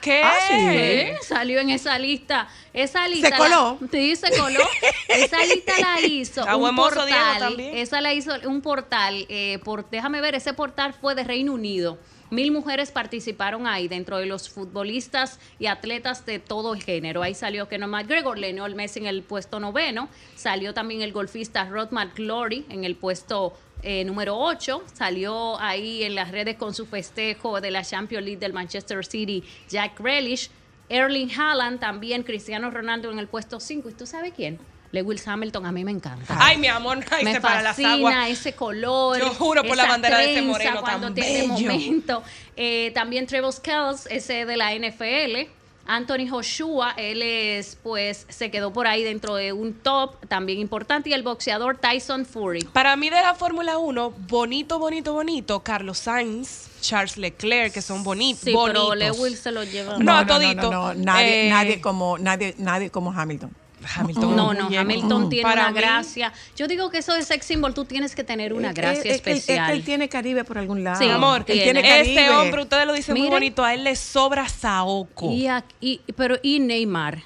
¿Qué? 0.01 0.23
Ah, 0.25 0.37
sí. 0.49 1.27
Salió 1.27 1.61
en 1.61 1.71
esa 1.71 1.99
lista. 1.99 2.49
Esa 2.73 3.09
lista. 3.09 3.31
¿Se 3.31 3.37
coló? 3.37 3.79
la- 3.81 3.89
sí, 3.91 4.17
se 4.17 4.31
coló. 4.39 4.61
esa 5.09 5.45
lista 5.45 5.73
la 5.81 6.01
hizo. 6.07 6.41
Está 6.43 6.55
un 6.57 6.63
buen 6.63 6.75
mozo 6.75 7.05
Diego 7.07 7.21
portal. 7.21 7.39
también. 7.41 7.77
Esa 7.77 8.01
la 8.01 8.15
hizo 8.15 8.33
un 8.47 8.61
portal. 8.61 9.27
eh, 9.29 9.59
por, 9.65 9.89
déjame 9.91 10.21
ver, 10.21 10.35
ese 10.35 10.53
portal 10.55 10.95
fue 10.95 11.15
de 11.15 11.25
Reino 11.25 11.53
Unido. 11.53 11.99
Mil 12.31 12.53
mujeres 12.53 12.91
participaron 12.91 13.67
ahí 13.67 13.89
dentro 13.89 14.19
de 14.19 14.27
los 14.27 14.51
futbolistas 14.51 15.41
y 15.59 15.65
atletas 15.67 16.27
de 16.27 16.39
todo 16.39 16.75
el 16.75 16.83
género. 16.83 17.23
Ahí 17.23 17.35
salió 17.35 17.69
Conor 17.71 17.89
McGregor, 17.89 18.39
Lionel 18.39 18.75
Messi 18.75 18.99
en 19.01 19.07
el 19.07 19.23
puesto 19.23 19.59
noveno. 19.61 20.11
Salió 20.37 20.75
también 20.75 21.01
el 21.01 21.13
golfista 21.13 21.65
Rod 21.65 21.91
McClory 21.91 22.67
en 22.69 22.85
el 22.85 22.97
puesto 22.97 23.55
eh, 23.83 24.05
número 24.05 24.37
8. 24.39 24.83
Salió 24.93 25.61
ahí 25.61 26.03
en 26.05 26.15
las 26.15 26.31
redes 26.31 26.57
con 26.57 26.75
su 26.75 26.87
festejo 26.87 27.61
de 27.61 27.71
la 27.71 27.83
Champions 27.85 28.25
League 28.25 28.41
del 28.41 28.53
Manchester 28.53 29.05
City, 29.05 29.45
Jack 29.69 29.99
Grealish. 30.01 30.51
Erling 30.91 31.31
Haaland, 31.39 31.81
también 31.81 32.23
Cristiano 32.23 32.71
Ronaldo 32.71 33.11
en 33.11 33.19
el 33.19 33.29
puesto 33.29 33.61
5. 33.61 33.91
¿Y 33.91 33.93
tú 33.93 34.07
sabes 34.07 34.33
quién? 34.35 34.59
Lewis 34.91 35.29
Hamilton, 35.29 35.67
a 35.67 35.73
mí 35.73 35.85
me 35.85 35.91
encanta. 35.91 36.35
Ay, 36.39 36.57
mi 36.57 36.67
amor, 36.67 37.05
ay, 37.11 37.25
me 37.25 37.35
se 37.35 37.41
para 37.43 37.61
las 37.61 37.77
fascina 37.77 37.93
aguas. 37.93 38.31
ese 38.31 38.55
color. 38.55 39.19
Yo 39.19 39.29
juro 39.35 39.63
por 39.65 39.77
la 39.77 39.87
bandera 39.87 40.17
de 40.19 40.33
ese 40.33 40.43
moreno 40.43 40.81
cuando 40.81 41.09
tan 41.09 41.15
tiene 41.15 41.43
bello. 41.43 41.53
momento. 41.53 42.23
Eh, 42.57 42.91
también 42.95 43.27
Trevor 43.27 43.53
Kells, 43.61 44.07
ese 44.07 44.47
de 44.47 44.57
la 44.57 44.73
NFL. 44.75 45.51
Anthony 45.89 46.29
Joshua, 46.29 46.93
él 46.97 47.23
es, 47.23 47.77
pues, 47.83 48.27
se 48.29 48.51
quedó 48.51 48.73
por 48.73 48.87
ahí 48.87 49.03
dentro 49.03 49.35
de 49.37 49.53
un 49.55 49.73
top 49.73 50.27
también 50.29 50.59
importante. 50.59 51.09
Y 51.11 51.15
el 51.15 51.23
boxeador 51.23 51.79
Tyson 51.79 52.27
Fury. 52.27 52.63
Para 52.65 52.95
mí 52.97 53.09
de 53.09 53.17
la 53.21 53.35
Fórmula 53.35 53.79
1, 53.79 54.11
bonito, 54.29 54.79
bonito, 54.79 55.15
bonito, 55.15 55.61
Carlos 55.61 55.99
Sainz, 55.99 56.69
Charles 56.83 57.17
Leclerc, 57.17 57.73
que 57.73 57.83
son 57.83 58.05
bonitos. 58.05 58.43
Sí, 58.45 58.53
bonitos. 58.53 58.91
pero 58.91 59.13
Lewis 59.13 59.39
se 59.41 59.51
lo 59.51 59.65
lleva. 59.65 59.99
No, 59.99 60.27
todito. 60.27 60.71
No, 60.71 60.95
nadie, 60.95 61.47
Eh, 61.47 61.51
nadie 61.51 61.81
como 61.81 62.19
nadie, 62.19 62.55
nadie 62.59 62.91
como 62.91 63.11
Hamilton. 63.11 63.51
Hamilton. 63.97 64.37
No, 64.37 64.55
no. 64.55 64.69
Hamilton 64.79 65.29
tiene 65.29 65.43
Para 65.43 65.63
una 65.63 65.71
mí, 65.73 65.79
gracia. 65.81 66.33
Yo 66.57 66.67
digo 66.69 66.91
que 66.91 66.99
eso 66.99 67.15
de 67.15 67.23
sex 67.23 67.47
symbol, 67.47 67.75
tú 67.75 67.85
tienes 67.85 68.15
que 68.15 68.25
tener 68.25 68.53
una 68.53 68.71
Eh, 68.71 68.75
gracia 68.75 69.03
eh, 69.03 69.07
eh, 69.07 69.09
Él, 69.09 69.15
especial. 69.17 69.71
él 69.73 69.85
tiene 69.85 70.09
Caribe 70.09 70.45
por 70.45 70.59
algún 70.59 70.85
lado. 70.85 70.99
Sí, 70.99 71.07
Mi 71.07 71.11
amor, 71.13 71.39
él 71.41 71.45
tiene. 71.47 71.63
tiene 71.65 71.83
Caribe. 71.83 72.21
este 72.21 72.31
hombre, 72.31 72.63
ustedes 72.63 72.87
lo 72.87 72.93
dicen 72.93 73.15
muy 73.15 73.23
Mira. 73.23 73.35
bonito, 73.35 73.65
a 73.65 73.75
él 73.75 73.85
le 73.85 73.97
sobra 73.97 74.49
Saoko. 74.49 75.31
Y, 75.33 75.49
y- 75.81 76.01
pero 76.17 76.37
y 76.43 76.61
Neymar. 76.61 77.23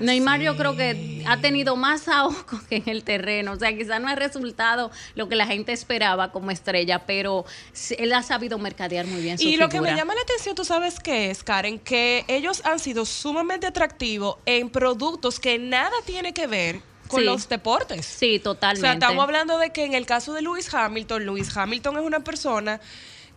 Neymar 0.00 0.38
sí. 0.38 0.44
yo 0.46 0.56
creo 0.56 0.76
que 0.76 1.24
ha 1.26 1.36
tenido 1.38 1.76
más 1.76 2.08
ahogo 2.08 2.36
que 2.68 2.76
en 2.76 2.88
el 2.88 3.04
terreno. 3.04 3.52
O 3.52 3.56
sea, 3.56 3.76
quizás 3.76 4.00
no 4.00 4.08
ha 4.08 4.14
resultado 4.14 4.90
lo 5.14 5.28
que 5.28 5.36
la 5.36 5.46
gente 5.46 5.72
esperaba 5.72 6.32
como 6.32 6.50
estrella, 6.50 7.00
pero 7.06 7.44
él 7.98 8.12
ha 8.12 8.22
sabido 8.22 8.58
mercadear 8.58 9.06
muy 9.06 9.20
bien 9.22 9.38
su 9.38 9.44
Y 9.44 9.56
lo 9.56 9.68
que 9.68 9.80
me 9.80 9.94
llama 9.94 10.14
la 10.14 10.20
atención, 10.22 10.54
tú 10.54 10.64
sabes 10.64 11.00
qué 11.00 11.30
es, 11.30 11.42
Karen, 11.42 11.78
que 11.78 12.24
ellos 12.28 12.62
han 12.64 12.78
sido 12.78 13.04
sumamente 13.06 13.66
atractivos 13.66 14.36
en 14.46 14.70
productos 14.70 15.40
que 15.40 15.58
nada 15.58 15.92
tiene 16.04 16.32
que 16.32 16.46
ver 16.46 16.80
con 17.08 17.20
Sí. 17.20 17.26
los 17.26 17.48
deportes. 17.48 18.04
Sí, 18.04 18.36
O 18.36 18.42
totalmente. 18.42 18.80
sea, 18.82 18.92
estamos 18.92 19.22
hablando 19.24 19.56
de 19.58 19.70
que 19.70 19.84
en 19.84 19.94
el 19.94 20.04
caso 20.04 20.34
de 20.34 20.42
Lewis 20.42 20.72
Hamilton, 20.72 21.24
Lewis 21.24 21.56
Hamilton 21.56 21.96
es 21.96 22.02
una 22.04 22.20
persona 22.20 22.80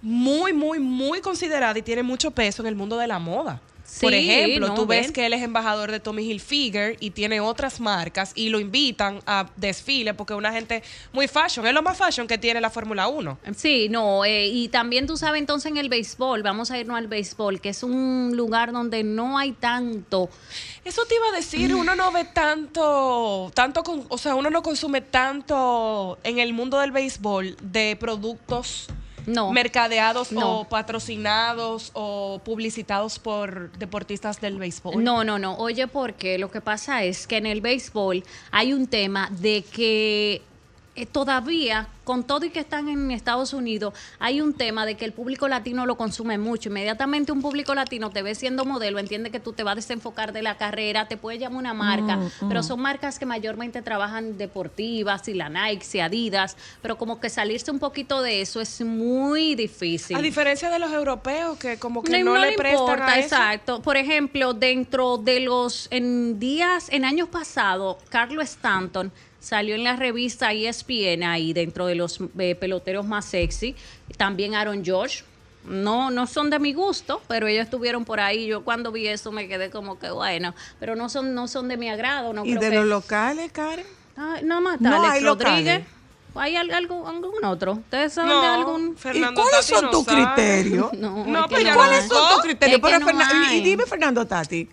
muy, 0.02 0.52
muy, 0.52 0.80
muy 0.80 1.22
considerada 1.22 1.78
y 1.78 1.82
tiene 1.82 2.04
mucho 2.04 2.32
peso 2.32 2.62
en 2.64 2.68
el 2.68 2.76
mundo 2.76 2.98
de 2.98 3.08
la 3.08 3.20
moda. 3.20 3.62
Por 4.00 4.14
ejemplo, 4.14 4.70
no, 4.70 4.74
tú 4.76 4.86
ves 4.86 5.12
que 5.12 5.26
él 5.26 5.34
es 5.34 5.42
embajador 5.44 5.92
de 5.92 6.00
Tommy 6.00 6.24
Hilfiger 6.24 6.96
y 7.02 7.10
tiene 7.10 7.42
otras 7.42 7.80
marcas 7.82 8.32
y 8.36 8.48
lo 8.50 8.60
invitan 8.60 9.20
a 9.26 9.48
desfile 9.58 10.14
porque 10.14 10.32
es 10.34 10.38
una 10.38 10.54
gente 10.54 10.82
muy 11.12 11.28
fashion. 11.28 11.68
Es 11.68 11.74
lo 11.74 11.82
más 11.82 11.98
fashion 11.98 12.26
que 12.26 12.38
tiene 12.38 12.62
la 12.62 12.70
Fórmula 12.70 13.08
1. 13.10 13.38
Sí, 13.56 13.90
no, 13.90 14.24
eh, 14.24 14.48
y 14.48 14.70
también 14.70 15.08
tú 15.08 15.18
sabes 15.18 15.40
entonces 15.42 15.72
en 15.72 15.78
el 15.78 15.90
béisbol, 15.90 16.42
vamos 16.42 16.72
a 16.72 16.80
irnos 16.80 16.98
al 16.98 17.08
béisbol, 17.08 17.60
que 17.60 17.70
es 17.70 17.84
un 17.84 18.32
lugar 18.36 18.72
donde 18.72 19.04
no 19.04 19.38
hay 19.38 19.52
tanto. 19.52 20.30
Eso 20.86 21.02
te 21.08 21.16
iba 21.16 21.28
a 21.28 21.32
decir, 21.36 21.76
uno 21.76 21.94
no 21.96 22.12
ve 22.12 22.24
tanto, 22.26 23.52
tanto, 23.54 23.84
con- 23.84 24.06
o 24.08 24.18
sea, 24.18 24.36
uno 24.36 24.50
no 24.50 24.64
consume 24.64 25.02
tanto 25.02 26.18
en 26.24 26.40
el 26.40 26.54
mundo 26.54 26.80
del 26.80 26.92
béisbol 26.92 27.58
de 27.62 27.96
productos 28.00 28.88
No. 29.26 29.52
mercadeados 29.52 30.32
No. 30.32 30.62
o 30.62 30.64
patrocinados 30.70 31.92
o 31.94 32.42
publicitados 32.44 33.20
por 33.20 33.72
deportistas 33.78 34.42
del 34.42 34.58
béisbol. 34.58 35.04
No, 35.04 35.24
no, 35.24 35.40
no. 35.40 35.56
Oye, 35.58 35.88
porque 35.88 36.38
lo 36.38 36.50
que 36.52 36.62
pasa 36.62 37.04
es 37.04 37.28
que 37.28 37.38
en 37.38 37.46
el 37.46 37.62
béisbol 37.62 38.24
hay 38.52 38.74
un 38.74 38.88
tema 38.88 39.30
de 39.32 39.64
que 39.64 40.42
eh, 40.96 41.06
todavía, 41.06 41.88
con 42.04 42.24
todo 42.26 42.46
y 42.46 42.50
que 42.50 42.60
están 42.60 42.90
en 42.90 43.12
Estados 43.12 43.54
Unidos, 43.54 43.94
hay 44.20 44.42
un 44.42 44.54
tema 44.54 44.86
de 44.86 44.96
que 44.96 45.06
el 45.06 45.14
público 45.14 45.48
latino 45.48 45.86
lo 45.86 45.96
consume 45.96 46.38
mucho. 46.38 46.68
Inmediatamente 46.68 47.32
un 47.32 47.42
público 47.42 47.74
latino 47.74 48.10
te 48.10 48.22
ve 48.22 48.36
siendo 48.36 48.66
modelo, 48.66 49.00
entiende 49.00 49.32
que 49.32 49.40
tú 49.40 49.54
te 49.54 49.64
vas 49.64 49.74
a 49.74 49.76
desenfocar 49.76 50.34
de 50.34 50.42
la 50.42 50.58
carrera, 50.58 51.08
te 51.08 51.16
puede 51.16 51.38
llamar 51.38 51.60
una 51.60 51.74
marca, 51.74 52.20
pero 52.48 52.62
son 52.64 52.82
marcas 52.82 53.20
que 53.20 53.26
mayormente 53.26 53.82
trabajan 53.82 54.38
deportivas, 54.38 55.28
y 55.30 55.34
la 55.34 55.48
Nike, 55.48 55.86
y 55.94 56.00
Adidas, 56.00 56.58
pero 56.82 56.98
como 56.98 57.20
que 57.22 57.30
salirse 57.30 57.72
un 57.72 57.80
poquito 57.80 58.22
de 58.22 58.42
eso 58.42 58.60
es 58.60 58.82
muy 58.82 59.56
difícil. 59.56 60.18
A 60.18 60.22
diferencia 60.22 60.70
de 60.70 60.80
los 60.80 60.92
europeos 60.92 61.58
que 61.58 61.78
como 61.78 62.04
que 62.04 62.12
No, 62.12 62.32
no, 62.32 62.34
no 62.36 62.42
le 62.42 62.52
le 62.52 62.58
prestan 62.58 62.82
importa, 62.82 63.08
a 63.08 63.20
eso. 63.20 63.36
exacto. 63.36 63.82
Por 63.82 63.96
ejemplo, 63.96 64.54
dentro 64.54 65.18
de 65.18 65.40
los 65.40 65.88
en 65.92 66.38
días, 66.40 66.88
en 66.90 67.06
años 67.06 67.30
pasados, 67.30 67.98
Carlos 68.10 68.44
Stanton 68.44 69.12
salió 69.42 69.76
en 69.76 69.84
la 69.84 69.98
revista 69.98 70.54
ESPN 70.54 71.24
ahí 71.24 71.52
dentro 71.52 71.86
de 71.88 71.96
los 71.96 72.20
eh, 72.40 72.56
peloteros 72.56 73.06
más 73.06 73.26
sexy. 73.26 73.76
También 74.16 74.56
Aaron 74.56 74.86
George. 74.86 75.24
No, 75.66 76.10
no 76.10 76.26
son 76.26 76.50
de 76.50 76.58
mi 76.58 76.74
gusto, 76.74 77.22
pero 77.28 77.48
ellos 77.48 77.66
estuvieron 77.66 78.04
por 78.06 78.20
ahí. 78.20 78.48
Yo 78.48 78.64
cuando 78.64 78.92
vi 78.92 79.08
eso 79.08 79.32
me 79.32 79.48
quedé 79.48 79.70
como 79.70 80.00
que 80.00 80.10
bueno, 80.10 80.56
pero 80.80 80.96
no 80.96 81.08
son, 81.10 81.36
no 81.36 81.48
son 81.50 81.68
de 81.68 81.76
mi 81.78 81.90
agrado. 81.90 82.32
No 82.34 82.46
¿Y 82.46 82.52
creo 82.52 82.62
de 82.62 82.70
que- 82.70 82.76
los 82.78 82.86
locales, 82.86 83.52
Karen? 83.52 83.86
Ay, 84.16 84.44
nada 84.44 84.62
más, 84.62 84.80
No, 84.82 84.90
Alex 85.00 85.14
hay 85.14 85.22
Rodríguez. 85.24 85.66
locales. 85.80 85.88
¿Hay 86.34 86.56
al- 86.56 86.72
algún, 86.72 87.06
algún 87.08 87.44
otro? 87.44 87.74
¿Ustedes 87.74 88.14
saben 88.14 88.30
No, 88.32 88.42
de 88.42 88.48
algún? 88.48 88.96
Fernando 88.96 89.42
¿Y 89.42 89.44
cuáles 89.44 89.68
Tati 89.68 89.74
son 89.74 89.86
no 89.86 89.92
tus 89.92 90.06
criterios? 90.08 90.94
No, 90.98 91.26
No, 91.28 91.46
es 91.46 91.52
que 91.58 91.64
ya 91.64 91.72
no 91.72 91.76
¿Cuáles 91.76 92.08
son 92.08 92.30
tus 92.36 92.42
criterios? 92.44 92.80
Pero 92.82 93.00
no 93.00 93.06
Fernan- 93.08 93.54
y 93.54 93.60
dime, 93.62 93.86
Fernando 93.86 94.26
Tati, 94.26 94.70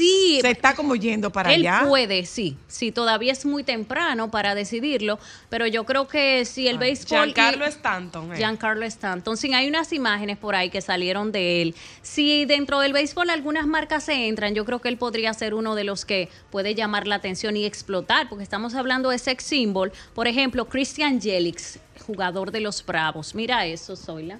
Sí, 0.00 0.38
se 0.40 0.50
está 0.50 0.74
como 0.74 0.96
yendo 0.96 1.30
para 1.30 1.52
él 1.52 1.60
allá. 1.66 1.86
puede, 1.86 2.24
sí. 2.26 2.56
Sí, 2.68 2.90
todavía 2.92 3.32
es 3.32 3.44
muy 3.44 3.62
temprano 3.64 4.30
para 4.30 4.54
decidirlo, 4.54 5.18
pero 5.48 5.66
yo 5.66 5.84
creo 5.84 6.08
que 6.08 6.44
si 6.44 6.68
el 6.68 6.78
béisbol... 6.78 7.28
y- 7.28 7.32
Giancarlo 7.34 7.64
Stanton. 7.66 8.32
eh. 8.32 8.36
Giancarlo 8.38 8.84
Stanton. 8.86 9.36
Sí, 9.36 9.52
hay 9.52 9.68
unas 9.68 9.92
imágenes 9.92 10.38
por 10.38 10.54
ahí 10.54 10.70
que 10.70 10.80
salieron 10.80 11.32
de 11.32 11.62
él. 11.62 11.74
Si 12.02 12.44
dentro 12.46 12.80
del 12.80 12.92
béisbol 12.92 13.30
algunas 13.30 13.66
marcas 13.66 14.04
se 14.04 14.26
entran, 14.28 14.54
yo 14.54 14.64
creo 14.64 14.80
que 14.80 14.88
él 14.88 14.96
podría 14.96 15.32
ser 15.34 15.54
uno 15.54 15.74
de 15.74 15.84
los 15.84 16.04
que 16.04 16.28
puede 16.50 16.74
llamar 16.74 17.06
la 17.06 17.16
atención 17.16 17.56
y 17.56 17.64
explotar, 17.66 18.28
porque 18.28 18.42
estamos 18.44 18.74
hablando 18.74 19.10
de 19.10 19.18
sex 19.18 19.44
symbol. 19.44 19.92
Por 20.14 20.26
ejemplo, 20.26 20.66
Christian 20.68 21.20
Jelix, 21.20 21.78
jugador 22.06 22.50
de 22.50 22.60
los 22.60 22.84
Bravos. 22.84 23.34
Mira 23.34 23.66
eso, 23.66 23.96
Zoila. 23.96 24.38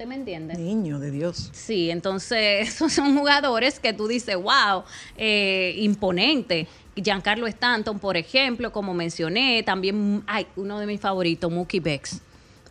¿Usted 0.00 0.08
me 0.08 0.14
entiende? 0.14 0.54
Niño 0.54 0.98
de 0.98 1.10
Dios. 1.10 1.50
Sí, 1.52 1.90
entonces 1.90 2.68
esos 2.74 2.90
son 2.90 3.18
jugadores 3.18 3.78
que 3.80 3.92
tú 3.92 4.08
dices, 4.08 4.34
wow, 4.34 4.82
eh, 5.18 5.74
imponente. 5.76 6.66
Giancarlo 6.96 7.46
Stanton, 7.46 7.98
por 7.98 8.16
ejemplo, 8.16 8.72
como 8.72 8.94
mencioné, 8.94 9.62
también 9.62 10.22
hay 10.26 10.46
uno 10.56 10.80
de 10.80 10.86
mis 10.86 11.02
favoritos, 11.02 11.52
Mookie 11.52 11.80
Becks. 11.80 12.22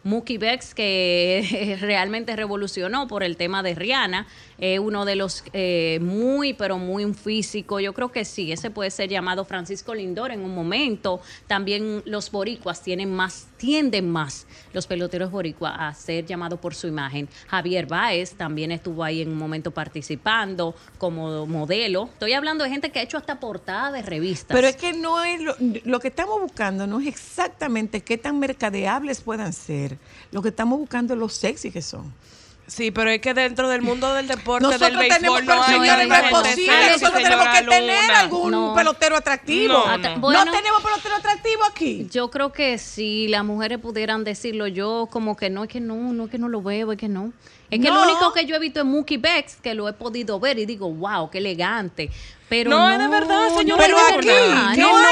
Mookie 0.03 0.37
Betts, 0.37 0.73
que 0.73 1.77
realmente 1.81 2.35
revolucionó 2.35 3.07
por 3.07 3.21
el 3.21 3.35
tema 3.35 3.61
de 3.63 3.75
Rihanna, 3.75 4.27
eh, 4.57 4.79
uno 4.79 5.05
de 5.05 5.15
los 5.15 5.43
eh, 5.53 5.99
muy, 6.01 6.53
pero 6.53 6.77
muy 6.77 7.03
un 7.03 7.15
físico. 7.15 7.79
Yo 7.79 7.93
creo 7.93 8.11
que 8.11 8.25
sí, 8.25 8.51
ese 8.51 8.71
puede 8.71 8.91
ser 8.91 9.09
llamado 9.09 9.45
Francisco 9.45 9.93
Lindor 9.93 10.31
en 10.31 10.41
un 10.41 10.55
momento. 10.55 11.21
También 11.47 12.01
los 12.05 12.31
boricuas 12.31 12.81
tienen 12.81 13.13
más, 13.13 13.47
tienden 13.57 14.09
más 14.09 14.47
los 14.73 14.87
peloteros 14.87 15.31
boricuas 15.31 15.73
a 15.77 15.93
ser 15.93 16.25
llamados 16.25 16.59
por 16.59 16.75
su 16.75 16.87
imagen. 16.87 17.29
Javier 17.47 17.85
Báez 17.85 18.33
también 18.33 18.71
estuvo 18.71 19.03
ahí 19.03 19.21
en 19.21 19.29
un 19.29 19.37
momento 19.37 19.71
participando 19.71 20.75
como 20.97 21.45
modelo. 21.45 22.09
Estoy 22.13 22.33
hablando 22.33 22.63
de 22.63 22.69
gente 22.69 22.91
que 22.91 22.99
ha 22.99 23.03
hecho 23.03 23.17
hasta 23.17 23.39
portada 23.39 23.91
de 23.91 24.01
revistas. 24.01 24.55
Pero 24.55 24.67
es 24.67 24.75
que 24.75 24.93
no 24.93 25.23
es 25.23 25.41
lo, 25.41 25.55
lo 25.85 25.99
que 25.99 26.09
estamos 26.09 26.39
buscando, 26.39 26.87
no 26.87 26.99
es 26.99 27.07
exactamente 27.07 28.01
qué 28.01 28.17
tan 28.17 28.39
mercadeables 28.39 29.21
puedan 29.21 29.53
ser. 29.53 29.97
Lo 30.31 30.41
que 30.41 30.49
estamos 30.49 30.79
buscando 30.79 31.13
es 31.13 31.19
lo 31.19 31.29
sexy 31.29 31.71
que 31.71 31.81
son. 31.81 32.13
Sí, 32.69 32.91
pero 32.91 33.09
es 33.09 33.19
que 33.19 33.33
dentro 33.33 33.67
del 33.67 33.81
mundo 33.81 34.13
del 34.13 34.27
deporte, 34.27 34.63
Nosotros 34.67 34.89
del 34.91 34.99
béisbol, 34.99 35.17
tenemos, 35.17 35.43
no 35.43 35.63
hay 35.63 35.73
señores, 35.73 36.07
no 36.07 36.15
es 36.15 36.29
posible. 36.29 36.89
Nosotros 36.91 37.23
tenemos 37.23 37.47
que 37.47 37.63
tener 37.65 38.11
algún 38.11 38.51
No. 38.51 38.73
pelotero 38.75 39.15
atractivo. 39.17 39.73
No, 39.73 39.85
Ata- 39.87 40.15
no. 40.15 40.19
bueno. 40.21 40.45
no 40.45 40.51
tenemos 40.51 40.81
pelotero 40.83 41.15
atractivo 41.15 41.63
aquí. 41.65 42.07
Yo 42.11 42.29
creo 42.29 42.51
que 42.51 42.77
si 42.77 43.27
las 43.27 43.43
mujeres 43.43 43.79
pudieran 43.79 44.23
decirlo, 44.23 44.67
yo 44.67 45.07
como 45.11 45.35
que 45.35 45.49
no, 45.49 45.63
es 45.63 45.69
que 45.69 45.79
no, 45.79 45.95
no 46.13 46.25
es 46.25 46.29
que 46.31 46.37
no 46.37 46.47
lo 46.47 46.61
veo, 46.61 46.91
es 46.91 46.97
que 46.99 47.07
no. 47.09 47.33
Es 47.71 47.79
que 47.79 47.89
No. 47.89 47.95
lo 48.05 48.11
único 48.11 48.33
que 48.33 48.45
yo 48.45 48.55
he 48.55 48.59
visto 48.59 48.79
es 48.79 48.85
Mookie 48.85 49.17
Betts, 49.17 49.55
que 49.61 49.73
lo 49.73 49.87
he 49.89 49.93
podido 49.93 50.39
ver 50.39 50.57
y 50.59 50.65
digo, 50.65 50.89
wow, 50.91 51.29
qué 51.29 51.39
elegante. 51.39 52.09
Pero 52.49 52.71
No, 52.71 52.79
no, 52.79 52.91
es 52.91 52.99
de 52.99 53.07
verdad, 53.07 53.49
señora 53.55 53.83
Pero 53.85 53.97
no 53.97 54.03
aquí, 54.17 54.27
de 54.27 54.33
verdad, 54.33 54.71
¿qué 54.73 54.81
no, 54.81 54.97
hay 54.97 55.03
no. 55.03 55.09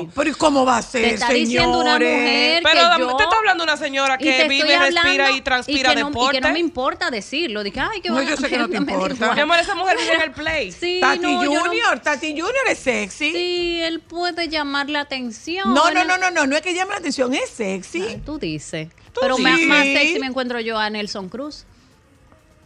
aquí? 0.00 0.08
Pero 0.14 0.30
¿y 0.30 0.32
cómo 0.32 0.64
va 0.64 0.78
a 0.78 0.82
ser, 0.82 1.02
Te 1.02 1.14
está 1.14 1.28
diciendo 1.28 1.78
una 1.80 1.98
señores? 1.98 2.18
mujer 2.18 2.62
Pero 2.64 2.80
que 2.96 2.98
yo- 3.02 3.16
te 3.16 3.22
está 3.24 3.36
hablando 3.36 3.64
una 3.64 3.76
señora 3.76 4.16
que 4.16 4.48
vive, 4.48 4.78
respira 4.78 5.30
y 5.32 5.40
transpira 5.42 5.94
que 5.94 6.00
no, 6.00 6.06
deporte. 6.08 6.36
Y 6.38 6.40
que 6.40 6.46
no 6.48 6.52
me 6.54 6.58
importa 6.60 7.10
decirlo. 7.10 7.62
Dije, 7.62 7.78
ay, 7.80 8.00
qué 8.00 8.08
No, 8.08 8.14
van 8.14 8.26
yo 8.26 8.36
sé 8.38 8.48
que 8.48 8.56
no 8.56 8.68
te 8.70 8.76
importa. 8.78 9.34
Mi 9.34 9.40
amor, 9.42 9.58
esa 9.58 9.74
mujer 9.74 9.98
vive 9.98 10.14
en 10.14 10.20
el 10.22 10.32
play. 10.32 10.72
Sí, 10.72 10.98
Tati 11.02 11.18
no, 11.18 11.44
no- 11.44 11.60
Junior, 11.60 12.00
Tati 12.00 12.30
Junior 12.30 12.54
es 12.70 12.78
sexy. 12.78 13.32
Sí, 13.32 13.80
él 13.82 14.00
puede 14.00 14.48
llamar 14.48 14.88
la 14.88 15.00
atención. 15.00 15.74
No, 15.74 15.90
no, 15.90 16.04
no, 16.04 16.16
no, 16.16 16.30
no, 16.30 16.46
no 16.46 16.56
es 16.56 16.62
que 16.62 16.72
llame 16.72 16.92
la 16.92 16.98
atención, 17.00 17.34
es 17.34 17.50
sexy. 17.50 18.02
Ay, 18.02 18.22
Tú 18.24 18.38
dices. 18.38 18.88
Pero 19.20 19.36
sí. 19.36 19.42
más, 19.42 19.60
más 19.60 19.84
sexy 19.84 20.18
me 20.18 20.26
encuentro 20.26 20.58
yo 20.58 20.78
a 20.78 20.88
Nelson 20.88 21.28
Cruz. 21.28 21.66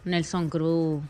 Nelson 0.05 0.47
Cruz. 0.49 1.01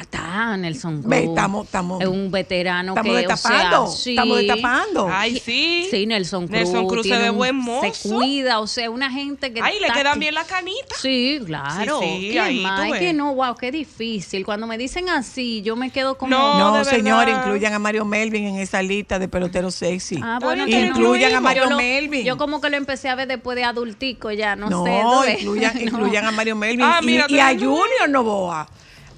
Está, 0.00 0.56
Nelson 0.56 1.02
Cruz. 1.02 1.14
Estamos- 1.14 1.64
estamos- 1.66 2.00
es 2.02 2.08
un 2.08 2.30
veterano 2.30 2.92
estamos 2.92 3.12
que, 3.12 3.26
destapando, 3.26 3.84
o 3.84 3.86
sea, 3.88 3.96
sí. 3.96 4.10
estamos 4.10 4.38
destapando. 4.38 5.08
Ay, 5.10 5.38
sí. 5.44 5.86
Sí, 5.90 6.06
Nelson 6.06 6.46
Cruz. 6.48 6.58
Nelson 6.58 6.86
Cruz 6.88 7.02
se 7.02 7.08
tiene 7.10 7.24
ve 7.24 7.30
un- 7.30 7.36
buen 7.36 7.56
mozo. 7.56 7.92
Se 7.94 8.08
cuida, 8.08 8.60
o 8.60 8.66
sea, 8.66 8.90
una 8.90 9.10
gente 9.10 9.52
que. 9.52 9.60
Ay, 9.62 9.78
le 9.80 9.90
quedan 9.92 10.18
bien 10.18 10.34
las 10.34 10.46
canitas. 10.46 10.98
Sí, 11.00 11.40
claro. 11.44 12.00
Sí, 12.00 12.06
sí, 12.20 12.30
¿Qué 12.32 12.40
ahí 12.40 12.60
más? 12.62 12.90
Es 12.92 12.98
que 12.98 13.12
no, 13.12 13.34
wow, 13.34 13.54
qué 13.56 13.70
difícil. 13.70 14.44
Cuando 14.44 14.66
me 14.66 14.78
dicen 14.78 15.08
así, 15.08 15.62
yo 15.62 15.76
me 15.76 15.90
quedo 15.90 16.16
como. 16.18 16.30
No, 16.30 16.58
No, 16.74 16.84
señor, 16.84 17.28
incluyan 17.28 17.72
a 17.74 17.78
Mario 17.78 18.04
Melvin 18.04 18.46
en 18.46 18.56
esa 18.58 18.82
lista 18.82 19.18
de 19.18 19.28
peloteros 19.28 19.74
sexy. 19.74 20.18
Ah, 20.22 20.38
bueno, 20.42 20.66
que 20.66 20.80
no. 20.80 20.86
incluyan 20.88 21.34
a 21.34 21.40
Mario 21.40 21.64
yo 21.64 21.70
lo- 21.70 21.76
Melvin. 21.76 22.24
Yo 22.24 22.36
como 22.36 22.60
que 22.60 22.70
lo 22.70 22.76
empecé 22.76 23.08
a 23.08 23.14
ver 23.14 23.28
después 23.28 23.56
de 23.56 23.64
adultico 23.64 24.30
ya, 24.30 24.56
no, 24.56 24.68
No, 24.70 24.84
sé. 25.24 25.32
incluyan, 25.40 25.74
No. 25.74 25.80
incluyan 25.82 26.24
a 26.26 26.30
Mario 26.32 26.56
Melvin 26.56 26.82
Ah, 26.84 26.98
y, 27.02 27.06
mira, 27.06 27.26
y 27.28 27.38
a 27.38 27.48
Junior 27.50 28.08
Novoa. 28.08 28.66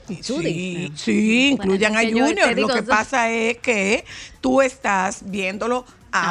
Sí, 0.09 0.93
sí, 0.95 1.49
incluyan 1.53 1.93
Bueno, 1.95 2.09
a 2.25 2.27
Junior. 2.29 2.55
digo, 2.55 2.69
Lo 2.69 2.75
que 2.75 2.83
pasa 2.83 3.31
es 3.31 3.59
que 3.59 4.05
tú 4.41 4.63
estás 4.63 5.21
viéndolo 5.25 5.85
ahora, 6.13 6.31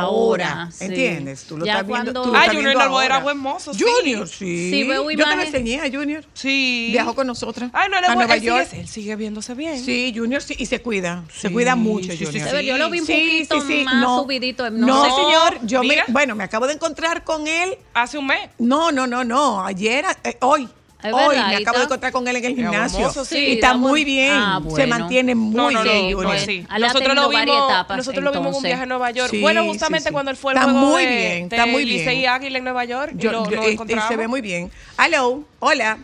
Ahora, 0.53 0.69
sí. 0.71 0.85
¿entiendes? 0.85 1.43
Tú 1.43 1.57
lo 1.57 1.65
Ya 1.65 1.73
estás 1.73 1.87
viendo. 1.87 2.03
cuando- 2.11 2.21
tú 2.23 2.29
lo 2.31 2.35
Ah, 2.35 2.41
estás 2.41 2.55
Junior 2.55 2.71
viendo 2.71 2.85
Novoa 2.85 3.05
era 3.05 3.19
buen 3.19 3.37
mozo, 3.37 3.71
sí. 3.73 3.83
Junior, 3.83 4.27
sí. 4.27 4.71
Sí, 4.71 4.83
veo 4.83 5.11
Yo 5.11 5.25
te 5.29 5.43
enseñé 5.45 5.79
a 5.79 5.91
Junior. 5.91 6.25
Sí. 6.33 6.89
Viajó 6.91 7.13
con 7.13 7.27
nosotros 7.27 7.69
Ay, 7.71 7.89
no, 7.91 7.99
él, 7.99 8.05
a 8.05 8.15
Nueva 8.15 8.33
él 8.33 8.39
sigue- 8.39 8.47
York. 8.51 8.67
él 8.73 8.87
sigue 8.87 9.15
viéndose 9.15 9.53
bien. 9.53 9.83
Sí, 9.83 10.11
Junior 10.15 10.41
sí, 10.41 10.55
y 10.57 10.65
se 10.65 10.81
cuida. 10.81 11.23
Se 11.31 11.51
cuida 11.51 11.75
mucho, 11.75 12.11
sí, 12.13 12.17
sí, 12.17 12.25
Junior. 12.25 12.61
Yo 12.61 12.77
lo 12.79 12.89
vi 12.89 12.99
un 13.01 13.05
poquito 13.05 13.57
más 13.85 14.21
subidito, 14.21 14.69
no 14.71 14.87
No, 14.87 15.03
sé. 15.05 15.11
señor, 15.11 15.59
yo 15.67 15.81
me, 15.83 15.89
Mira. 15.89 16.05
bueno, 16.07 16.33
me 16.35 16.43
acabo 16.45 16.65
de 16.65 16.73
encontrar 16.73 17.23
con 17.23 17.45
él. 17.47 17.77
Hace 17.93 18.17
un 18.17 18.25
mes. 18.25 18.49
No, 18.57 18.91
no, 18.91 19.05
no, 19.05 19.23
no. 19.23 19.63
Ayer, 19.63 20.03
eh, 20.23 20.37
hoy. 20.41 20.67
Es 21.07 21.13
hoy 21.13 21.35
verdad, 21.35 21.47
me 21.49 21.55
acabo 21.57 21.77
de 21.77 21.83
encontrar 21.85 22.11
con 22.11 22.27
él 22.27 22.35
en 22.37 22.45
el 22.45 22.55
gimnasio. 22.55 22.99
hermoso, 22.99 23.25
sí. 23.25 23.37
y 23.37 23.51
está 23.53 23.67
está 23.67 23.77
muy 23.77 24.03
bien. 24.05 24.33
Ah, 24.33 24.61
Se 24.75 24.87
mantiene 24.87 25.35
muy 25.35 25.55
No, 25.55 25.71
no, 25.71 25.83
bien, 25.83 26.11
no, 26.11 26.17
pues 26.23 26.41
sí. 26.43 26.65
Nosotros 26.79 27.15
lo 27.15 27.29
vimos, 27.29 27.71
etapas, 27.71 27.97
nosotros 27.97 28.23
lo 28.23 28.31
vimos 28.31 28.47
en 28.49 28.55
un 28.55 28.63
viaje 28.63 28.83
a 28.83 28.85
Nueva 28.85 29.11
York. 29.11 29.29
Sí, 29.31 29.41
bueno, 29.41 29.63
justamente 29.65 30.09
sí. 30.09 30.13
cuando 30.13 30.31
él 30.31 30.37
fue 30.37 30.53
el 30.53 30.57
Está 30.59 30.71
juego 30.71 30.85
muy 30.87 31.05
de, 31.05 31.15
bien, 31.15 31.49
de 31.49 31.55
está 31.55 31.65
muy 31.67 31.85
bien. 31.85 31.97
Licey 31.99 32.25
Águila 32.25 32.57
en 32.57 32.63
Nueva 32.63 32.85
York 32.85 33.11
y 33.15 33.21
Yo- 33.21 33.31
lo, 33.31 33.49
yo- 33.49 33.55
lo 33.57 33.63
encontramos. 33.63 34.07
se 34.07 34.15
ve 34.17 34.27
muy 34.27 34.41
bien. 34.41 34.71
Hello, 34.97 35.43
hola. 35.59 35.97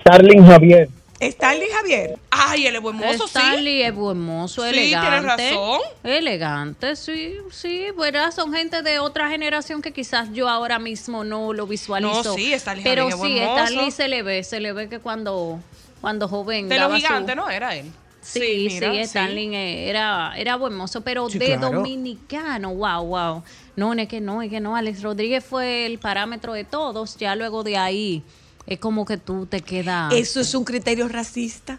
Starling 0.00 0.46
Javier. 0.46 0.88
Stanley 1.20 1.68
Javier. 1.72 2.18
Ay, 2.30 2.66
él 2.66 2.76
es 2.76 2.82
buen 2.82 2.96
mozo, 2.96 3.26
sí. 3.26 3.38
Stanley 3.38 3.82
es 3.82 3.94
buen 3.94 4.20
mozo, 4.20 4.62
Sí, 4.62 4.68
elegante. 4.68 5.08
tienes 5.38 5.54
razón. 5.54 5.80
Elegante, 6.04 6.96
sí, 6.96 7.36
sí, 7.50 7.86
¿verdad? 7.98 8.32
Son 8.32 8.52
gente 8.52 8.82
de 8.82 8.98
otra 8.98 9.30
generación 9.30 9.80
que 9.80 9.92
quizás 9.92 10.32
yo 10.32 10.48
ahora 10.48 10.78
mismo 10.78 11.24
no 11.24 11.52
lo 11.52 11.66
visualizo. 11.66 12.22
No, 12.22 12.34
sí, 12.34 12.52
Stanley 12.52 12.84
Pero 12.84 13.08
Javier 13.08 13.14
es 13.14 13.18
buen 13.18 13.32
sí, 13.32 13.40
mozo. 13.40 13.58
Stanley 13.64 13.90
se 13.90 14.08
le 14.08 14.22
ve, 14.22 14.44
se 14.44 14.60
le 14.60 14.72
ve 14.72 14.88
que 14.88 14.98
cuando, 14.98 15.58
cuando 16.00 16.28
joven 16.28 16.68
De 16.68 16.78
los 16.78 16.90
su- 16.90 16.96
gigantes, 16.96 17.34
¿no? 17.36 17.48
Era 17.48 17.74
él. 17.76 17.90
Sí, 18.20 18.68
sí, 18.68 18.80
mira, 18.80 18.92
Stanley 19.02 19.54
eh, 19.54 19.88
era, 19.88 20.34
era 20.36 20.56
buen 20.56 20.74
mozo, 20.74 21.00
pero 21.00 21.30
Sí, 21.30 21.38
de 21.38 21.56
claro. 21.56 21.70
dominicano, 21.76 22.74
wow, 22.74 23.04
wow. 23.04 23.42
No, 23.76 23.94
no 23.94 24.02
es 24.02 24.08
que 24.08 24.20
no, 24.20 24.42
es 24.42 24.50
que 24.50 24.58
no. 24.58 24.74
Alex 24.74 25.00
Rodríguez 25.02 25.44
fue 25.44 25.86
el 25.86 25.98
parámetro 26.00 26.52
de 26.52 26.64
todos. 26.64 27.16
Ya 27.18 27.36
luego 27.36 27.62
de 27.62 27.76
ahí 27.76 28.24
es 28.66 28.78
como 28.78 29.04
que 29.04 29.16
tú 29.16 29.46
te 29.46 29.60
quedas. 29.60 30.12
Eso 30.14 30.40
es 30.40 30.54
un 30.54 30.64
criterio 30.64 31.08
racista. 31.08 31.78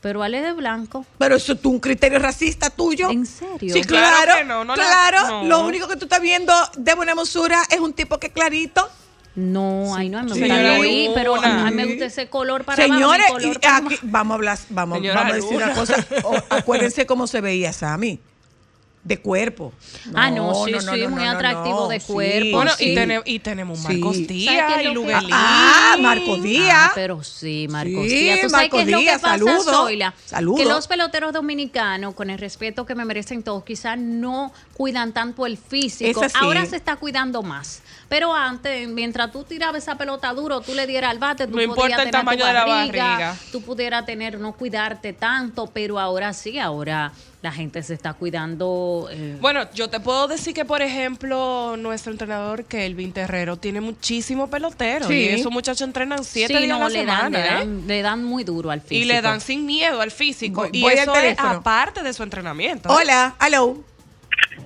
Pero 0.00 0.22
Ale 0.24 0.40
de 0.42 0.52
Blanco. 0.52 1.06
Pero 1.18 1.36
eso 1.36 1.52
es 1.52 1.64
un 1.64 1.78
criterio 1.78 2.18
racista 2.18 2.70
tuyo. 2.70 3.08
¿En 3.10 3.24
serio? 3.24 3.72
Sí, 3.72 3.82
Claro 3.82 4.16
claro. 4.24 4.38
que 4.38 4.44
no, 4.44 4.64
no 4.64 4.74
le- 4.74 4.82
claro. 4.82 5.28
no. 5.28 5.44
Lo 5.44 5.64
único 5.66 5.86
que 5.86 5.94
tú 5.96 6.06
estás 6.06 6.20
viendo 6.20 6.52
de 6.76 6.94
buena 6.94 7.14
mosura 7.14 7.62
es 7.70 7.78
un 7.78 7.92
tipo 7.92 8.18
que 8.18 8.26
es 8.26 8.32
clarito. 8.32 8.88
No, 9.36 9.94
ay, 9.94 10.08
no, 10.10 10.18
a 10.18 10.22
mí 10.24 10.28
me 10.30 10.34
Sí, 10.34 10.40
gusta 10.42 10.76
Luis, 10.78 11.10
pero 11.14 11.36
a 11.36 11.40
mí, 11.40 11.46
a 11.46 11.64
mí 11.70 11.76
me 11.76 11.86
gusta 11.86 12.04
ese 12.06 12.28
color 12.28 12.64
para 12.64 12.82
Señores, 12.82 13.26
abajo, 13.26 13.38
mi 13.38 13.42
color 13.44 13.56
y 13.56 13.58
para 13.60 13.76
aquí, 13.78 13.98
vamos 14.02 14.32
a 14.32 14.34
hablar, 14.34 14.58
vamos, 14.68 14.98
vamos 15.02 15.32
a 15.32 15.34
decir 15.36 15.56
una 15.56 15.72
cosa. 15.72 16.06
O- 16.24 16.36
acuérdense 16.50 17.06
cómo 17.06 17.26
se 17.26 17.40
veía 17.40 17.72
Sammy. 17.72 18.20
De 19.04 19.20
cuerpo. 19.20 19.72
Ah, 20.14 20.30
no, 20.30 20.64
sí, 20.64 20.72
sí, 20.78 21.06
muy 21.08 21.24
atractivo 21.24 21.88
de 21.88 21.98
cuerpo, 22.00 22.56
Bueno, 22.58 22.70
sí. 22.78 22.90
y, 22.90 22.94
tene- 22.94 23.22
y 23.24 23.38
tenemos. 23.40 23.80
Marcos 23.80 24.14
¿Sabes 24.14 24.28
Díaz 24.28 24.72
y 24.80 24.84
lo 24.84 24.88
que- 24.90 24.94
Luguelín. 24.94 25.30
Ah, 25.32 26.16
Díaz. 26.42 26.76
Ah, 26.76 26.92
pero 26.94 27.22
sí, 27.24 27.66
Marcos 27.68 28.04
Díaz. 28.04 28.40
¿Tú 28.42 28.48
sabes 28.48 28.52
Marcos 28.52 28.78
qué 28.78 28.82
es 28.84 28.90
lo 28.92 28.98
que 29.00 29.06
pasa, 29.06 29.28
saludo. 29.28 29.62
Zoila? 29.72 30.14
Saludo. 30.24 30.56
Que 30.56 30.64
los 30.66 30.86
peloteros 30.86 31.32
dominicanos, 31.32 32.14
con 32.14 32.30
el 32.30 32.38
respeto 32.38 32.86
que 32.86 32.94
me 32.94 33.04
merecen 33.04 33.42
todos, 33.42 33.64
quizás 33.64 33.98
no 33.98 34.52
cuidan 34.74 35.12
tanto 35.12 35.46
el 35.46 35.56
físico. 35.58 36.22
Ahora 36.34 36.64
se 36.66 36.76
está 36.76 36.94
cuidando 36.96 37.42
más. 37.42 37.82
Pero 38.12 38.34
antes, 38.34 38.86
mientras 38.88 39.32
tú 39.32 39.42
tirabas 39.42 39.82
esa 39.82 39.96
pelota 39.96 40.34
duro, 40.34 40.60
tú 40.60 40.74
le 40.74 40.86
dieras 40.86 41.12
al 41.12 41.18
bate, 41.18 41.46
tú 41.46 41.56
No 41.56 41.62
importa 41.62 41.80
podías 41.80 41.98
el 42.00 42.04
tener 42.04 42.12
tu 42.12 42.18
tamaño 42.18 42.44
de 42.44 42.52
la 42.52 42.64
barriga. 42.66 43.36
tú 43.50 43.62
pudieras 43.62 44.04
tener, 44.04 44.38
no 44.38 44.52
cuidarte 44.52 45.14
tanto, 45.14 45.66
pero 45.72 45.98
ahora 45.98 46.34
sí, 46.34 46.58
ahora 46.58 47.10
la 47.40 47.50
gente 47.50 47.82
se 47.82 47.94
está 47.94 48.12
cuidando. 48.12 49.08
eh, 49.10 49.38
Bueno, 49.40 49.62
yo 49.72 49.88
te 49.88 49.98
puedo 49.98 50.28
decir 50.28 50.52
que, 50.52 50.66
por 50.66 50.82
ejemplo, 50.82 51.74
nuestro 51.78 52.12
entrenador 52.12 52.66
Kelvin 52.66 53.14
Terrero 53.14 53.56
tiene 53.56 53.80
muchísimo 53.80 54.50
pelotero. 54.50 55.08
Sí. 55.08 55.14
Y 55.14 55.28
esos 55.28 55.50
muchachos 55.50 55.80
entrenan 55.80 56.22
siete 56.22 56.52
sí, 56.58 56.64
días 56.66 56.78
no, 56.78 56.84
a 56.84 56.88
la 56.90 56.98
le 56.98 57.06
dan, 57.06 57.16
semana. 57.32 57.38
le 57.38 57.46
¿eh? 57.46 57.50
dan, 57.54 57.86
le 57.86 58.02
dan 58.02 58.24
muy 58.24 58.44
duro 58.44 58.70
al 58.70 58.82
físico. 58.82 59.00
Y 59.00 59.04
le 59.06 59.22
dan 59.22 59.40
sin 59.40 59.64
miedo 59.64 60.02
al 60.02 60.10
físico. 60.10 60.60
Voy- 60.60 60.70
y 60.74 60.82
voy 60.82 60.92
eso 60.92 61.14
es 61.16 61.38
aparte 61.38 62.02
de 62.02 62.12
su 62.12 62.22
entrenamiento. 62.22 62.90
Hola, 62.90 63.36
hello. 63.40 63.78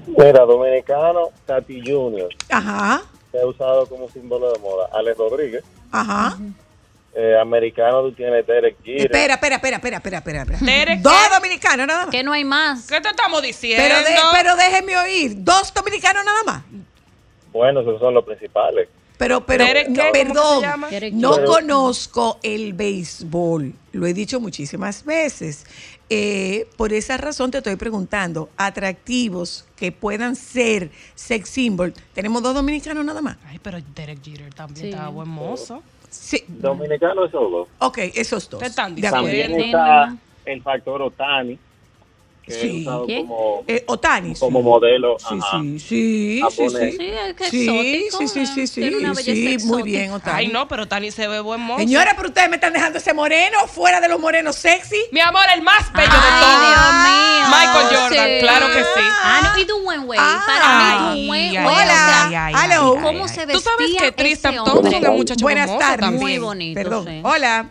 Mira, 0.09 0.41
dominicano, 0.45 1.29
Tati 1.47 1.81
Junior, 1.87 2.29
Ajá, 2.51 3.03
se 3.37 3.43
ha 3.43 3.47
usado 3.47 3.87
como 3.87 4.09
símbolo 4.11 4.53
de 4.53 4.59
moda. 4.61 4.89
Alex 4.93 5.19
Rodríguez, 5.19 5.63
ajá. 5.93 6.39
eh, 7.15 7.37
americano, 7.41 8.03
tú 8.03 8.13
tienes 8.13 8.47
Derek 8.47 8.77
Jeter. 8.85 9.07
Espera, 9.07 9.35
espera, 9.35 9.57
espera, 9.57 9.77
espera, 9.77 9.97
espera, 9.99 10.19
espera. 10.19 10.43
espera. 10.43 10.59
Derek, 10.61 11.01
Dos 11.01 11.13
¿qué? 11.13 11.35
dominicanos 11.35 11.87
nada 11.87 12.03
más. 12.07 12.11
Que 12.11 12.23
no 12.23 12.33
hay 12.33 12.45
más. 12.45 12.87
¿Qué 12.87 13.01
te 13.01 13.09
estamos 13.09 13.43
diciendo? 13.43 13.83
Pero, 13.87 13.99
de- 13.99 14.17
pero 14.33 14.57
déjeme 14.57 14.97
oír, 14.97 15.33
dos 15.37 15.73
dominicanos 15.75 16.25
nada 16.25 16.43
más. 16.45 16.63
Bueno, 17.53 17.81
esos 17.81 17.99
son 18.01 18.15
los 18.15 18.25
principales. 18.25 18.89
Pero, 19.19 19.47
pero, 19.47 19.65
Derek, 19.65 19.89
no, 19.89 19.95
¿qué? 19.95 20.01
¿Cómo 20.29 20.89
que 20.89 20.99
perdón, 21.01 21.21
no 21.21 21.45
conozco 21.47 22.39
el 22.43 22.75
béisbol. 22.75 23.73
Lo 23.93 24.07
he 24.07 24.13
dicho 24.13 24.41
muchísimas 24.41 25.03
veces. 25.07 25.65
Eh, 26.09 26.69
por 26.77 26.93
esa 26.93 27.17
razón 27.17 27.51
te 27.51 27.59
estoy 27.59 27.75
preguntando, 27.77 28.49
atractivos 28.57 29.65
que 29.77 29.91
puedan 29.91 30.37
ser 30.37 30.91
sex 31.17 31.49
symbol. 31.49 31.93
Tenemos 32.15 32.43
dos 32.43 32.55
dominicanos 32.55 33.05
nada 33.05 33.21
más. 33.23 33.37
Ay, 33.47 33.59
pero 33.61 33.79
Derek 33.95 34.23
Jeter 34.23 34.55
también 34.55 34.81
Sí. 34.87 34.91
estaba 34.91 35.09
buen 35.09 35.29
mozo. 35.29 35.83
Sí, 36.09 36.45
Dominicano, 36.47 37.25
esos 37.25 37.51
dos. 37.51 37.69
ok, 37.81 37.99
esos 38.15 38.49
dos. 38.49 38.61
¿Qué 38.61 38.67
están 38.69 38.95
De 38.95 39.07
acuerdo. 39.07 39.27
También 39.27 39.61
está 39.61 40.17
el 40.45 40.63
factor 40.63 41.03
Otani, 41.03 41.59
que 42.47 42.53
Sí. 42.53 42.67
he 42.69 42.81
usado 42.83 43.07
¿Quién? 43.07 43.27
como, 43.27 43.65
Eh, 43.67 43.85
Otani. 43.87 44.35
sí. 44.35 44.41
como 44.41 44.63
modelo. 44.63 45.17
Sí, 45.19 45.27
ajá. 45.39 45.61
sí, 45.63 45.79
sí, 45.81 46.41
sí, 46.51 46.69
sí. 46.71 46.99
Sí, 47.51 48.09
Sí, 48.11 48.29
sí, 48.29 48.29
sí, 48.29 48.47
sí, 48.47 48.61
¿eh? 48.63 48.67
sí, 48.67 48.95
una 48.95 49.15
sí, 49.15 49.31
belleza 49.33 49.67
muy 49.67 49.83
bien, 49.83 50.13
Otani. 50.13 50.37
Ay, 50.39 50.49
no, 50.49 50.69
pero 50.69 50.87
Tani 50.87 51.11
se 51.11 51.27
ve 51.29 51.41
buen 51.41 51.61
mozo. 51.61 51.81
Señora, 51.81 52.13
pero 52.17 52.29
ustedes 52.29 52.49
me 52.49 52.57
están 52.57 52.73
dejando 52.73 52.99
ese 52.99 53.13
moreno 53.15 53.59
fuera 53.67 54.01
de 54.01 54.09
los 54.09 54.21
morenos 54.21 54.57
sexy. 54.57 54.97
Mi 55.11 55.21
amor, 55.21 55.43
el 55.55 55.63
más 55.63 55.93
bello 55.93 56.09
Ay, 56.13 56.21
de 56.21 56.41
todos. 56.41 56.61
Dios 56.61 56.95
mío. 57.05 57.47
Michael 57.49 57.87
Jordan, 57.97 58.27
Sí. 58.27 58.39
claro 58.41 58.67
que 58.69 58.81
sí. 58.83 59.07
Ah, 59.23 59.41
no, 59.55 59.61
y 59.61 59.65
Dwayne 59.65 60.05
Wade. 60.05 60.21
Para 60.47 60.69
mí, 60.69 61.21
Ay, 61.21 61.27
Dwayne 61.27 61.59
ay, 61.59 61.67
Wade. 61.67 61.83
Hola, 61.83 62.65
hello. 62.65 62.99
¿Cómo 63.03 63.29
se 63.29 63.47
vestía 63.47 63.55
Tú 63.55 63.61
sabes 63.61 63.91
que 63.99 64.13
Tristan 64.13 64.55
Thompson 64.57 64.87
es 64.95 65.09
un 65.09 65.17
muchacho 65.17 65.43
Buenas 65.43 65.79
tardes. 65.79 66.11
Muy 66.13 66.39
bonito, 66.39 66.81
Perdón. 66.81 67.05
sí. 67.07 67.21
Hola. 67.23 67.71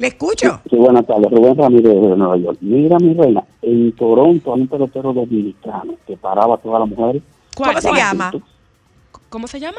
Le 0.00 0.06
escucho. 0.06 0.62
Sí, 0.70 0.76
buenas 0.76 1.06
tardes. 1.06 1.30
Rubén 1.30 1.58
Ramírez 1.58 1.92
de 1.92 2.16
Nueva 2.16 2.34
York. 2.38 2.56
Mira, 2.62 2.96
mi 2.98 3.12
reina, 3.12 3.44
en 3.60 3.92
Toronto 3.94 4.54
hay 4.54 4.62
un 4.62 4.68
pelotero 4.68 5.12
dominicano 5.12 5.96
que 6.06 6.16
paraba 6.16 6.54
a 6.54 6.58
todas 6.58 6.80
las 6.80 6.88
mujeres. 6.88 7.22
¿Cuál, 7.54 7.74
¿Cómo 7.74 7.94
se 7.94 8.00
llama? 8.00 8.32
¿Cómo 9.28 9.46
se 9.46 9.60
llama? 9.60 9.76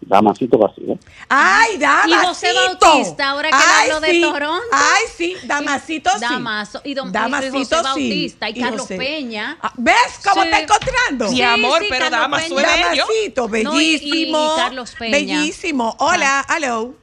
Damasito 0.00 0.58
García. 0.58 0.94
Ay, 1.28 1.76
Damasito. 1.78 2.22
Y 2.22 2.26
José 2.26 2.46
Bautista, 2.54 3.30
ahora 3.30 3.48
que 3.50 3.56
Ay, 3.56 3.88
hablo 3.90 4.00
de 4.00 4.10
sí. 4.12 4.20
Toronto. 4.20 4.62
Ay, 4.70 5.02
sí, 5.16 5.34
Damasito 5.44 6.10
sí. 6.10 6.20
Damaso, 6.20 6.80
y 6.84 6.94
don- 6.94 7.08
y 7.08 7.12
Damasito 7.12 7.76
sí. 7.78 7.82
Bautista, 7.82 8.50
y 8.50 8.60
Carlos. 8.60 8.86
Peña. 8.86 9.58
Ah, 9.60 9.72
¿Ves 9.76 9.94
cómo 10.22 10.42
Sí. 10.42 10.48
está 10.50 10.60
encontrando? 10.60 11.30
Mi 11.30 11.36
Sí, 11.36 11.42
amor, 11.42 11.80
sí, 11.82 11.86
pero 11.90 12.10
Damaso 12.10 12.44
es 12.44 12.54
bello. 12.54 13.04
Damasito, 13.06 13.48
No, 13.48 13.56
y- 13.56 13.58
y- 13.58 13.98
bellísimo. 13.98 14.52
y 14.52 14.56
Carlos 14.56 14.94
Peña. 14.96 15.10
Bellísimo. 15.16 15.96
Hola, 15.98 16.46
hello. 16.54 16.94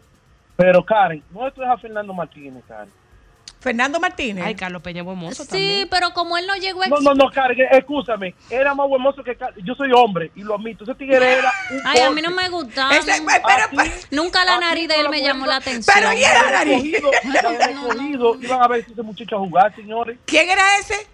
Pero 0.61 0.85
Karen, 0.85 1.23
no 1.31 1.47
esto 1.47 1.63
es 1.63 1.69
a 1.69 1.77
Fernando 1.77 2.13
Martínez, 2.13 2.63
Karen. 2.67 2.91
Fernando 3.59 3.99
Martínez. 3.99 4.43
Ay, 4.43 4.55
Carlos 4.55 4.81
Peña 4.81 5.03
mozo 5.03 5.43
Sí, 5.43 5.49
también. 5.49 5.87
pero 5.89 6.11
como 6.13 6.35
él 6.37 6.47
no 6.47 6.55
llegó 6.55 6.81
a 6.81 6.87
No, 6.87 6.99
no, 6.99 7.13
no, 7.13 7.29
Karen, 7.29 7.57
escúchame. 7.71 8.33
Era 8.49 8.73
más 8.73 8.87
buen 8.87 9.01
mozo 9.01 9.23
que 9.23 9.35
Karen. 9.35 9.63
Yo 9.63 9.75
soy 9.75 9.91
hombre 9.93 10.31
y 10.35 10.41
lo 10.41 10.55
admito. 10.55 10.83
Ese 10.83 10.95
tigre 10.95 11.17
era 11.17 11.51
un 11.71 11.81
Ay, 11.85 11.99
a 12.01 12.09
mí 12.11 12.21
no 12.21 12.31
me 12.31 12.49
gustaba. 12.49 12.95
Ese- 12.95 13.21
pero- 13.23 13.65
Aquí- 13.65 13.75
pero- 13.77 13.91
Nunca 14.11 14.43
la 14.45 14.59
nariz 14.59 14.87
de 14.87 14.95
él 14.99 15.09
me 15.09 15.21
llamó 15.21 15.45
la 15.45 15.57
atención. 15.57 15.95
Pero 15.95 16.13
¿y 16.13 16.23
era 16.23 16.43
la 16.43 16.51
nariz? 16.51 16.91
Recogido, 16.93 17.11
recogido, 17.23 18.35
Iban 18.41 18.63
a 18.63 18.67
ver 18.67 18.85
ese 18.89 19.01
muchacho 19.03 19.35
a 19.35 19.39
jugar, 19.39 19.75
señores. 19.75 20.17
¿Quién 20.25 20.49
era 20.49 20.63
ese? 20.79 21.07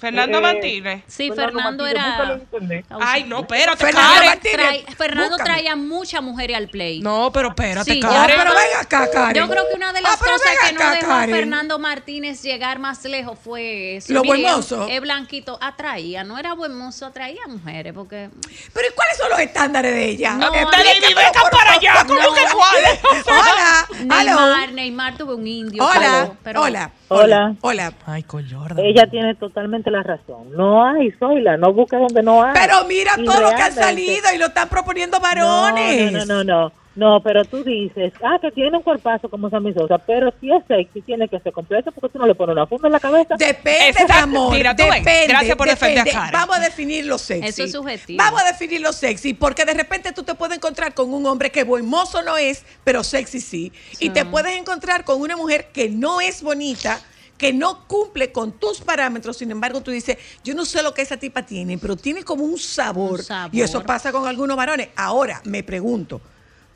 Fernando 0.00 0.38
Eh, 0.38 0.40
Martínez. 0.40 1.02
Sí, 1.06 1.30
Fernando 1.30 1.84
Martínez, 1.84 2.06
búscalo 2.06 2.40
era. 2.70 2.84
Ay, 3.02 3.24
no, 3.24 3.40
espérate, 3.40 3.84
Fernando 3.84 4.10
Karen. 4.14 4.28
Martínez. 4.30 4.56
Trae- 4.56 4.96
Fernando 4.96 5.30
Búscame. 5.30 5.50
traía 5.52 5.76
muchas 5.76 6.22
mujeres 6.22 6.56
al 6.56 6.68
play. 6.68 7.00
No, 7.00 7.30
pero 7.32 7.48
espérate, 7.48 7.92
Sí, 7.92 8.00
Karen. 8.00 8.36
pero 8.38 8.50
ven 8.54 8.68
acá, 8.80 9.10
Karen. 9.10 9.34
Yo 9.34 9.48
creo 9.50 9.68
que 9.68 9.74
una 9.74 9.92
de 9.92 9.98
Ah, 9.98 10.02
las 10.02 10.16
pero 10.16 10.32
cosas 10.32 10.50
que 10.66 10.72
no 10.72 10.80
acá, 10.80 10.90
dejó 10.92 11.08
Karen. 11.08 11.34
a 11.34 11.36
Fernando 11.36 11.78
Martínez 11.78 12.42
llegar 12.42 12.78
más 12.78 13.04
lejos 13.04 13.38
fue 13.38 13.96
eso. 13.96 14.12
Lo 14.14 14.22
buen 14.22 14.42
mozo. 14.42 14.88
Es 14.88 15.00
blanquito, 15.02 15.58
atraía, 15.60 16.24
no 16.24 16.38
era 16.38 16.54
buen 16.54 16.74
mozo, 16.76 17.04
atraía 17.06 17.42
mujeres, 17.46 17.92
porque 17.92 18.30
Pero 18.72 18.88
¿y 18.88 18.94
cuáles 18.94 19.16
son 19.18 19.28
los 19.30 19.38
estándares 19.40 19.92
de 19.92 20.04
ella? 20.08 20.32
No, 20.34 20.46
Dale, 20.50 20.62
Explícamelo, 20.62 21.08
mi 21.08 21.14
beca 21.14 21.42
para 21.50 21.72
allá. 21.72 22.04
¿Cómo 22.06 22.34
que 22.34 22.42
cuáles? 22.54 23.00
Hola. 23.26 23.86
Neymar, 24.24 24.72
Neymar 24.72 25.16
tuvo 25.18 25.34
un 25.36 25.46
indio. 25.46 25.84
Hola, 25.84 25.94
pero- 26.00 26.36
pero- 26.42 26.62
hola. 26.62 26.90
Hola. 27.08 27.54
Hola. 27.60 27.92
Michael 28.06 28.46
Jordan. 28.50 28.78
Ella 28.78 29.04
tiene 29.10 29.34
totalmente 29.34 29.89
la 29.90 30.02
razón. 30.02 30.52
No 30.52 30.84
hay, 30.84 31.10
Zoila, 31.12 31.56
no 31.56 31.72
busques 31.72 31.98
donde 31.98 32.22
no 32.22 32.42
hay. 32.42 32.54
Pero 32.54 32.84
mira 32.86 33.12
Y 33.16 33.24
todo 33.24 33.40
lo 33.40 33.50
que 33.50 33.62
han 33.62 33.72
salido 33.72 34.32
y 34.34 34.38
lo 34.38 34.46
están 34.46 34.68
proponiendo 34.68 35.20
varones. 35.20 36.12
No, 36.12 36.18
no, 36.20 36.26
no, 36.26 36.44
no, 36.44 36.44
no. 36.44 36.80
No, 36.96 37.22
pero 37.22 37.44
tú 37.44 37.62
dices, 37.62 38.12
ah, 38.22 38.38
que 38.42 38.50
tiene 38.50 38.76
un 38.76 38.82
cuerpazo 38.82 39.28
como 39.28 39.48
Sammy 39.48 39.72
Sosa, 39.72 39.96
pero 39.98 40.34
si 40.40 40.50
es 40.50 40.62
sexy, 40.66 41.02
tiene 41.02 41.28
que 41.28 41.38
ser 41.38 41.52
completo 41.52 41.92
porque 41.92 42.12
tú 42.12 42.18
no 42.18 42.26
le 42.26 42.34
pones 42.34 42.54
una 42.54 42.66
funda 42.66 42.88
en 42.88 42.92
la 42.92 43.00
cabeza. 43.00 43.36
Depende, 43.38 44.04
amor. 44.12 44.52
Mira, 44.52 44.74
tú 44.74 44.82
ves. 44.82 44.96
depende. 44.96 45.28
Gracias 45.28 45.56
por 45.56 45.68
defender 45.68 46.14
a. 46.14 46.30
Vamos 46.32 46.58
a 46.58 46.60
definir 46.60 47.06
lo 47.06 47.16
sexy. 47.16 47.48
Eso 47.48 47.64
es 47.64 47.72
subjetivo. 47.72 48.18
Vamos 48.18 48.42
a 48.42 48.46
definir 48.48 48.80
lo 48.80 48.92
sexy, 48.92 49.34
porque 49.34 49.64
de 49.64 49.74
repente 49.74 50.12
tú 50.12 50.24
te 50.24 50.34
puedes 50.34 50.56
encontrar 50.56 50.92
con 50.92 51.14
un 51.14 51.24
hombre 51.26 51.50
que 51.50 51.62
buen 51.62 51.86
mozo 51.86 52.22
no 52.22 52.36
es, 52.36 52.64
pero 52.82 53.04
sexy 53.04 53.40
sí. 53.40 53.72
Y 54.00 54.10
te 54.10 54.24
puedes 54.24 54.58
encontrar 54.58 55.04
con 55.04 55.20
una 55.20 55.36
mujer 55.36 55.68
que 55.72 55.88
no 55.88 56.20
es 56.20 56.42
bonita, 56.42 57.00
que 57.40 57.54
no 57.54 57.86
cumple 57.88 58.30
con 58.32 58.52
tus 58.52 58.82
parámetros. 58.82 59.38
Sin 59.38 59.50
embargo, 59.50 59.80
tú 59.80 59.90
dices, 59.90 60.18
yo 60.44 60.52
no 60.54 60.66
sé 60.66 60.82
lo 60.82 60.92
que 60.92 61.00
esa 61.00 61.16
tipa 61.16 61.46
tiene, 61.46 61.78
pero 61.78 61.96
tiene 61.96 62.22
como 62.22 62.44
un 62.44 62.58
sabor. 62.58 63.20
Un 63.20 63.24
sabor. 63.24 63.54
Y 63.56 63.62
eso 63.62 63.82
pasa 63.82 64.12
con 64.12 64.28
algunos 64.28 64.58
varones. 64.58 64.90
Ahora, 64.94 65.40
me 65.44 65.62
pregunto, 65.62 66.20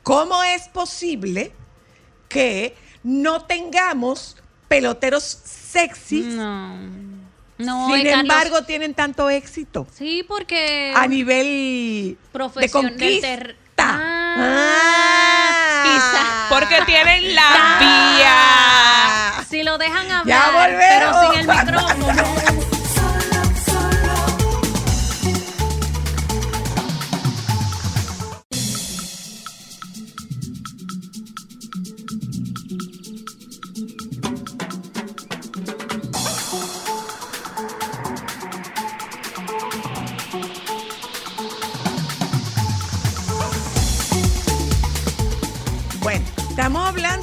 ¿cómo 0.01 0.43
es 0.43 0.63
posible 0.69 1.51
que 2.27 2.75
no 3.03 3.45
tengamos 3.45 4.37
peloteros 4.67 5.23
sexy? 5.23 6.21
No. 6.21 6.75
No, 7.59 7.85
Sin 7.93 8.03
Carlos- 8.03 8.19
embargo, 8.21 8.61
tienen 8.63 8.95
tanto 8.95 9.29
éxito 9.29 9.85
Sí, 9.95 10.25
porque. 10.27 10.91
a 10.95 11.07
nivel 11.07 11.45
de 11.45 12.17
Profesión 12.33 12.97
del 12.97 13.21
ter- 13.21 13.55
Ah. 13.77 15.15
quizá. 15.83 16.21
Porque 16.49 16.81
tienen 16.85 17.35
la 17.35 17.47
Ah. 17.47 17.77
vía. 17.79 19.43
Si 19.49 19.63
lo 19.63 19.77
dejan 19.77 20.11
hablar, 20.11 20.75
pero 20.77 21.13
sin 21.21 21.39
el 21.39 21.47
micrófono. 21.47 22.64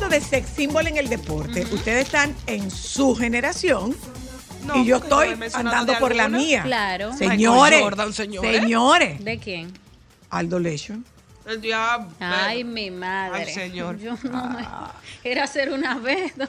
Hablando 0.02 0.08
de 0.08 0.20
sex 0.20 0.48
symbol 0.56 0.86
en 0.86 0.96
el 0.96 1.08
deporte. 1.08 1.66
Ustedes 1.72 2.06
están 2.06 2.34
en 2.46 2.70
su 2.70 3.14
generación 3.14 3.96
No, 4.64 4.76
y 4.76 4.84
yo 4.84 4.96
estoy 4.96 5.34
andando 5.54 5.98
por 5.98 6.14
la 6.14 6.28
mía. 6.28 6.62
Claro. 6.62 7.12
Señores, 7.16 7.80
Jordan, 7.80 8.12
señores. 8.12 8.60
señores, 8.60 9.24
¿De 9.24 9.38
quién? 9.38 9.72
Aldo 10.30 10.58
Leishon. 10.58 11.04
El 11.46 11.60
diablo. 11.60 12.08
Ay, 12.20 12.62
mi 12.62 12.90
madre. 12.90 13.44
Ay, 13.48 13.52
señor. 13.52 13.98
Yo 13.98 14.16
no 14.30 14.50
me- 14.50 14.64
Era 15.24 15.44
hacer 15.44 15.72
una 15.72 15.98
vez. 15.98 16.36
no, 16.36 16.46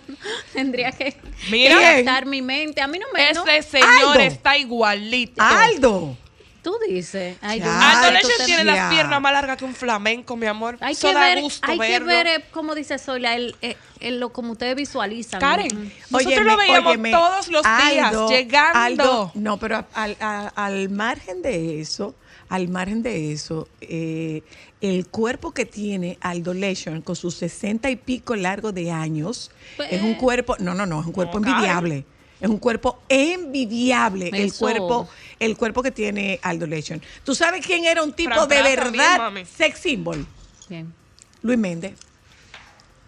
Tendría 0.54 0.92
que, 0.92 1.16
gastar 1.52 2.28
mi 2.28 2.42
mente. 2.44 2.80
A 2.82 2.88
mí 2.88 3.00
no 3.00 3.08
me. 3.14 3.34
no. 3.34 3.46
Ese 3.48 3.80
señor 3.80 4.12
Aldo. 4.12 4.20
está 4.20 4.58
igualito. 4.58 5.42
Aldo. 5.42 6.16
Tú 6.64 6.74
dices. 6.88 7.38
Ay, 7.42 7.60
Ya. 7.60 7.66
Dios 7.66 7.76
Aldo 7.84 8.12
Leche 8.12 8.46
tiene 8.46 8.64
Ya. 8.64 8.76
las 8.76 8.94
piernas 8.94 9.22
más 9.22 9.34
largas 9.34 9.58
que 9.58 9.66
un 9.66 9.76
flamenco, 9.76 10.38
mi 10.38 10.46
amor. 10.48 10.78
Hay 10.80 10.94
Eso 10.94 11.10
que 11.10 11.14
da 11.14 11.20
ver, 11.20 11.42
gusto 11.42 11.70
hay 11.70 11.78
que 11.78 12.00
ver, 12.00 12.26
eh, 12.28 12.46
como 12.52 12.74
dice 12.74 12.98
Sola, 12.98 13.36
el, 13.36 13.54
eh, 13.62 13.76
el- 14.00 14.20
lo 14.22 14.30
como 14.32 14.54
ustedes 14.54 14.76
visualizan. 14.76 15.42
Karen, 15.42 15.68
¿no? 15.74 15.84
nosotros 16.10 16.26
Óyeme, 16.26 16.46
lo 16.46 16.58
veíamos 16.58 16.90
óyeme, 16.94 17.12
todos 17.12 17.48
los 17.50 17.64
días, 17.64 18.08
Aldo, 18.08 18.30
llegando. 18.30 18.80
Aldo, 18.80 19.32
no, 19.36 19.58
pero 19.58 19.86
al, 19.94 20.16
a- 20.22 20.48
al 20.56 20.90
margen 20.90 21.42
de 21.42 21.82
eso, 21.82 22.16
al 22.48 22.70
margen 22.70 23.04
de 23.04 23.34
eso, 23.34 23.68
eh, 23.82 24.42
el 24.80 25.08
cuerpo 25.08 25.52
que 25.54 25.66
tiene 25.66 26.18
Aldo 26.22 26.54
Leishon 26.54 27.02
con 27.02 27.18
sus 27.18 27.36
sesenta 27.36 27.90
y 27.90 27.98
pico 27.98 28.38
largo 28.38 28.72
de 28.72 28.90
años 28.90 29.52
Pues- 29.76 29.92
es 29.92 30.02
un 30.02 30.14
cuerpo, 30.16 30.56
no, 30.60 30.74
no, 30.74 30.86
no, 30.86 31.02
es 31.02 31.08
un 31.08 31.12
cuerpo 31.14 31.40
envidiable. 31.40 32.06
Es 32.40 32.50
un 32.50 32.58
cuerpo 32.58 33.00
envidiable 33.08 34.30
el 34.34 34.54
cuerpo, 34.54 35.08
el 35.46 35.58
cuerpo 35.58 35.84
que 35.84 35.92
tiene 35.92 36.40
Aldo 36.42 36.66
Leishon. 36.68 37.02
¿Tú 37.24 37.36
sabes 37.36 37.66
quién 37.66 37.86
era 37.86 38.02
un 38.04 38.14
tipo 38.14 38.32
Fran 38.34 38.48
de 38.48 38.56
Fran 38.74 38.92
verdad 38.92 39.18
también, 39.18 39.46
sex 39.48 39.80
symbol? 39.80 40.26
Bien. 40.70 40.94
Luis 41.42 41.58
Méndez, 41.60 41.94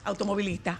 automovilista, 0.04 0.80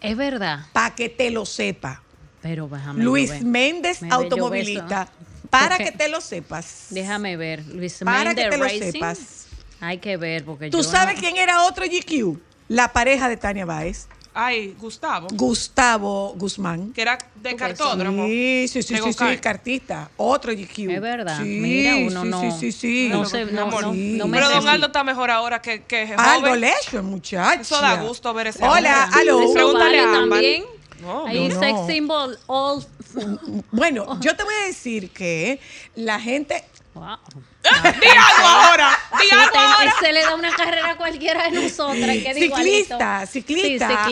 Es 0.00 0.16
verdad, 0.16 0.66
para 0.72 0.94
que 0.94 1.08
te 1.08 1.30
lo 1.30 1.44
sepa. 1.46 2.02
pero 2.42 2.68
déjame 2.68 3.02
Luis. 3.02 3.42
Méndez, 3.42 4.02
Me 4.02 4.08
automovilista. 4.10 5.08
Para 5.50 5.78
que 5.78 5.92
te 5.96 6.08
lo 6.08 6.20
sepas. 6.20 6.86
Déjame 6.90 7.36
ver. 7.36 7.64
Luis 7.66 7.98
Para 8.04 8.24
Méndez 8.30 8.44
que 8.44 8.50
te 8.50 8.58
lo 8.58 8.68
sepas. 8.68 9.18
Hay 9.80 9.98
que 9.98 10.16
ver, 10.16 10.44
porque 10.44 10.70
¿Tú 10.70 10.78
yo 10.78 10.82
sabes 10.84 11.16
no- 11.16 11.20
quién 11.20 11.36
era 11.36 11.62
otro 11.64 11.84
GQ? 11.84 12.38
La 12.68 12.92
pareja 12.92 13.28
de 13.28 13.36
Tania 13.36 13.64
Báez. 13.64 14.06
Ay, 14.38 14.76
Gustavo. 14.78 15.28
Gustavo 15.32 16.34
Guzmán. 16.36 16.92
Que 16.92 17.00
era 17.00 17.16
de 17.36 17.56
cartódromo. 17.56 18.26
Sí, 18.26 18.66
sí, 18.68 18.82
sí, 18.82 18.94
De 18.94 19.00
sí, 19.02 19.12
sí, 19.14 19.36
cartista. 19.38 20.10
Otro 20.18 20.52
GQ. 20.52 20.90
Es 20.90 21.00
verdad. 21.00 21.38
Sí, 21.42 21.58
Mira, 21.58 21.96
uno 21.96 22.22
sí, 22.22 22.28
no- 22.28 22.40
Sí, 22.42 22.50
sí, 22.60 22.72
sí. 22.72 23.08
no 23.10 23.24
sé, 23.24 23.46
no- 23.46 23.70
no- 23.70 23.80
no 23.94 24.26
me 24.26 24.36
Pero 24.38 24.48
sé 24.50 24.54
Don 24.56 24.68
Aldo 24.68 24.86
está 24.88 25.02
mejor 25.04 25.30
ahora 25.30 25.62
que, 25.62 25.84
que 25.84 26.14
joven. 26.16 26.60
lecho, 26.60 27.02
muchacho. 27.02 27.62
Eso 27.62 27.80
da 27.80 28.02
gusto 28.02 28.34
ver 28.34 28.48
ese 28.48 28.62
Hola, 28.62 29.04
hombre. 29.06 29.20
aló. 29.22 29.52
Pregúntale 29.54 29.84
vale 29.84 30.00
a 30.00 30.20
también. 30.20 30.64
No, 31.00 31.26
Ahí 31.26 31.48
no, 31.48 31.54
no. 31.54 31.60
sex 31.60 31.78
symbol 31.86 32.38
all. 32.46 32.86
Bueno, 33.70 34.18
yo 34.20 34.36
te 34.36 34.44
voy 34.44 34.54
a 34.62 34.66
decir 34.66 35.10
que 35.10 35.60
la 35.94 36.20
gente 36.20 36.62
Wow. 36.94 37.16
Di 38.00 38.08
algo 38.08 38.48
ahora. 38.48 38.98
Di 39.20 39.30
algo 39.36 39.58
ahora. 39.58 39.94
se 40.00 40.12
le 40.12 40.22
da 40.22 40.34
una 40.34 40.54
carrera 40.54 40.90
a 40.92 40.96
cualquiera 40.96 41.44
de 41.48 41.62
nosotras. 41.62 42.16
que 42.16 42.30
es 42.30 42.36
Ciclista, 42.36 43.26
ciclista. 43.26 43.26
Sí, 43.26 43.42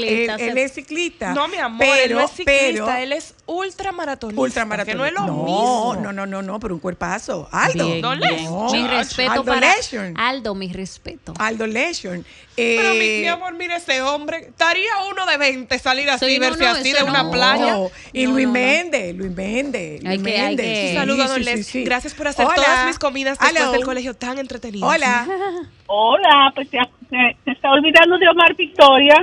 ciclista. 0.00 0.36
Él, 0.36 0.59
es 0.59 0.72
ciclista. 0.72 1.34
No, 1.34 1.48
mi 1.48 1.57
amor, 1.59 1.78
pero, 1.80 1.94
él 2.05 2.12
no 2.12 2.20
es 2.20 2.30
ciclista, 2.30 2.84
pero, 2.86 2.90
él 2.92 3.12
es 3.12 3.34
ultramaratonista. 3.46 4.40
ultramaratón. 4.40 4.92
Que 4.92 4.96
no 4.96 5.05
es 5.05 5.12
lo 5.12 5.26
no, 5.26 5.32
mismo. 5.44 5.96
No, 6.00 6.12
no, 6.12 6.26
no, 6.26 6.42
no, 6.42 6.61
pero 6.61 6.74
un 6.74 6.80
cuerpazo. 6.80 7.48
Aldo. 7.52 7.86
Bien, 7.86 8.00
No 8.00 8.16
bien. 8.16 8.20
le- 8.20 8.42
No. 8.44 8.70
Mi 8.70 8.86
respeto 8.86 9.32
Aldo 9.32 9.44
para. 9.44 9.74
Aldo, 10.16 10.55
mi 10.55 10.72
respeto. 10.72 11.34
Aldo 11.38 11.66
Lesion. 11.66 12.24
Pero 12.57 12.90
mi, 12.94 13.00
Eh, 13.05 13.18
mi 13.22 13.28
amor, 13.28 13.52
mire 13.55 13.76
ese 13.76 14.00
hombre. 14.02 14.46
Estaría 14.48 14.90
uno 15.11 15.26
de 15.26 15.36
20 15.36 15.78
salir 15.78 16.09
así, 16.09 16.26
Sí, 16.26 16.38
verse 16.38 16.62
no, 16.64 16.70
así 16.70 16.92
de 16.92 17.02
una 17.02 17.30
playa. 17.30 17.76
Y 18.12 18.26
Luis. 18.26 18.48
Méndez, 18.48 19.16
Luis 19.16 19.32
Méndez. 19.32 20.02
Luis 20.02 20.20
Méndez. 20.20 20.94
Saludos, 20.94 21.28
don. 21.28 21.84
Gracias 21.84 22.14
por 22.14 22.28
hacer 22.28 22.46
todas 22.55 22.86
mis 22.86 22.98
comidas 22.98 23.38
después 23.53 23.72
del 23.72 23.84
colegio 23.84 24.14
tan 24.14 24.38
entretenidas. 24.38 24.88
Hola. 24.88 25.26
Hola, 25.86 26.53
pues 26.55 26.68
se, 26.68 26.78
se- 27.11 27.36
se 27.45 27.51
está 27.51 27.70
olvidando 27.70 28.18
de 28.18 28.28
Omar 28.28 28.55
Victoria, 28.57 29.14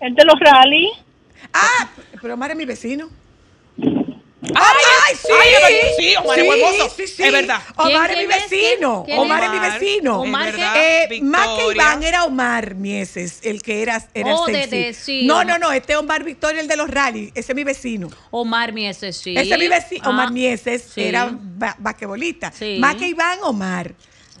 el 0.00 0.14
de 0.14 0.24
los 0.24 0.34
rally. 0.40 0.88
Ah, 1.52 1.88
pero 2.20 2.34
Omar 2.34 2.50
es 2.52 2.56
mi 2.56 2.64
vecino. 2.64 3.08
¡Ay, 4.42 4.52
¡Ay, 5.08 5.14
sí! 5.16 5.28
¡Ay, 5.32 5.74
es! 5.74 5.96
Sí, 5.96 6.14
Omar 6.16 6.38
es 6.40 6.46
buen 6.46 6.60
mozo. 6.60 6.90
Sí, 6.96 7.06
sí. 7.06 7.22
Es 7.22 7.32
verdad. 7.32 7.62
Omar 7.76 8.10
¿Quién- 8.10 8.20
es 8.22 8.28
mi 8.28 8.34
es? 8.34 8.50
vecino. 8.50 9.04
¿Quién- 9.04 9.16
quién 9.16 9.18
Omar 9.20 9.38
es? 9.42 9.46
es 9.46 9.52
mi 9.52 9.58
vecino. 9.86 10.20
Omar, 10.20 10.48
Es. 10.48 10.54
Eh, 10.58 11.20
más 11.22 11.48
que. 11.58 11.72
Iván 11.72 12.02
era 12.02 12.24
Omar 12.24 12.74
Mieses, 12.74 13.38
el 13.42 13.62
que 13.62 13.82
era, 13.82 14.04
era 14.14 14.34
Oh, 14.34 14.46
de- 14.46 14.54
sexy. 14.54 14.70
de- 14.76 14.94
sí, 14.94 15.26
no, 15.26 15.44
no, 15.44 15.58
no, 15.58 15.70
este 15.70 15.94
Omar 15.96 16.24
Victoria, 16.24 16.60
el 16.60 16.66
de 16.66 16.76
los 16.76 16.90
rally, 16.90 17.30
ese 17.36 17.52
es 17.52 17.56
mi 17.56 17.62
vecino. 17.62 18.08
Omar 18.32 18.72
Mieses, 18.72 19.16
sí. 19.16 19.36
Ese 19.36 19.52
es 19.54 19.58
mi 19.60 19.68
vecino. 19.68 20.02
Ah, 20.06 20.10
Omar 20.10 20.32
Mieses 20.32 20.86
era 20.96 21.28
ba- 21.32 21.76
basquetbolista. 21.78 22.50
Sí. 22.52 22.78
Más 22.80 22.96
que 22.96 23.06
Iván, 23.06 23.38
Omar. 23.44 23.94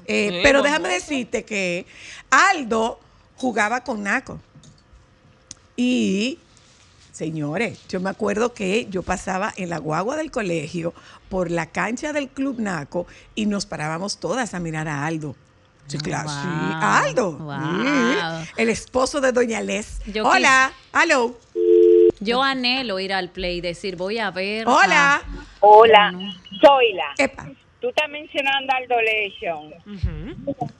Eh, 0.04 0.40
pero 0.42 0.62
déjame 0.62 0.88
decirte 0.88 1.44
que 1.44 1.86
Aldo 2.28 2.98
jugaba 3.36 3.84
con 3.84 4.02
Naco. 4.02 4.40
Y, 5.76 6.38
señores, 7.12 7.86
yo 7.88 8.00
me 8.00 8.10
acuerdo 8.10 8.52
que 8.54 8.86
yo 8.90 9.02
pasaba 9.02 9.52
en 9.56 9.70
la 9.70 9.78
guagua 9.78 10.16
del 10.16 10.30
colegio 10.30 10.92
por 11.28 11.50
la 11.50 11.66
cancha 11.66 12.12
del 12.12 12.28
Club 12.28 12.58
Naco 12.58 13.06
y 13.34 13.46
nos 13.46 13.66
parábamos 13.66 14.18
todas 14.18 14.54
a 14.54 14.60
mirar 14.60 14.88
a 14.88 15.06
Aldo. 15.06 15.36
Sí, 15.86 15.98
claro, 15.98 16.28
sí. 16.28 16.46
Wow. 16.46 16.78
Aldo. 16.80 17.32
Wow. 17.38 18.46
El 18.56 18.68
esposo 18.70 19.20
de 19.20 19.32
Doña 19.32 19.60
Les. 19.60 20.00
Yo 20.06 20.26
Hola. 20.26 20.72
Hello. 20.94 21.36
Yo 22.20 22.42
anhelo 22.42 22.98
ir 23.00 23.12
al 23.12 23.28
play 23.30 23.58
y 23.58 23.60
decir, 23.60 23.96
voy 23.96 24.18
a 24.18 24.30
ver. 24.30 24.66
Hola. 24.66 25.16
a- 25.16 25.22
Hola, 25.60 26.12
Zoila. 26.60 27.04
Epa. 27.18 27.48
Tú 27.80 27.88
estás 27.88 28.08
mencionando 28.08 28.72
al 28.74 28.86
Dolation. 28.88 29.74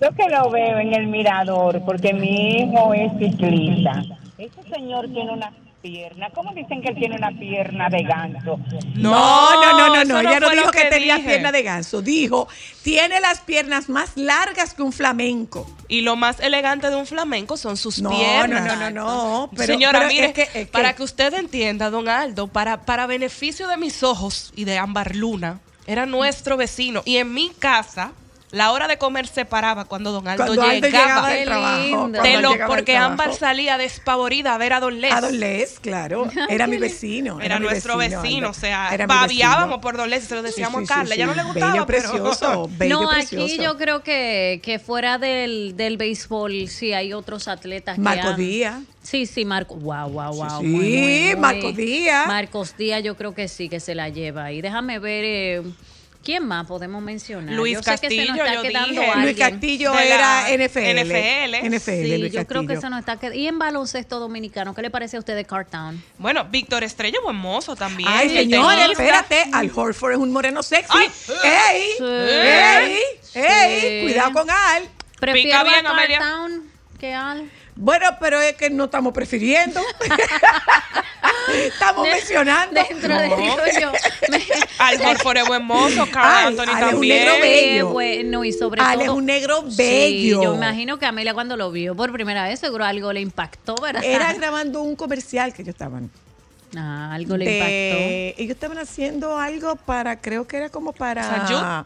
Yo 0.01 0.11
que 0.17 0.29
lo 0.31 0.51
veo 0.51 0.79
en 0.79 0.95
el 0.95 1.09
mirador, 1.09 1.83
porque 1.85 2.15
mi 2.15 2.61
hijo 2.63 2.95
es 2.95 3.11
ciclista. 3.19 4.03
Ese 4.39 4.63
señor 4.73 5.09
tiene 5.13 5.33
una 5.33 5.53
pierna. 5.83 6.31
¿Cómo 6.31 6.53
dicen 6.55 6.81
que 6.81 6.91
él 6.91 6.95
tiene 6.95 7.17
una 7.17 7.31
pierna 7.33 7.89
de 7.91 8.03
ganso? 8.05 8.59
No, 8.95 9.61
no, 9.61 9.79
no, 9.79 9.89
no, 9.97 10.05
no. 10.05 10.21
Ella 10.21 10.41
no 10.41 10.51
dijo 10.51 10.71
que, 10.71 10.85
tenía 10.85 11.17
dije. 11.17 11.29
pierna 11.29 11.53
de 11.53 11.63
ganso. 11.63 12.01
Dijo, 12.01 12.49
tiene 12.83 13.21
las 13.21 13.41
piernas 13.41 13.89
más 13.89 14.17
largas 14.17 14.75
que 14.75 14.83
un 14.83 14.93
flamenco. 14.93 15.69
Y 15.89 16.03
lo 16.03 16.17
más 16.17 16.41
elegante 16.41 16.89
de 16.89 16.97
un 16.97 17.07
flamenco 17.07 17.57
son 17.57 17.77
sus 17.77 18.01
No, 18.01 18.11
piernas. 18.11 18.65
no, 18.65 18.77
no, 18.77 18.91
no, 18.91 19.05
no. 19.05 19.51
Pero, 19.57 19.67
Señora, 19.75 19.99
pero 20.01 20.11
mire, 20.13 20.27
es 20.27 20.33
que- 20.33 20.43
es 20.43 20.49
que- 20.51 20.67
para 20.67 20.95
que 20.95 21.03
usted 21.03 21.35
entienda, 21.35 21.91
don 21.91 22.09
Aldo, 22.09 22.47
para, 22.47 22.83
para 22.83 23.07
beneficio 23.07 23.67
de 23.69 23.77
mis 23.77 24.03
ojos 24.03 24.53
y 24.57 24.65
de 24.65 24.79
Ámbar 24.79 25.17
Luna, 25.17 25.61
era 25.87 26.07
nuestro 26.07 26.57
vecino. 26.57 27.03
Y 27.05 27.17
en 27.17 27.35
mi 27.35 27.51
casa, 27.59 28.13
la 28.53 28.71
hora 28.71 28.87
de 28.87 28.99
comer 28.99 29.27
se 29.27 29.45
paraba 29.45 29.87
cuando 29.87 30.13
don 30.13 30.29
Aldo 30.29 30.45
Cuando 30.45 30.63
Aldo 30.63 30.87
llegaba. 30.87 31.05
llegaba 31.05 31.29
del 31.31 31.39
Qué 31.41 31.45
trabajo. 31.47 32.25
él 32.25 32.43
lo- 32.43 32.53
llegaba 32.53 32.75
porque. 32.75 32.97
Ámbar 32.97 33.35
salía 33.35 33.79
despavorida 33.79 34.55
a 34.55 34.59
ver 34.59 34.75
a 34.75 34.81
don 34.81 35.01
Les. 35.01 35.11
A 35.13 35.21
Don 35.23 35.41
Les, 35.41 35.81
claro. 35.81 36.29
Era 36.49 36.67
mi 36.67 36.77
vecino. 36.79 37.41
Era 37.41 37.59
mi 37.59 37.65
nuestro 37.67 37.97
vecino, 37.97 38.49
Aldo. 38.49 38.51
o 38.51 38.55
sea, 38.55 38.95
babiábamos 39.09 39.81
por 39.81 39.97
don 39.97 40.09
Les 40.11 40.23
y 40.25 40.27
se 40.27 40.35
lo 40.35 40.43
decíamos 40.43 40.83
sí, 40.87 40.93
a 40.93 40.95
Carla. 40.97 41.15
sí, 41.15 41.19
ya 41.19 41.27
no 41.27 41.35
le 41.35 41.43
gustaba, 41.43 41.73
Bello, 41.73 41.87
pero- 41.87 42.11
precioso. 42.13 42.69
Bello, 42.79 43.03
no, 43.03 43.09
precioso. 43.11 43.45
aquí 43.47 43.57
yo 43.59 43.77
creo 43.79 44.03
que, 44.03 44.61
que 44.63 44.79
fuera 44.79 45.19
del, 45.19 45.75
del 45.77 45.97
béisbol 45.97 46.69
sí 46.69 46.93
hay 46.93 47.13
otros 47.15 47.49
atletas 47.49 47.99
Marcos 47.99 48.23
que 48.23 48.31
han- 48.31 48.37
Díaz. 48.37 48.81
Sí, 49.03 49.27
sí, 49.27 49.45
Marco. 49.45 49.75
Wow, 49.77 50.11
wow, 50.11 50.33
wow. 50.35 50.61
Sí, 50.61 50.67
muy, 50.67 50.85
muy, 50.99 51.21
muy. 51.33 51.37
Marcos 51.37 51.75
Díaz. 51.75 52.27
Marcos 52.29 52.77
Díaz 52.77 53.03
yo 53.03 53.17
creo 53.17 53.35
que 53.35 53.49
sí 53.49 53.69
que 53.69 53.81
se 53.81 53.95
la 53.95 54.11
lleva. 54.11 54.53
Y 54.53 54.61
déjame 54.61 54.99
ver 55.01 55.25
eh, 55.27 55.63
quién 56.23 56.47
más 56.47 56.67
podemos 56.67 57.03
mencionar. 57.03 57.55
Luis 57.55 57.75
yo 57.75 57.83
sé 57.83 57.91
que 57.93 57.97
se 57.97 58.17
Castillo, 58.17 58.27
nos 58.29 58.39
está 58.39 58.55
yo 58.55 58.63
quedando 58.63 58.89
dije. 58.89 59.07
alguien. 59.07 59.23
Luis 59.25 59.37
Castillo 59.39 59.99
era 59.99 60.47
NFL. 60.49 61.01
NFL. 61.05 61.77
NFL, 61.77 61.81
Sí, 62.03 62.19
Luis 62.19 62.33
yo 62.33 62.47
creo 62.47 62.67
que 62.67 62.81
se 62.81 62.89
nos 62.91 63.01
está 63.01 63.17
quedando. 63.19 63.39
Y 63.39 63.47
en 63.47 63.59
baloncesto 63.59 64.19
dominicano, 64.21 64.75
¿qué 64.75 64.83
le 64.83 64.91
parece 64.91 65.17
a 65.17 65.21
usted 65.21 65.35
de 65.37 65.45
Cartown? 65.45 66.03
Bueno, 66.19 66.45
Víctor 66.45 66.85
Estrella, 66.85 67.19
buen 67.23 67.37
mozo 67.37 67.77
también. 67.77 68.09
Ay, 68.11 68.29
señores, 68.31 68.91
espérate. 68.91 69.45
Al 69.53 69.71
Horford 69.75 70.13
es 70.13 70.19
un 70.19 70.33
moreno 70.33 70.63
sexy. 70.63 70.89
Ay. 70.91 71.11
¡Ey! 71.45 71.83
Sí. 71.99 72.05
¡Ey! 72.05 72.99
¡Ey! 73.35 73.81
Sí. 73.81 74.03
Cuidado 74.05 74.33
con 74.33 74.51
Al. 74.51 74.89
Prefiero 75.21 75.65
bien, 75.65 75.87
a 75.87 75.91
Amelia. 75.91 76.19
Cartown 76.19 76.63
que 76.99 77.13
al. 77.15 77.51
Bueno, 77.75 78.07
pero 78.21 78.41
es 78.41 78.55
que 78.55 78.71
no 78.71 78.85
estamos 78.85 79.13
prefiriendo. 79.15 79.81
estamos 81.67 82.05
De- 82.05 82.11
mencionando. 82.13 82.81
Dentro 82.89 83.17
de 83.17 83.25
digo 83.29 83.57
yo. 83.81 83.93
me- 84.29 84.43
Al 84.79 85.01
es 85.39 85.49
buen 85.49 85.65
mozo, 85.65 86.07
Carl 86.11 86.27
Ay, 86.29 86.47
Anthony 86.49 86.63
Ale 86.63 86.73
es 86.73 86.83
un 86.85 86.91
también. 86.91 87.19
negro 87.19 87.35
bello. 87.41 87.89
Eh, 87.89 87.93
bueno, 87.93 88.45
y 88.45 88.53
sobre 88.53 88.83
Ale 88.83 89.03
es 89.03 89.07
todo. 89.09 89.17
un 89.17 89.27
negro 89.27 89.65
Sí, 89.71 89.77
bello. 89.79 90.43
yo 90.43 90.55
imagino 90.55 90.99
que 90.99 91.07
Amelia 91.07 91.35
cuando 91.35 91.57
lo 91.57 91.71
vio 91.71 91.95
por 91.95 92.13
primera 92.13 92.45
vez 92.47 92.61
seguro 92.61 92.85
algo 92.85 93.13
le 93.13 93.21
impactó, 93.21 93.75
¿verdad? 93.77 94.05
Era 94.05 94.33
grabando 94.35 94.83
un 94.83 94.95
comercial 94.97 95.53
que 95.53 95.63
ellos 95.63 95.75
estaban. 95.75 96.11
Ah, 96.77 97.11
algo 97.13 97.37
le 97.37 97.45
de- 97.45 98.35
ellos 98.39 98.55
estaban 98.55 98.79
haciendo 98.79 99.39
algo 99.39 99.77
para, 99.77 100.21
creo 100.21 100.47
que 100.47 100.57
era 100.57 100.69
como 100.71 100.93
para. 100.93 101.23
Mm, 101.23 101.85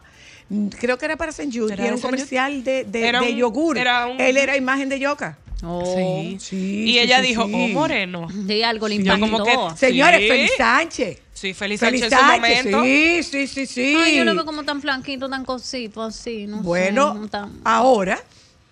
Creo 0.79 0.97
que 0.97 1.05
era 1.05 1.17
para 1.17 1.31
San 1.31 1.51
Jude. 1.51 1.73
¿Era 1.73 1.83
y 1.83 1.87
era 1.87 1.95
un 1.95 2.01
comercial 2.01 2.63
de, 2.63 2.83
de, 2.85 3.07
Era 3.07 3.19
de 3.21 3.31
un- 3.31 3.35
yogur. 3.37 3.77
era 3.77 4.05
un- 4.07 4.19
Él 4.19 4.37
era 4.37 4.55
imagen 4.55 4.87
de 4.89 4.99
Yoka. 4.99 5.37
Oh, 5.63 5.83
Sí. 5.95 6.37
Sí, 6.39 6.83
Y 6.83 6.87
sí, 6.93 6.99
ella 6.99 7.19
sí, 7.21 7.27
dijo, 7.29 7.45
sí. 7.47 7.51
oh, 7.53 7.67
moreno. 7.69 8.27
Sí, 8.47 8.61
algo 8.63 8.87
le 8.87 8.95
impactó. 8.95 9.19
como 9.19 9.43
que- 9.43 9.57
Señores, 9.77 10.21
Sí. 10.21 10.27
Feliz 10.27 10.51
Sánchez. 10.57 11.19
Sí, 11.33 11.53
feliz 11.53 11.79
Feliz 11.79 12.01
Sánchez 12.01 12.03
en 12.03 12.09
su 12.09 12.15
Sánchez, 12.25 12.65
momento. 12.65 12.83
sí, 12.83 13.23
sí, 13.23 13.47
sí, 13.47 13.65
sí. 13.65 13.95
Ay, 13.95 14.17
yo 14.17 14.23
lo 14.23 14.33
veo 14.35 14.45
como 14.45 14.63
tan 14.63 14.81
flanquito, 14.81 15.29
tan 15.29 15.43
cosito, 15.45 16.01
así, 16.03 16.47
no 16.47 16.57
sé, 16.57 16.63
bueno, 16.63 17.13
no 17.13 17.27
tan- 17.27 17.59
ahora, 17.63 18.19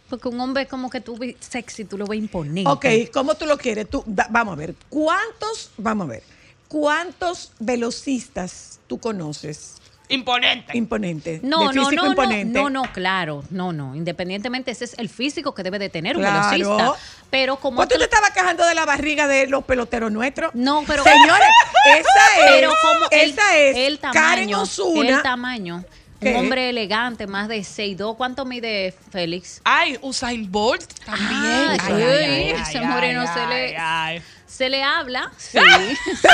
porque 0.09 0.28
un 0.30 0.39
hombre 0.39 0.65
como 0.67 0.89
que 0.89 0.99
tú 1.01 1.15
ves 1.17 1.36
sexy, 1.39 1.86
tú 1.86 1.97
lo 1.97 2.05
ves 2.07 2.19
imponente. 2.19 2.69
ok, 2.69 2.86
¿cómo 3.13 3.36
tú 3.36 3.45
lo 3.45 3.57
quieres? 3.57 3.88
Tú, 3.89 4.03
da- 4.07 4.28
vamos 4.32 4.53
a 4.53 4.55
ver, 4.57 4.73
¿cuántos, 4.89 5.71
vamos 5.78 6.07
a 6.07 6.11
ver, 6.11 6.23
cuántos 6.67 7.51
velocistas 7.59 8.80
tú 8.88 8.99
conoces 8.99 9.76
Imponente. 10.10 10.78
imponentes? 10.78 11.41
No, 11.43 11.70
de 11.70 11.76
no, 11.76 11.86
físico 11.86 11.95
no, 11.95 12.03
no, 12.03 12.10
imponente? 12.12 12.60
no, 12.60 12.70
no, 12.70 12.84
claro, 12.93 13.43
no, 13.49 13.74
no. 13.74 13.95
Independientemente, 13.95 14.72
ese 14.72 14.86
es 14.86 14.93
el 14.99 15.10
físico 15.10 15.53
que 15.56 15.64
debe 15.64 15.80
de 15.80 15.89
tener 15.89 16.16
un 16.18 16.24
Claro. 16.24 16.49
velocista. 16.51 16.93
Pero 17.30 17.56
como 17.58 17.78
¿Pues 17.78 17.89
tú 17.89 17.97
te 17.97 18.03
estabas 18.03 18.32
quejando 18.32 18.66
de 18.66 18.76
la 18.76 18.86
barriga 18.86 19.28
de 19.28 19.47
los 19.47 19.64
peloteros 19.64 20.12
nuestros? 20.12 20.53
No, 20.53 20.84
pero- 20.86 21.03
Señores, 21.03 21.47
esa 21.88 21.97
es, 22.45 22.51
pero 22.51 22.70
como 22.82 23.06
el, 23.12 23.30
esa 23.32 23.58
es 23.58 23.76
el 23.78 23.99
Karen 23.99 24.14
tamaño, 24.49 24.62
Osuna. 24.62 25.10
el 25.10 25.22
tamaño. 25.24 25.84
¿Qué? 26.22 26.30
Un 26.30 26.36
hombre 26.38 26.70
elegante, 26.70 27.28
más 27.28 27.49
de 27.49 27.60
6'2". 27.60 28.16
¿Cuánto 28.16 28.45
mide 28.45 28.93
Félix? 29.12 29.60
Ay, 29.66 29.97
Usain 30.01 30.49
Bolt 30.49 30.86
también. 31.03 31.30
Ah, 31.34 31.78
Ay, 31.82 31.93
ay, 31.93 32.03
ay, 32.03 32.49
ese 32.51 32.78
ay, 32.78 32.86
moreno 32.86 33.26
se 33.34 33.45
le- 33.47 33.78
ay. 33.78 34.22
Se 34.56 34.70
le 34.70 34.84
habla, 34.84 35.32
sí, 35.38 35.58
sí. 36.06 36.28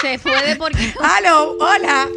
Se 0.00 0.18
puede 0.20 0.56
porque... 0.56 0.94
Aló, 1.02 1.56
hola. 1.58 2.08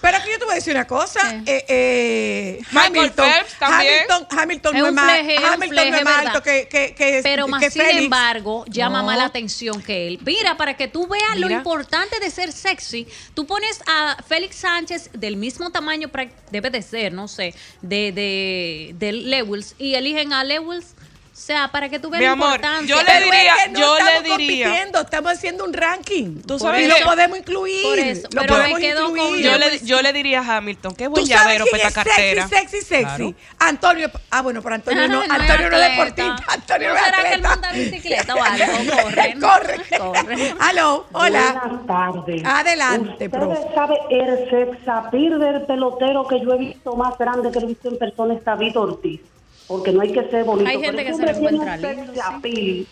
Pero 0.00 0.16
aquí 0.18 0.28
yo 0.30 0.38
te 0.38 0.44
voy 0.44 0.52
a 0.52 0.54
decir 0.56 0.74
una 0.74 0.86
cosa. 0.86 1.20
Eh, 1.46 1.64
eh, 1.68 2.60
Hamilton, 2.74 3.30
Phelps 3.30 3.54
también. 3.58 3.94
Hamilton, 4.10 4.38
Hamilton 4.38 4.74
Es 4.76 4.80
no 4.80 4.86
es 4.86 4.90
un 4.90 4.94
más, 4.94 5.04
fleje, 5.12 5.36
Hamilton 5.44 5.90
no 5.90 5.96
es 5.98 6.04
más 6.04 6.16
¿verdad? 6.16 6.26
alto 6.36 6.42
que, 6.42 6.68
que, 6.68 6.94
que, 6.94 7.20
Pero 7.22 7.46
más 7.48 7.60
que 7.62 7.70
sin 7.70 7.82
Félix. 7.82 8.04
embargo, 8.04 8.64
llama 8.68 9.00
No. 9.00 9.06
más 9.06 9.18
la 9.18 9.24
atención 9.26 9.82
que 9.82 10.06
él. 10.08 10.18
Mira, 10.24 10.56
para 10.56 10.76
que 10.76 10.88
tú 10.88 11.06
veas 11.06 11.36
lo 11.36 11.48
importante 11.50 12.18
de 12.20 12.30
ser 12.30 12.52
sexy, 12.52 13.06
tú 13.34 13.46
pones 13.46 13.80
a 13.86 14.16
Félix 14.26 14.56
Sánchez 14.56 15.10
del 15.12 15.36
mismo 15.36 15.70
tamaño, 15.70 16.10
debe 16.50 16.70
de 16.70 16.82
ser, 16.82 17.12
no 17.12 17.28
sé, 17.28 17.54
de, 17.82 18.12
de, 18.12 18.92
de 18.94 19.12
Lewis, 19.12 19.74
y 19.78 19.94
eligen 19.94 20.32
a 20.32 20.42
Lewis. 20.44 20.94
O 21.36 21.38
sea, 21.46 21.68
para 21.70 21.90
que 21.90 21.98
tú 22.00 22.08
veas 22.08 22.20
Mi 22.20 22.26
amor, 22.26 22.54
importancia. 22.54 22.86
yo 22.88 22.96
le 22.96 23.04
Pero 23.04 23.18
es 23.26 23.30
diría- 23.30 23.54
que 23.66 23.70
no 23.72 23.78
yo 23.78 23.94
le 23.94 24.00
estamos 24.00 24.22
diría- 24.38 24.66
compitiendo, 24.66 25.00
estamos 25.02 25.32
haciendo 25.32 25.64
un 25.66 25.72
ranking. 25.74 26.40
Tú 26.46 26.58
sabes 26.58 26.86
y 26.86 26.88
lo 26.88 26.96
podemos 27.06 27.38
incluir. 27.38 27.82
Por 27.84 27.98
eso, 27.98 28.22
lo 28.32 28.40
pero 28.40 28.54
me 28.54 28.60
podemos 28.60 28.80
quedo 28.80 29.06
con- 29.10 29.18
incluir. 29.18 29.44
Yo 29.44 29.58
le, 29.58 29.78
yo 29.80 30.02
le 30.02 30.12
diría 30.14 30.40
a 30.40 30.56
Hamilton, 30.56 30.94
qué 30.96 31.06
buen 31.08 31.22
¿Tú 31.22 31.26
sabes 31.28 31.42
llavero 31.44 31.64
quién 31.66 31.72
para 31.72 31.82
es 31.82 31.88
esta 31.90 32.04
cartera. 32.04 32.48
sexy, 32.48 32.78
sexy, 32.80 32.86
sexy? 32.86 33.34
Antonio. 33.58 34.10
Ah, 34.30 34.40
bueno, 34.40 34.62
pero 34.62 34.74
Antonio 34.76 35.08
no, 35.08 35.20
Antonio 35.20 35.70
no 35.70 35.76
es 35.76 35.82
atleta. 35.84 35.88
deportista. 35.90 36.52
Antonio 36.52 36.88
¿No 36.88 36.96
es 36.96 37.04
será 37.04 37.16
que 37.16 37.22
él 37.22 37.32
atleta. 37.34 37.48
monta 37.50 37.72
bicicleta 37.72 38.34
o 38.34 38.42
algo? 38.42 38.66
Corre. 39.02 39.34
Corre. 39.40 39.98
Corre. 39.98 40.54
Aló, 40.58 41.06
hola. 41.12 41.60
Buenas 41.62 41.86
tardes. 41.86 42.42
Adelante, 42.46 43.28
profe. 43.30 43.60
Saben, 43.74 43.98
el 44.10 44.50
sexapil 44.50 45.38
del 45.38 45.62
pelotero 45.66 46.26
que 46.26 46.40
yo 46.40 46.54
he 46.54 46.58
visto 46.58 46.96
más 46.96 47.16
grande 47.18 47.50
que 47.52 47.60
lo 47.60 47.66
he 47.66 47.68
visto 47.68 47.88
en 47.90 47.98
persona 47.98 48.32
es 48.34 48.42
David 48.42 48.78
Ortiz. 48.78 49.20
Porque 49.66 49.92
no 49.92 50.00
hay 50.00 50.12
que 50.12 50.22
ser 50.30 50.44
bonito. 50.44 50.68
Hay 50.68 50.78
pero 50.78 50.90
gente 50.90 51.04
que 51.04 51.10
ese 51.10 51.18
se 51.18 51.32
lo 51.32 51.38
encuentra 51.38 51.76
lindo, 51.76 52.06
sexapil. 52.06 52.86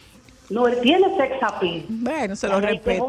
No, 0.51 0.69
él 0.69 0.79
tiene 0.83 1.07
sexapil. 1.17 1.87
Bueno, 1.89 2.37
se 2.37 2.49
lo 2.49 2.61
respeto. 2.61 3.07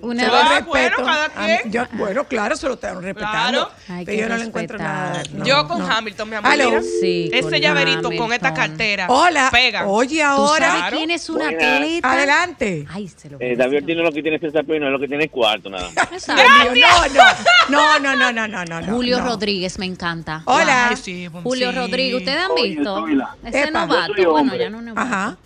Una 0.00 0.24
Se 0.24 0.28
lo 0.28 0.36
Ah, 0.36 0.42
respeto. 0.48 0.66
bueno, 0.68 0.96
cada 0.96 1.28
mí- 1.28 1.32
quien. 1.60 1.72
yo- 1.72 1.84
bueno, 1.92 2.24
claro, 2.24 2.56
se 2.56 2.66
lo 2.66 2.74
están 2.74 3.00
respetando. 3.00 3.68
Claro. 3.68 3.70
Pero 3.86 4.04
que 4.06 4.16
yo 4.16 4.28
no 4.28 4.36
le 4.36 4.44
encuentro 4.44 4.78
nada. 4.78 5.22
no, 5.32 5.44
Yo 5.44 5.68
con 5.68 5.78
no. 5.78 5.86
Hamilton, 5.92 6.28
mi 6.28 6.36
amor. 6.36 6.50
Aló. 6.50 6.68
mira, 6.70 6.82
Sí, 7.00 7.30
con 7.30 7.38
ese 7.54 7.60
llaverito 7.60 8.10
con 8.16 8.32
esta 8.32 8.52
cartera. 8.52 9.06
Hola. 9.08 9.48
Pega. 9.52 9.86
Oye, 9.86 10.16
¿Tú 10.18 10.24
ahora. 10.24 10.66
sabes 10.66 10.80
Claro. 10.82 10.96
quién 10.96 11.10
es 11.12 11.30
un 11.30 11.36
Buenas. 11.36 11.62
atleta? 11.62 12.12
Adelante. 12.12 12.86
Ay, 12.90 13.08
se 13.08 13.30
lo 13.30 13.36
Eh, 13.40 13.54
David 13.56 13.84
tiene 13.86 14.02
lo 14.02 14.10
que 14.10 14.22
tiene 14.22 14.38
César 14.40 14.64
Pino, 14.64 14.86
es 14.86 14.92
lo 14.92 14.98
que 14.98 15.08
tiene 15.08 15.28
cuarto, 15.28 15.70
nada 15.70 15.88
mío, 15.88 16.86
no, 17.68 17.98
no, 18.00 18.16
no, 18.16 18.32
no, 18.32 18.48
no, 18.48 18.64
no, 18.64 18.80
no. 18.80 18.92
Julio 18.92 19.18
no. 19.18 19.26
Rodríguez, 19.26 19.78
me 19.78 19.86
encanta. 19.86 20.42
Hola. 20.46 20.88
Ay, 20.88 20.96
sí, 20.96 21.28
bueno, 21.28 21.48
Julio 21.48 21.70
sí. 21.70 21.76
Rodríguez, 21.76 22.14
¿ustedes 22.18 22.38
han 22.44 22.54
visto? 22.56 23.06
Ese 23.44 23.70
bueno, 24.26 24.56
ya 24.56 24.68
no 24.70 24.82
novato. 24.82 25.00
Ajá. 25.00 25.36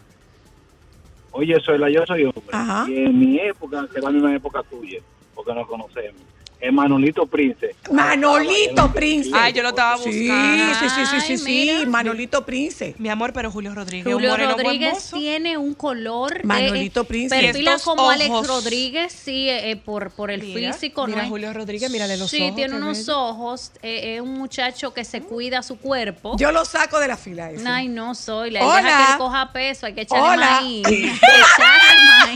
Oye, 1.37 1.61
Zoila, 1.61 1.91
yo 1.91 2.05
soy 2.07 2.25
hombre. 2.25 2.43
Ajá. 2.53 2.87
Y 2.89 3.05
en 3.05 3.19
mi 3.19 3.39
época, 3.39 3.87
que 3.93 4.01
va 4.01 4.09
en 4.09 4.17
una 4.17 4.35
época 4.35 4.63
tuya, 4.63 5.01
porque 5.35 5.53
nos 5.55 5.67
conocemos, 5.67 6.23
es 6.59 6.73
Manolito 6.73 7.27
Prince. 7.27 7.77
Manolito 7.91 8.91
Prince. 8.93 9.31
Ay, 9.35 9.53
yo 9.53 9.63
lo 9.63 9.69
estaba 9.69 9.99
Sí, 9.99 10.09
buscando. 10.29 10.75
sí, 10.75 10.89
sí, 10.89 11.07
sí, 11.07 11.21
sí, 11.21 11.33
Ay, 11.33 11.39
sí, 11.39 11.45
mira. 11.45 11.87
Manolito 11.91 12.45
Prince. 12.47 12.95
Mi 12.99 13.09
amor, 13.11 13.33
pero 13.33 13.51
Julio 13.51 13.75
Rodríguez, 13.75 14.13
Julio 14.13 14.33
un 14.35 14.41
Rodríguez 14.41 15.11
tiene 15.13 15.59
un 15.59 15.75
color. 15.75 16.45
Manolito 16.45 17.03
eh, 17.03 17.05
Prince. 17.05 17.39
Perfila 17.41 17.77
como 17.85 18.09
Alex 18.11 18.31
ojos. 18.31 18.47
Rodríguez, 18.49 19.13
sí, 19.13 19.49
eh, 19.51 19.71
eh, 19.73 19.77
por, 19.77 20.11
por 20.13 20.31
el 20.31 20.41
Mira, 20.43 20.73
físico. 20.73 21.07
mira 21.07 21.19
¿no 21.19 21.23
es? 21.25 21.29
Julio 21.29 21.53
Rodríguez, 21.53 21.91
mírale 21.91 22.17
los 22.17 22.31
sí, 22.31 22.43
ojos, 22.43 22.57
tiene 22.57 22.71
qué 22.73 22.77
unos 22.79 22.99
bello. 22.99 23.19
ojos. 23.21 23.73
eh, 23.83 24.15
es 24.17 24.21
un 24.23 24.33
muchacho 24.35 24.95
que 24.95 25.05
se 25.05 25.21
cuida 25.23 25.63
su 25.63 25.79
cuerpo. 25.79 26.37
Yo 26.39 26.53
lo 26.53 26.65
saco 26.65 26.99
de 26.99 27.09
la 27.09 27.17
fila 27.19 27.51
ese. 27.51 27.69
Ay, 27.69 27.89
no 27.89 28.15
soy. 28.15 28.51
Le 28.51 28.63
Hola. 28.63 28.77
deja 28.83 28.97
que 29.07 29.13
él 29.13 29.19
coja 29.19 29.53
peso. 29.53 29.87
Hay 29.87 29.95
que 29.95 30.01
echarle 30.03 30.25
Hola. 30.31 30.61
maíz. 30.63 30.87
Hay 30.87 30.93
que 31.03 31.07
echarle 31.09 32.35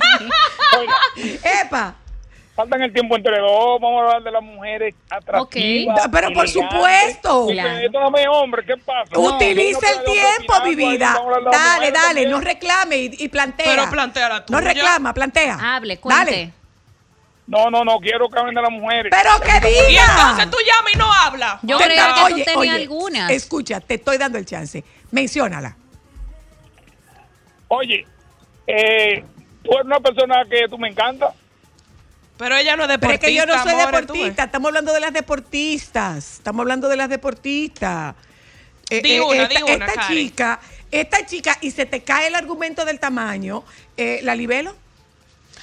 maíz. 1.17 1.41
Epa. 1.65 1.97
Faltan 2.61 2.83
el 2.83 2.93
tiempo 2.93 3.17
entre 3.17 3.39
dos, 3.39 3.81
vamos 3.81 4.03
a 4.03 4.05
hablar 4.05 4.23
de 4.23 4.31
las 4.33 4.43
mujeres 4.43 4.95
atractivas. 5.09 5.97
Ok. 6.05 6.11
Pero 6.13 6.29
por 6.35 6.45
elegantes. 6.45 6.53
supuesto. 6.53 7.47
No 7.93 8.11
me 8.11 8.29
hombre, 8.29 8.67
¿qué 8.67 8.77
pasa? 8.77 9.19
Utiliza 9.19 9.91
el 9.93 9.97
No, 9.97 10.05
tiempo, 10.13 10.59
no, 10.59 10.65
mi 10.67 10.77
no, 10.77 10.77
vida. 10.91 11.17
Dale, 11.51 11.91
dale, 11.91 11.93
también. 11.93 12.31
no 12.31 12.41
reclame 12.41 12.97
y, 12.99 13.11
y 13.19 13.29
plantea. 13.31 13.65
Pero 13.67 13.91
plantea 13.91 14.29
la 14.29 14.39
No 14.41 14.45
tuya. 14.45 14.61
reclama, 14.61 15.15
plantea. 15.15 15.59
Hable, 15.77 15.97
cuente. 15.99 16.25
Dale. 16.25 16.53
No, 17.47 17.71
no, 17.71 17.83
no, 17.83 17.99
quiero 17.99 18.29
que 18.29 18.39
hablen 18.39 18.55
de 18.55 18.61
las 18.61 18.71
mujeres. 18.71 19.11
Pero 19.11 19.41
que 19.41 19.71
Y 19.71 19.87
diga. 19.89 20.03
entonces 20.11 20.51
tú 20.51 20.59
llamas 20.59 20.93
y 20.95 20.99
no 20.99 21.11
hablas. 21.15 21.55
Yo 21.63 21.79
Te- 21.79 21.85
creía 21.85 22.13
que 22.15 22.21
oye, 22.25 22.35
tú 22.35 22.45
tenías 22.45 22.57
oye, 22.59 22.71
algunas. 22.83 23.31
Escucha, 23.31 23.81
te 23.81 23.95
estoy 23.95 24.19
dando 24.19 24.37
el 24.37 24.45
chance. 24.45 24.85
Menciónala. 25.11 25.77
Oye, 27.69 28.07
eh, 28.67 29.25
tú 29.63 29.71
eres 29.73 29.85
una 29.87 30.01
persona 30.01 30.45
que 30.51 30.69
tú 30.69 30.77
me 30.77 30.89
encanta. 30.91 31.33
Pero 32.41 32.57
ella 32.57 32.75
no 32.75 32.85
es 32.85 32.89
Pero 32.99 33.13
es 33.13 33.21
deportista, 33.21 33.27
que 33.27 33.35
yo 33.35 33.45
no 33.45 33.63
soy 33.63 33.75
ves. 33.75 33.87
deportista. 33.87 34.45
Estamos 34.45 34.69
hablando 34.69 34.95
de 34.95 35.01
las 35.01 35.13
deportistas. 35.13 36.33
Estamos 36.39 36.61
hablando 36.63 36.89
de 36.89 36.97
las 36.97 37.11
deportistas. 37.11 38.15
Eh, 38.89 39.03
Di 39.03 39.13
eh, 39.13 39.21
una, 39.21 39.43
esta, 39.43 39.55
di 39.67 39.73
una, 39.75 39.85
esta 39.85 40.09
chica, 40.09 40.61
esta 40.91 41.27
chica, 41.27 41.59
y 41.61 41.71
se 41.71 41.85
te 41.85 42.03
cae 42.03 42.29
el 42.29 42.35
argumento 42.35 42.87
del 42.87 42.99
tamaño, 42.99 43.63
eh, 43.99 44.21
¿la 44.23 44.35
libelo? 44.35 44.75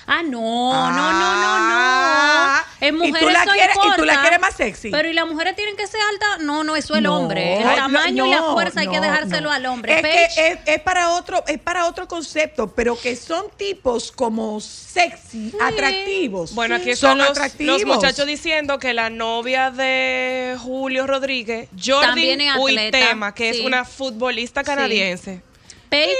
Ah, 0.09 0.23
no, 0.23 0.31
no, 0.31 0.91
no, 0.91 1.01
Ah. 1.03 2.63
no, 2.63 2.63
no. 2.63 2.67
En 2.79 2.95
¿Y 2.95 2.97
tú 2.99 3.05
mujeres 3.07 3.33
la 3.33 3.43
eso 3.43 3.51
quieres- 3.51 3.75
y 3.75 3.95
tú 3.97 4.05
la 4.05 4.21
quieres 4.21 4.39
más 4.39 4.55
sexy? 4.55 4.89
Pero 4.91 5.09
¿y 5.09 5.13
las 5.13 5.25
mujeres 5.27 5.55
tienen 5.55 5.75
que 5.75 5.85
ser 5.87 5.99
altas? 6.13 6.39
No, 6.45 6.63
no, 6.63 6.75
eso 6.75 6.93
es 6.93 6.99
el 6.99 7.03
No, 7.03 7.17
hombre. 7.17 7.57
El 7.57 7.65
no, 7.65 7.75
tamaño 7.75 8.25
y 8.25 8.29
la 8.29 8.37
no, 8.37 8.53
fuerza 8.53 8.79
hay 8.81 8.87
que 8.87 8.97
no, 8.97 9.01
dejárselo 9.01 9.49
no. 9.49 9.51
al 9.51 9.65
hombre. 9.65 9.95
Es 9.95 10.01
Paige, 10.01 10.29
que 10.35 10.47
es, 10.47 10.59
es 10.77 10.81
para 10.81 11.09
otro, 11.09 11.43
es 11.47 11.59
para 11.59 11.87
otro 11.87 12.07
concepto, 12.07 12.67
pero 12.73 12.97
que 12.99 13.15
son 13.15 13.47
tipos 13.57 14.11
como 14.11 14.61
sexy, 14.61 15.51
atractivos. 15.59 16.53
Bueno, 16.55 16.75
aquí 16.75 16.95
son 16.95 17.17
los, 17.17 17.29
atractivos. 17.31 17.81
los 17.81 17.95
muchachos 17.95 18.25
diciendo 18.25 18.79
que 18.79 18.93
la 18.93 19.09
novia 19.09 19.71
de 19.71 20.55
Julio 20.59 21.05
Rodríguez, 21.07 21.67
Jordi 21.83 22.49
Uitema, 22.57 23.33
que 23.33 23.53
sí. 23.53 23.59
es 23.59 23.65
una 23.65 23.83
futbolista 23.83 24.63
canadiense. 24.63 25.41
Paige, 25.89 26.15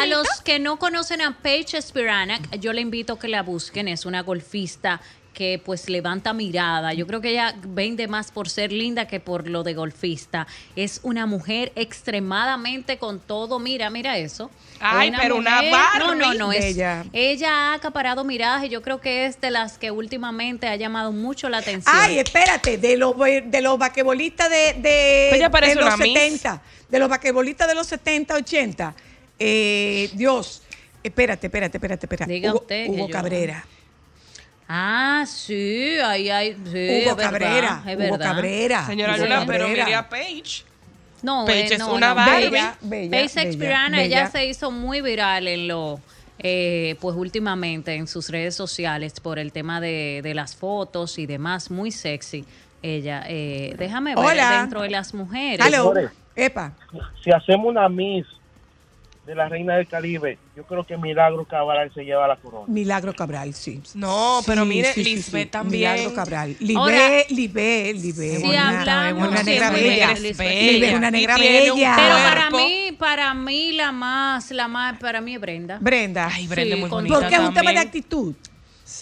a 0.00 0.06
los 0.06 0.26
que 0.44 0.58
no 0.58 0.78
conocen 0.78 1.20
a 1.20 1.38
Paige 1.38 1.80
Spiranak, 1.80 2.58
yo 2.58 2.72
le 2.72 2.80
invito 2.80 3.14
a 3.14 3.18
que 3.18 3.28
la 3.28 3.42
busquen. 3.42 3.88
Es 3.88 4.06
una 4.06 4.22
golfista 4.22 5.00
que 5.34 5.60
pues 5.62 5.90
levanta 5.90 6.32
mirada. 6.32 6.94
Yo 6.94 7.06
creo 7.06 7.20
que 7.20 7.30
ella 7.30 7.54
vende 7.66 8.08
más 8.08 8.30
por 8.30 8.48
ser 8.48 8.72
linda 8.72 9.06
que 9.06 9.20
por 9.20 9.48
lo 9.48 9.62
de 9.64 9.74
golfista. 9.74 10.46
Es 10.76 11.00
una 11.02 11.26
mujer 11.26 11.72
extremadamente 11.74 12.96
con 12.96 13.20
todo. 13.20 13.58
Mira, 13.58 13.90
mira 13.90 14.16
eso. 14.16 14.50
Ay, 14.80 15.12
pero 15.20 15.36
una 15.36 15.60
No, 15.98 16.14
no, 16.14 16.32
no. 16.32 16.52
Es, 16.52 16.76
ella 17.12 17.52
ha 17.52 17.74
acaparado 17.74 18.24
miradas 18.24 18.64
y 18.64 18.68
yo 18.68 18.80
creo 18.80 19.00
que 19.00 19.26
es 19.26 19.40
de 19.40 19.50
las 19.50 19.76
que 19.76 19.90
últimamente 19.90 20.68
ha 20.68 20.76
llamado 20.76 21.12
mucho 21.12 21.48
la 21.48 21.58
atención. 21.58 21.94
Ay, 21.94 22.18
espérate, 22.18 22.78
de 22.78 22.96
los 22.96 23.14
de 23.18 23.60
los 23.60 23.76
basquetbolistas 23.76 24.48
de, 24.48 24.74
de, 24.74 25.48
de 25.60 25.74
los 25.74 25.84
una 25.84 25.96
Miss. 25.96 26.14
70, 26.14 26.62
de 26.88 26.98
los 26.98 27.08
basquetbolistas 27.08 27.66
de 27.66 27.74
los 27.74 27.86
70, 27.88 28.34
80. 28.36 28.94
Eh, 29.38 30.10
Dios, 30.14 30.62
espérate, 31.02 31.46
espérate, 31.48 31.76
espérate, 31.78 32.06
espérate. 32.06 32.32
Diga 32.32 32.50
Hugo, 32.50 32.60
usted, 32.60 32.84
que 32.86 32.90
Hugo 32.90 33.08
yo- 33.08 33.12
Cabrera. 33.12 33.64
Ah, 34.68 35.24
sí, 35.26 35.96
ahí 36.02 36.30
hay. 36.30 36.52
sí, 36.54 36.58
Hugo 36.62 37.10
es 37.10 37.16
verdad, 37.16 37.30
Cabrera, 37.30 37.82
es 37.86 37.96
Hugo 37.96 38.02
verdad. 38.12 38.18
Cabrera. 38.34 38.86
Señora 38.86 39.16
Luna, 39.18 39.44
pero 39.46 39.68
mire 39.68 39.94
a 39.94 40.08
Paige. 40.08 40.64
No, 41.22 41.44
Paige 41.46 41.60
eh, 41.72 41.74
es 41.74 41.78
no, 41.78 41.94
una 41.94 42.08
no, 42.10 42.14
Barbie. 42.14 42.50
Bella, 42.50 42.78
Bella, 42.80 43.20
Expirana, 43.24 43.98
bella. 43.98 44.20
ella 44.22 44.30
se 44.30 44.46
hizo 44.46 44.70
muy 44.70 45.00
viral 45.00 45.48
en 45.48 45.68
lo, 45.68 46.00
eh, 46.38 46.96
pues 47.00 47.16
últimamente 47.16 47.94
en 47.94 48.06
sus 48.06 48.28
redes 48.30 48.54
sociales 48.54 49.20
por 49.20 49.38
el 49.38 49.52
tema 49.52 49.80
de, 49.80 50.20
de 50.22 50.34
las 50.34 50.54
fotos 50.56 51.18
y 51.18 51.26
demás, 51.26 51.70
muy 51.70 51.90
sexy. 51.90 52.44
Ella, 52.82 53.24
eh, 53.28 53.74
déjame 53.78 54.14
ver 54.14 54.24
Hola. 54.24 54.60
dentro 54.60 54.82
de 54.82 54.90
las 54.90 55.14
mujeres. 55.14 55.60
Aló, 55.64 55.94
Señores. 55.94 56.10
epa. 56.36 56.72
Si 57.22 57.30
hacemos 57.30 57.68
una 57.68 57.88
Miss 57.88 58.26
de 59.26 59.34
la 59.34 59.48
Reina 59.48 59.76
del 59.76 59.86
Caribe, 59.86 60.38
yo 60.54 60.64
creo 60.64 60.84
que 60.84 60.96
Milagro 60.98 61.44
Cabral 61.46 61.90
se 61.94 62.04
lleva 62.04 62.28
la 62.28 62.36
corona. 62.36 62.66
Milagro 62.68 63.14
Cabral, 63.14 63.54
sí. 63.54 63.80
No, 63.94 64.40
pero 64.46 64.64
mire, 64.64 64.92
sí, 64.92 65.02
Lisbeth 65.02 65.44
sí. 65.44 65.50
también. 65.50 65.92
Milagro 65.94 66.14
Cabral. 66.14 66.56
Libé, 66.60 67.26
Libé, 67.30 67.94
Libé. 67.94 68.36
Sí, 68.36 68.42
una- 68.44 68.80
hablamos, 68.80 69.28
una 69.28 69.38
sí, 69.38 69.44
negra 69.46 69.70
bella. 69.70 70.12
Lisbeth. 70.14 70.82
Es 70.82 70.94
una 70.94 71.10
negra 71.10 71.38
bella. 71.38 71.94
Pero 71.96 72.14
para 72.16 72.50
mí, 72.50 72.92
para 72.98 73.34
mí 73.34 73.72
la 73.72 73.92
más, 73.92 74.50
la 74.50 74.68
más, 74.68 74.98
para 74.98 75.20
mí 75.20 75.34
es 75.34 75.40
Brenda. 75.40 75.78
Brenda. 75.80 76.28
Ay, 76.32 76.46
Brenda 76.46 76.74
Sí, 76.76 76.80
muy 76.80 76.90
bonita 76.90 77.14
Porque 77.18 77.34
es 77.34 77.40
un 77.40 77.54
tema 77.54 77.72
de 77.72 77.78
actitud. 77.78 78.34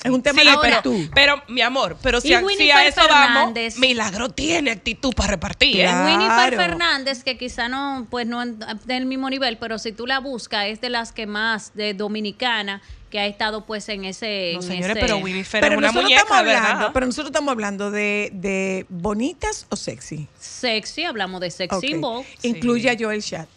Es 0.04 0.10
un 0.10 0.22
tema 0.22 0.40
Sí, 0.42 0.48
de 0.48 0.56
pero, 0.60 0.76
actitud. 0.76 1.10
pero, 1.14 1.42
mi 1.48 1.60
amor, 1.60 1.96
pero 2.02 2.20
si, 2.20 2.32
a, 2.34 2.38
si 2.40 2.44
Winifred 2.44 2.70
a 2.70 2.86
eso 2.86 3.00
vamos. 3.08 3.76
Milagro 3.78 4.28
tiene 4.30 4.70
actitud 4.70 5.12
para 5.14 5.30
repartir, 5.32 5.80
¿eh? 5.80 5.84
Claro. 5.84 6.04
Winifred 6.06 6.56
Fernández, 6.58 7.22
que 7.24 7.36
quizá 7.38 7.68
no, 7.68 8.06
pues 8.10 8.26
no 8.26 8.44
del 8.46 9.06
mismo 9.06 9.28
nivel, 9.30 9.58
pero 9.58 9.78
si 9.78 9.92
tú 9.92 10.06
la 10.06 10.18
buscas, 10.20 10.66
es 10.66 10.80
de 10.80 10.90
las 10.90 11.12
que 11.12 11.26
más 11.26 11.74
de 11.74 11.94
dominicana 11.94 12.82
que 13.10 13.20
ha 13.20 13.26
estado 13.26 13.66
pues 13.66 13.88
en 13.90 14.06
ese. 14.06 14.52
No, 14.54 14.60
en 14.60 14.66
señores, 14.66 14.90
ese- 14.96 15.00
pero 15.00 15.18
Winifred 15.18 15.60
Pero 15.60 15.74
es 15.74 15.78
una 15.78 15.86
nosotros 15.88 16.04
muñeca, 16.04 16.22
estamos 16.22 16.40
hablando, 16.40 16.68
¿verdad? 16.78 16.90
pero 16.94 17.06
nosotros 17.06 17.26
estamos 17.30 17.52
hablando 17.52 17.90
de, 17.90 18.30
de 18.32 18.86
bonitas 18.88 19.66
o 19.68 19.76
sexy. 19.76 20.28
Sexy, 20.40 21.04
hablamos 21.04 21.40
de 21.42 21.50
sex 21.50 21.74
Ok. 21.76 21.80
symbol. 21.84 22.24
Incluye 22.42 22.88
a 22.90 22.96
Joel 22.98 23.22
Chat, 23.22 23.48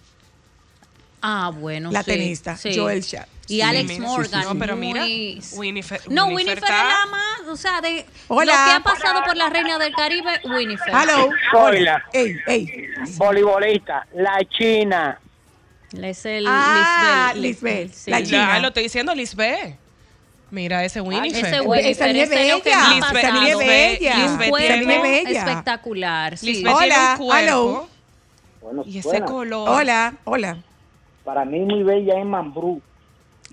Ah, 1.28 1.50
bueno. 1.50 1.90
la 1.92 2.04
sí, 2.04 2.12
tenista, 2.12 2.56
sí. 2.56 2.78
Joel 2.78 3.04
Chat. 3.04 3.28
Y 3.48 3.56
Sí, 3.56 3.62
Alex 3.62 4.00
Morgan. 4.00 4.42
sí, 4.44 4.48
sí. 4.48 4.54
No, 4.54 4.60
pero 4.60 4.76
mira, 4.76 5.02
muy- 5.02 5.42
Winifred, 5.54 6.02
No, 6.08 6.26
Winifred 6.28 6.48
Winifred 6.58 6.64
es 6.64 6.70
la 6.70 7.06
más, 7.10 7.40
o 7.50 7.56
sea, 7.58 7.82
de 7.82 8.06
Hola. 8.28 8.46
lo 8.46 8.52
que 8.66 8.72
ha 8.76 8.80
pasado 8.82 9.24
por 9.24 9.36
la 9.36 9.50
reina 9.50 9.80
del 9.80 9.94
Caribe, 9.96 10.40
Winifred. 10.46 10.94
Hello. 10.94 11.30
Hola. 11.54 12.04
Ey, 12.14 12.36
ey. 12.46 12.88
Voleibolista, 13.18 14.06
la 14.14 14.38
China. 14.56 15.20
Es 16.00 16.26
el 16.26 16.46
Ah, 16.48 17.32
Lisbeth. 17.36 17.64
Lisbeth, 17.86 17.94
sí. 17.94 18.12
la 18.12 18.20
Ya, 18.20 18.26
China. 18.26 18.60
lo 18.60 18.68
estoy 18.68 18.84
diciendo, 18.84 19.16
Lisbeth. 19.16 19.78
Mira 20.52 20.84
ese 20.84 21.02
Winifred. 21.02 21.36
Ese 21.46 21.56
Esa 21.56 21.62
Winifred, 21.64 21.92
ese 21.92 22.04
bella, 22.06 22.24
es 22.24 22.30
bella. 23.58 24.16
Lisbeth 24.18 24.50
cuerpo 24.50 24.88
bella. 25.04 25.40
espectacular. 25.42 26.38
sí. 26.38 26.46
Lisbeth 26.48 26.78
tiene 26.78 26.94
Hola, 26.96 27.16
un 27.20 27.26
cuerpo. 27.26 27.36
hello. 28.70 28.84
Y 28.86 29.00
ese 29.00 29.22
color. 29.22 29.70
Hola, 29.70 30.14
hola. 30.24 30.58
Para 31.26 31.44
mí 31.44 31.60
muy 31.60 31.84
bella 31.84 32.18
es 32.20 32.26
Mambrú. 32.26 32.82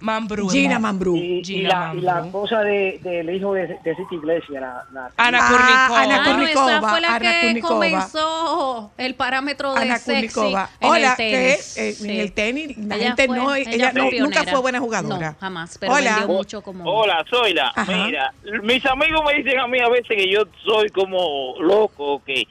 Mambrú. 0.00 0.48
Gina 0.48 0.80
Mambrú. 0.80 1.14
Y, 1.16 1.42
y 1.46 1.62
la, 1.62 1.92
y 1.94 2.00
la 2.00 2.14
Mambrú. 2.14 2.26
esposa 2.26 2.60
de- 2.62 2.98
del 3.04 3.30
hijo 3.36 3.54
de, 3.54 3.68
de 3.68 3.94
City 3.94 4.16
Iglesia, 4.16 4.60
la, 4.60 4.84
la- 4.92 5.10
Ana 5.16 5.38
Ah, 5.40 5.48
Kurnikova. 5.48 6.02
Ana 6.02 6.14
Ah, 6.16 6.24
no, 6.26 6.30
Kurnikova, 6.36 6.70
esa 6.78 6.88
fue 6.90 7.00
la 7.00 7.14
Ana 7.14 7.18
que 7.30 7.40
Kurnikova. 7.46 7.74
comenzó 7.74 8.92
el 8.98 9.14
parámetro 9.14 9.74
de 9.74 9.82
Ana 9.82 9.98
sexy 9.98 10.34
Kurnikova. 10.34 10.70
en 10.80 10.90
Hola, 10.90 11.10
el 11.10 11.16
que 11.16 11.30
tenis. 11.30 11.76
eh, 11.76 11.88
en 11.90 11.94
Sí. 11.94 12.20
el 12.20 12.32
tenis 12.32 12.78
la 12.78 12.96
Ella 12.96 13.04
gente 13.06 13.26
fue- 13.26 13.36
no, 13.36 13.54
ella 13.54 13.70
ella 13.70 13.92
no- 13.92 14.10
nunca 14.10 14.42
fue 14.44 14.60
buena 14.60 14.80
jugadora. 14.80 15.30
No, 15.30 15.36
jamás, 15.38 15.78
pero 15.78 15.92
Hola. 15.92 16.16
vendió 16.18 16.34
mucho 16.36 16.62
como... 16.62 16.84
Hola, 16.84 17.24
soy 17.30 17.54
la. 17.54 17.68
Ajá. 17.68 18.04
Mira, 18.04 18.34
mis 18.64 18.84
amigos 18.86 19.22
me 19.24 19.34
dicen 19.40 19.60
a 19.60 19.68
mí 19.68 19.78
a 19.78 19.88
veces 19.88 20.08
que 20.08 20.28
yo 20.28 20.42
soy 20.64 20.88
como 20.88 21.54
loco, 21.60 22.20
que 22.26 22.42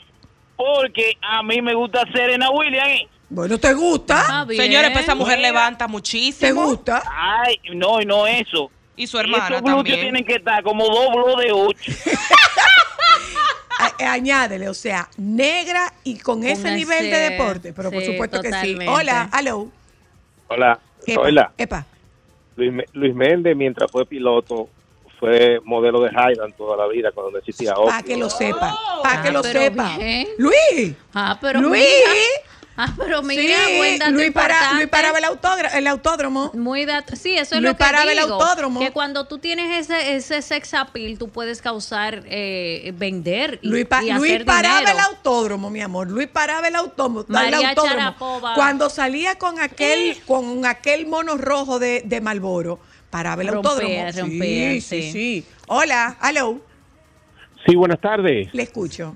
porque 0.56 1.18
a 1.22 1.44
mí 1.44 1.62
me 1.62 1.74
gusta 1.74 2.04
Serena 2.14 2.50
Williams. 2.52 3.11
Bueno, 3.34 3.58
¿te 3.58 3.74
gusta? 3.74 4.26
Ah, 4.28 4.46
bien. 4.46 4.62
Señores, 4.62 4.92
pues 4.92 5.06
esa 5.06 5.16
mujer 5.16 5.40
levanta 5.40 5.86
¿Te 5.86 5.92
muchísimo. 5.92 6.66
gusta? 6.66 7.02
Ay, 7.10 7.60
no, 7.74 8.02
y 8.02 8.06
no 8.06 8.28
eso. 8.28 8.70
Y 8.98 9.08
su 9.08 9.18
hermana 9.18 9.46
Esos 9.46 9.62
glúteos 9.62 9.76
también. 9.78 10.02
tienen 10.02 10.26
que 10.26 10.34
estar 10.36 10.62
como 10.64 10.86
doblo 10.86 11.38
de 11.38 11.52
ocho. 11.54 11.92
A- 13.80 13.94
eh, 13.98 14.06
añádele, 14.06 14.68
o 14.70 14.74
sea, 14.74 15.08
negra 15.18 15.92
y 16.04 16.20
con, 16.20 16.44
ese 16.44 16.52
ese- 16.68 16.76
nivel 16.76 17.10
de 17.10 17.18
deporte, 17.32 17.74
pero 17.74 17.90
por 17.90 18.02
sí, 18.04 18.12
supuesto 18.12 18.42
que 18.42 18.50
sí. 18.50 18.54
totalmente. 18.54 18.88
Hola, 18.90 19.30
hello. 19.40 19.68
Hola, 20.50 20.80
Epa, 21.08 21.22
hola. 21.22 21.52
epa. 21.58 21.86
Luis, 22.58 22.72
Me- 22.74 22.86
Luis 22.94 23.16
Méndez, 23.16 23.56
mientras 23.56 23.90
fue 23.90 24.06
piloto, 24.06 24.70
fue 25.20 25.60
modelo 25.64 26.02
de 26.02 26.10
Highland 26.12 26.54
toda 26.56 26.76
la 26.78 26.86
vida 26.88 27.12
cuando 27.14 27.32
no 27.32 27.38
existía 27.40 27.74
Para 27.76 28.04
que 28.04 28.18
lo 28.18 28.30
sepa, 28.30 28.78
para 29.02 29.22
que 29.24 29.30
Ah, 29.30 29.32
lo 29.32 29.42
pero 29.42 29.62
sepa. 29.62 29.98
bien. 29.98 30.28
Luis, 30.38 30.94
Ah, 31.14 31.38
pero 31.42 31.62
Luis. 31.62 31.82
mira. 31.82 32.12
Ah, 32.78 32.94
pero 32.98 33.22
mira, 33.22 33.42
sí, 33.68 33.78
buen 33.78 34.00
dato 34.00 34.12
Luis, 34.12 34.32
para. 34.32 34.74
Luis 34.74 34.88
paraba 34.88 35.20
el, 35.20 35.26
el 35.76 35.88
autódromo. 35.88 36.52
Muy 36.54 36.86
dato. 36.86 37.16
Sí, 37.16 37.34
eso 37.38 37.56
es 37.56 37.62
Luis 37.62 37.72
lo 37.72 37.78
que 37.78 37.84
paraba 37.84 38.12
el 38.12 38.18
digo. 38.18 38.34
autódromo. 38.34 38.80
Que 38.80 38.92
cuando 38.92 39.26
tú 39.28 39.40
tienes 39.40 39.90
ese, 39.90 40.16
ese 40.16 40.42
sex 40.42 40.74
appeal, 40.74 41.18
tú 41.18 41.30
puedes 41.30 41.62
causar, 41.62 42.24
eh, 42.28 42.94
vender 42.96 43.60
y, 43.62 43.68
Luis, 43.68 43.86
pa- 43.86 44.04
y 44.04 44.12
Luis 44.14 44.44
paraba 44.46 44.80
dinero. 44.80 44.98
el 44.98 45.04
autódromo, 45.06 45.70
mi 45.70 45.82
amor. 45.82 46.10
Luis 46.10 46.28
paraba 46.30 46.68
el 46.70 46.76
autódromo. 46.76 47.22
el 47.22 47.26
María 47.28 47.70
autódromo. 47.70 47.96
Sharapova. 47.98 48.54
Cuando 48.56 48.90
salía 48.90 49.38
con 49.38 49.60
aquel, 49.60 50.18
con 50.26 50.66
aquel 50.66 51.08
mono 51.08 51.38
rojo 51.38 51.78
de, 51.78 52.04
de 52.06 52.22
Malboro, 52.22 52.80
paraba 53.10 53.42
el 53.42 53.50
autódromo. 53.50 54.12
sí, 54.14 54.82
sí, 54.82 54.82
sí. 54.82 55.12
sí. 55.12 55.46
Hola, 55.68 56.18
hello. 56.24 56.62
Sí, 57.68 57.76
buenas 57.76 58.00
tardes. 58.00 58.48
Le 58.54 58.64
escucho. 58.64 59.16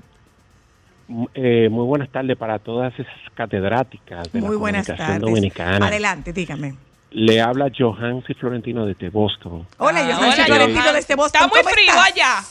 Eh, 1.35 1.69
muy 1.69 1.85
buenas 1.85 2.09
tardes 2.09 2.35
para 2.35 2.57
todas 2.59 2.91
esas 2.99 3.13
catedráticas 3.35 4.31
de 4.31 4.39
Muy 4.41 4.51
la 4.55 4.57
buenas 4.57 4.85
comunicación 4.87 5.07
tardes. 5.19 5.21
dominicana. 5.21 5.87
Adelante, 5.87 6.33
dígame. 6.33 6.75
Le 7.11 7.41
habla 7.41 7.67
Johansi 7.77 8.33
Florentino 8.33 8.85
desde 8.85 9.09
Boston. 9.09 9.65
Hola, 9.77 9.99
Ah, 9.99 10.09
yo 10.09 10.15
soy 10.17 10.29
hola, 10.33 10.45
Florentino 10.45 10.93
desde 10.93 11.15
Boston. 11.15 11.41
Está 11.43 11.47
muy 11.47 11.61
¿Cómo 11.63 11.73
frío 11.75 11.89
estás? 11.91 12.11
allá. 12.11 12.43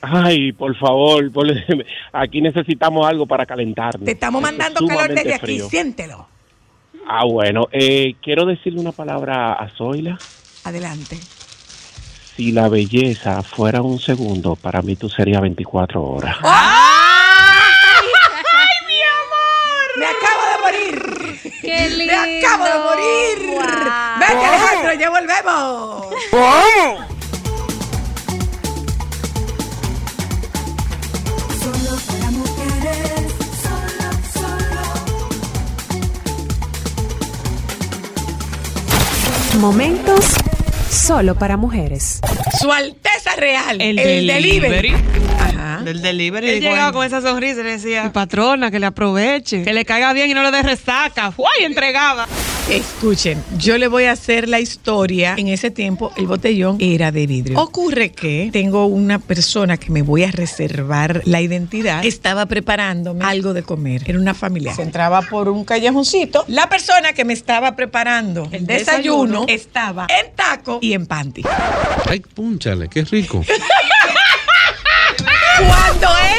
Ay, 0.00 0.52
por 0.52 0.76
favor, 0.76 1.30
por- 1.32 1.46
aquí 2.12 2.40
necesitamos 2.40 3.06
algo 3.06 3.26
para 3.26 3.46
calentarnos. 3.46 4.04
Te 4.04 4.12
estamos 4.12 4.42
Esto 4.42 4.52
es 4.52 4.58
mandando 4.58 4.86
calor 4.86 5.08
desde 5.14 5.34
aquí, 5.34 5.40
frío. 5.46 5.68
siéntelo. 5.68 6.26
Ah, 7.06 7.24
bueno, 7.24 7.68
eh, 7.72 8.14
quiero 8.22 8.44
decirle 8.44 8.80
una 8.80 8.92
palabra 8.92 9.52
a 9.54 9.68
Zoila. 9.70 10.18
Adelante. 10.64 11.16
Si 12.36 12.52
la 12.52 12.68
belleza 12.68 13.42
fuera 13.42 13.82
un 13.82 13.98
segundo, 13.98 14.54
para 14.56 14.82
mí 14.82 14.94
tú 14.96 15.08
serías 15.08 15.40
24 15.40 16.02
horas. 16.04 16.36
Me 19.96 20.06
acabo 20.06 20.42
de 20.44 20.58
morir. 20.62 21.40
¡Qué 21.60 21.90
lindo! 21.90 22.12
Me 22.12 22.17
acabo 22.44 22.64
de 22.64 22.78
morir. 22.78 23.50
Guau. 23.54 24.18
Vete, 24.20 24.44
Alejandro, 24.46 24.92
ya 24.94 25.10
volvemos. 25.10 26.06
Solo 31.60 31.96
para 32.06 32.30
mujeres, 32.30 33.32
solo, 33.62 34.10
solo. 34.34 34.82
Momentos 39.60 40.24
solo 40.90 41.34
para 41.34 41.56
mujeres. 41.56 42.20
Su 42.60 42.70
Alteza 42.72 43.34
Real. 43.36 43.80
El 43.80 43.98
El, 43.98 44.26
delivery. 44.26 44.60
delivery. 44.90 45.17
Del 45.80 46.02
delivery. 46.02 46.48
Él 46.48 46.60
llegaba 46.60 46.92
con 46.92 47.06
esa 47.06 47.20
sonrisa 47.20 47.60
y 47.60 47.64
le 47.64 47.70
decía, 47.72 48.12
patrona, 48.12 48.70
que 48.70 48.78
le 48.78 48.86
aproveche, 48.86 49.62
que 49.62 49.72
le 49.72 49.84
caiga 49.84 50.12
bien 50.12 50.30
y 50.30 50.34
no 50.34 50.42
le 50.42 50.50
dé 50.50 50.62
resaca. 50.62 51.32
¡Uy! 51.36 51.64
Entregaba. 51.64 52.26
Escuchen, 52.70 53.42
yo 53.56 53.78
le 53.78 53.88
voy 53.88 54.04
a 54.04 54.12
hacer 54.12 54.46
la 54.46 54.60
historia. 54.60 55.34
En 55.38 55.48
ese 55.48 55.70
tiempo 55.70 56.12
el 56.16 56.26
botellón 56.26 56.76
era 56.80 57.10
de 57.10 57.26
vidrio. 57.26 57.58
Ocurre 57.58 58.10
que 58.12 58.50
tengo 58.52 58.84
una 58.84 59.18
persona 59.18 59.78
que 59.78 59.90
me 59.90 60.02
voy 60.02 60.24
a 60.24 60.30
reservar 60.30 61.22
la 61.24 61.40
identidad. 61.40 62.04
Estaba 62.04 62.44
preparándome 62.44 63.24
algo 63.24 63.54
de 63.54 63.62
comer. 63.62 64.02
Era 64.06 64.18
una 64.18 64.34
familia. 64.34 64.74
Se 64.74 64.82
entraba 64.82 65.22
por 65.22 65.48
un 65.48 65.64
callejoncito. 65.64 66.44
La 66.48 66.68
persona 66.68 67.14
que 67.14 67.24
me 67.24 67.32
estaba 67.32 67.74
preparando 67.74 68.48
el 68.52 68.66
desayuno, 68.66 69.44
desayuno. 69.44 69.44
estaba 69.48 70.06
en 70.08 70.34
taco 70.34 70.78
y 70.82 70.92
en 70.92 71.06
panty. 71.06 71.42
Ay, 72.06 72.20
púnchale, 72.20 72.88
qué 72.88 73.02
rico. 73.04 73.42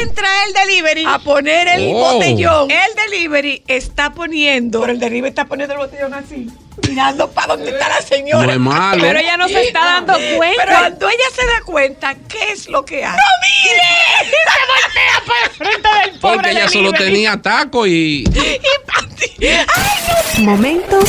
Entra 0.02 0.28
el 0.46 0.52
delivery 0.52 1.04
a 1.06 1.18
poner 1.18 1.68
el 1.68 1.90
Oh. 1.94 2.14
botellón, 2.14 2.70
el 2.70 2.94
delivery 2.94 3.62
está 3.66 4.12
poniendo, 4.12 4.80
pero 4.80 4.92
el 4.92 5.00
delivery 5.00 5.28
está 5.30 5.44
poniendo 5.46 5.74
el 5.74 5.80
botellón 5.80 6.14
así, 6.14 6.46
mirando 6.88 7.30
para 7.30 7.48
dónde 7.54 7.70
está 7.70 7.88
la 7.88 8.00
señora. 8.02 8.46
No 8.46 8.52
es 8.52 8.58
malo. 8.58 9.02
Pero 9.02 9.18
ella 9.18 9.36
no 9.36 9.48
se 9.48 9.62
está 9.62 9.80
dando 9.80 10.14
cuenta. 10.36 10.62
Pero 10.64 10.78
cuando 10.78 11.08
ella 11.08 11.24
se 11.34 11.46
da 11.46 11.60
cuenta, 11.64 12.14
¿qué 12.28 12.52
es 12.52 12.68
lo 12.68 12.84
que 12.84 13.04
hace? 13.04 13.16
¡No 13.16 13.22
mire! 13.42 14.30
Se 14.30 14.60
voltea 14.66 15.22
para 15.26 15.44
el 15.44 15.50
frente 15.50 15.88
del 16.10 16.20
pobre 16.20 16.34
Porque 16.36 16.50
ella 16.50 16.68
solo 16.68 16.92
tenía 16.92 17.40
taco 17.40 17.86
y. 17.86 18.24
Momentos 20.38 21.04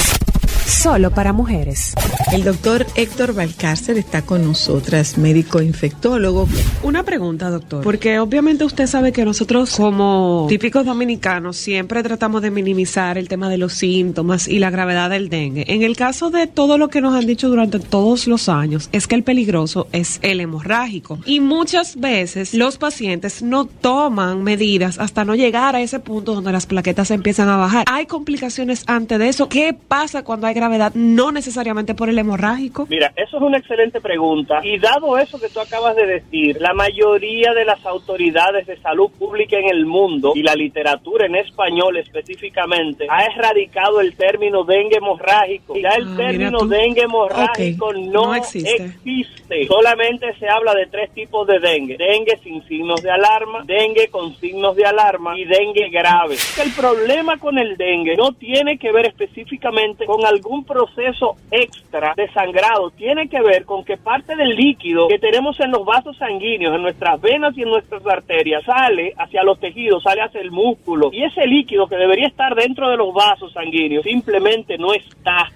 solo 0.71 1.11
para 1.11 1.33
mujeres. 1.33 1.93
El 2.31 2.45
doctor 2.45 2.85
Héctor 2.95 3.33
Valcárcel 3.35 3.97
está 3.97 4.21
con 4.21 4.45
nosotras, 4.45 5.17
médico 5.17 5.61
infectólogo. 5.61 6.47
Una 6.81 7.03
pregunta, 7.03 7.49
doctor. 7.49 7.83
Porque 7.83 8.19
obviamente 8.19 8.63
usted 8.63 8.87
sabe 8.87 9.11
que 9.11 9.25
nosotros 9.25 9.75
como 9.75 10.45
típicos 10.47 10.85
dominicanos 10.85 11.57
siempre 11.57 12.01
tratamos 12.03 12.41
de 12.41 12.51
minimizar 12.51 13.17
el 13.17 13.27
tema 13.27 13.49
de 13.49 13.57
los 13.57 13.73
síntomas 13.73 14.47
y 14.47 14.59
la 14.59 14.69
gravedad 14.69 15.09
del 15.09 15.29
dengue. 15.29 15.65
En 15.67 15.81
el 15.81 15.97
caso 15.97 16.29
de 16.29 16.47
todo 16.47 16.77
lo 16.77 16.87
que 16.87 17.01
nos 17.01 17.13
han 17.15 17.27
dicho 17.27 17.49
durante 17.49 17.79
todos 17.79 18.27
los 18.27 18.47
años, 18.47 18.89
es 18.93 19.07
que 19.07 19.15
el 19.15 19.23
peligroso 19.23 19.87
es 19.91 20.19
el 20.21 20.39
hemorrágico. 20.39 21.19
Y 21.25 21.41
muchas 21.41 21.99
veces 21.99 22.53
los 22.53 22.77
pacientes 22.77 23.43
no 23.43 23.65
toman 23.65 24.41
medidas 24.43 24.99
hasta 24.99 25.25
no 25.25 25.35
llegar 25.35 25.75
a 25.75 25.81
ese 25.81 25.99
punto 25.99 26.33
donde 26.33 26.53
las 26.53 26.65
plaquetas 26.65 27.11
empiezan 27.11 27.49
a 27.49 27.57
bajar. 27.57 27.85
¿Hay 27.91 28.05
complicaciones 28.05 28.83
antes 28.87 29.19
de 29.19 29.27
eso? 29.27 29.49
¿Qué 29.49 29.75
pasa 29.75 30.23
cuando 30.23 30.47
hay 30.47 30.60
gravedad? 30.61 30.91
No 30.95 31.31
necesariamente 31.31 31.93
por 31.95 32.07
el 32.09 32.17
hemorrágico. 32.19 32.85
Mira, 32.89 33.11
eso 33.15 33.37
es 33.37 33.43
una 33.43 33.57
excelente 33.57 33.99
pregunta. 33.99 34.59
Y 34.63 34.77
dado 34.79 35.17
eso 35.17 35.39
que 35.39 35.49
tú 35.49 35.59
acabas 35.59 35.95
de 35.95 36.05
decir, 36.05 36.57
la 36.61 36.73
mayoría 36.73 37.53
de 37.53 37.65
las 37.65 37.83
autoridades 37.85 38.67
de 38.67 38.77
salud 38.81 39.09
pública 39.17 39.57
en 39.57 39.69
el 39.69 39.85
mundo 39.85 40.33
y 40.35 40.43
la 40.43 40.53
literatura 40.55 41.25
en 41.25 41.35
español 41.35 41.97
específicamente 41.97 43.07
ha 43.09 43.25
erradicado 43.25 43.99
el 44.01 44.15
término 44.15 44.63
dengue 44.63 44.97
hemorrágico. 44.97 45.75
Ya 45.77 45.89
el 45.97 46.07
Ah, 46.11 46.17
término 46.17 46.59
dengue 46.67 47.01
hemorrágico 47.03 47.93
no, 47.93 48.27
no 48.27 48.35
existe. 48.35 48.75
existe. 48.85 49.67
Solamente 49.67 50.33
se 50.39 50.47
habla 50.47 50.73
de 50.73 50.85
tres 50.87 51.11
tipos 51.13 51.47
de 51.47 51.59
dengue. 51.59 51.97
Dengue 51.97 52.37
sin 52.43 52.61
signos 52.67 53.01
de 53.01 53.09
alarma, 53.11 53.63
dengue 53.65 54.07
con 54.09 54.35
signos 54.35 54.75
de 54.75 54.85
alarma 54.85 55.37
y 55.39 55.45
dengue 55.45 55.89
grave. 55.89 56.35
El 56.63 56.71
problema 56.73 57.37
con 57.37 57.57
el 57.57 57.75
dengue 57.77 58.15
no 58.15 58.33
tiene 58.33 58.77
que 58.77 58.91
ver 58.91 59.07
específicamente 59.07 60.05
con 60.05 60.25
algún 60.25 60.50
proceso 60.65 61.35
extra 61.49 62.13
de 62.15 62.29
sangrado. 62.31 62.91
Tiene 62.91 63.27
que 63.29 63.41
ver 63.41 63.65
con 63.65 63.83
que 63.83 63.97
parte 63.97 64.35
del 64.35 64.55
líquido 64.55 65.07
que 65.07 65.19
tenemos 65.19 65.59
en 65.59 65.71
los 65.71 65.85
vasos 65.85 66.17
sanguíneos, 66.17 66.75
en 66.75 66.81
nuestras 66.81 67.19
venas 67.21 67.57
y 67.57 67.63
en 67.63 67.69
nuestras 67.69 68.05
arterias, 68.05 68.63
sale 68.63 69.13
hacia 69.17 69.43
los 69.43 69.59
tejidos, 69.59 70.03
sale 70.03 70.21
hacia 70.21 70.41
el 70.41 70.51
músculo. 70.51 71.09
Y 71.13 71.23
ese 71.23 71.45
líquido 71.47 71.87
que 71.87 71.95
debería 71.95 72.27
estar 72.27 72.53
dentro 72.55 72.89
de 72.89 72.97
los 72.97 73.13
vasos 73.13 73.51
sanguíneos 73.53 74.03
simplemente 74.03 74.77
no 74.77 74.93
está. 74.93 75.49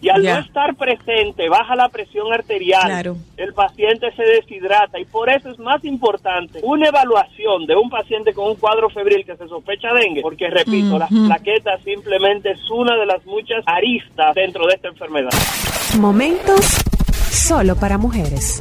Y 0.00 0.08
al 0.08 0.22
no 0.22 0.38
estar 0.38 0.74
presente, 0.74 1.48
baja 1.48 1.76
la 1.76 1.88
presión 1.88 2.32
arterial. 2.32 2.86
Claro. 2.86 3.16
El 3.36 3.52
paciente 3.54 4.10
se 4.16 4.22
deshidrata 4.22 4.98
y 4.98 5.04
por 5.04 5.30
eso 5.30 5.50
es 5.50 5.58
más 5.58 5.84
importante 5.84 6.60
una 6.62 6.88
evaluación 6.88 7.66
de 7.66 7.74
un 7.74 7.88
paciente 7.90 8.32
con 8.32 8.48
un 8.48 8.56
cuadro 8.56 8.90
febril 8.90 9.24
que 9.24 9.36
se 9.36 9.48
sospecha 9.48 9.92
dengue, 9.92 10.22
porque 10.22 10.48
repito, 10.48 10.98
las 10.98 11.10
Ujú. 11.10 11.26
plaquetas 11.26 11.82
simplemente 11.82 12.50
es 12.52 12.70
una 12.70 12.96
de 12.96 13.06
las 13.06 13.24
muchas 13.26 13.62
aristas 13.66 14.19
dentro 14.34 14.66
de 14.66 14.74
esta 14.74 14.88
enfermedad. 14.88 15.30
Momentos 15.98 16.60
solo 17.30 17.74
para 17.76 17.98
mujeres. 17.98 18.58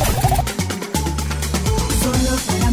Solo 2.02 2.38
para 2.48 2.69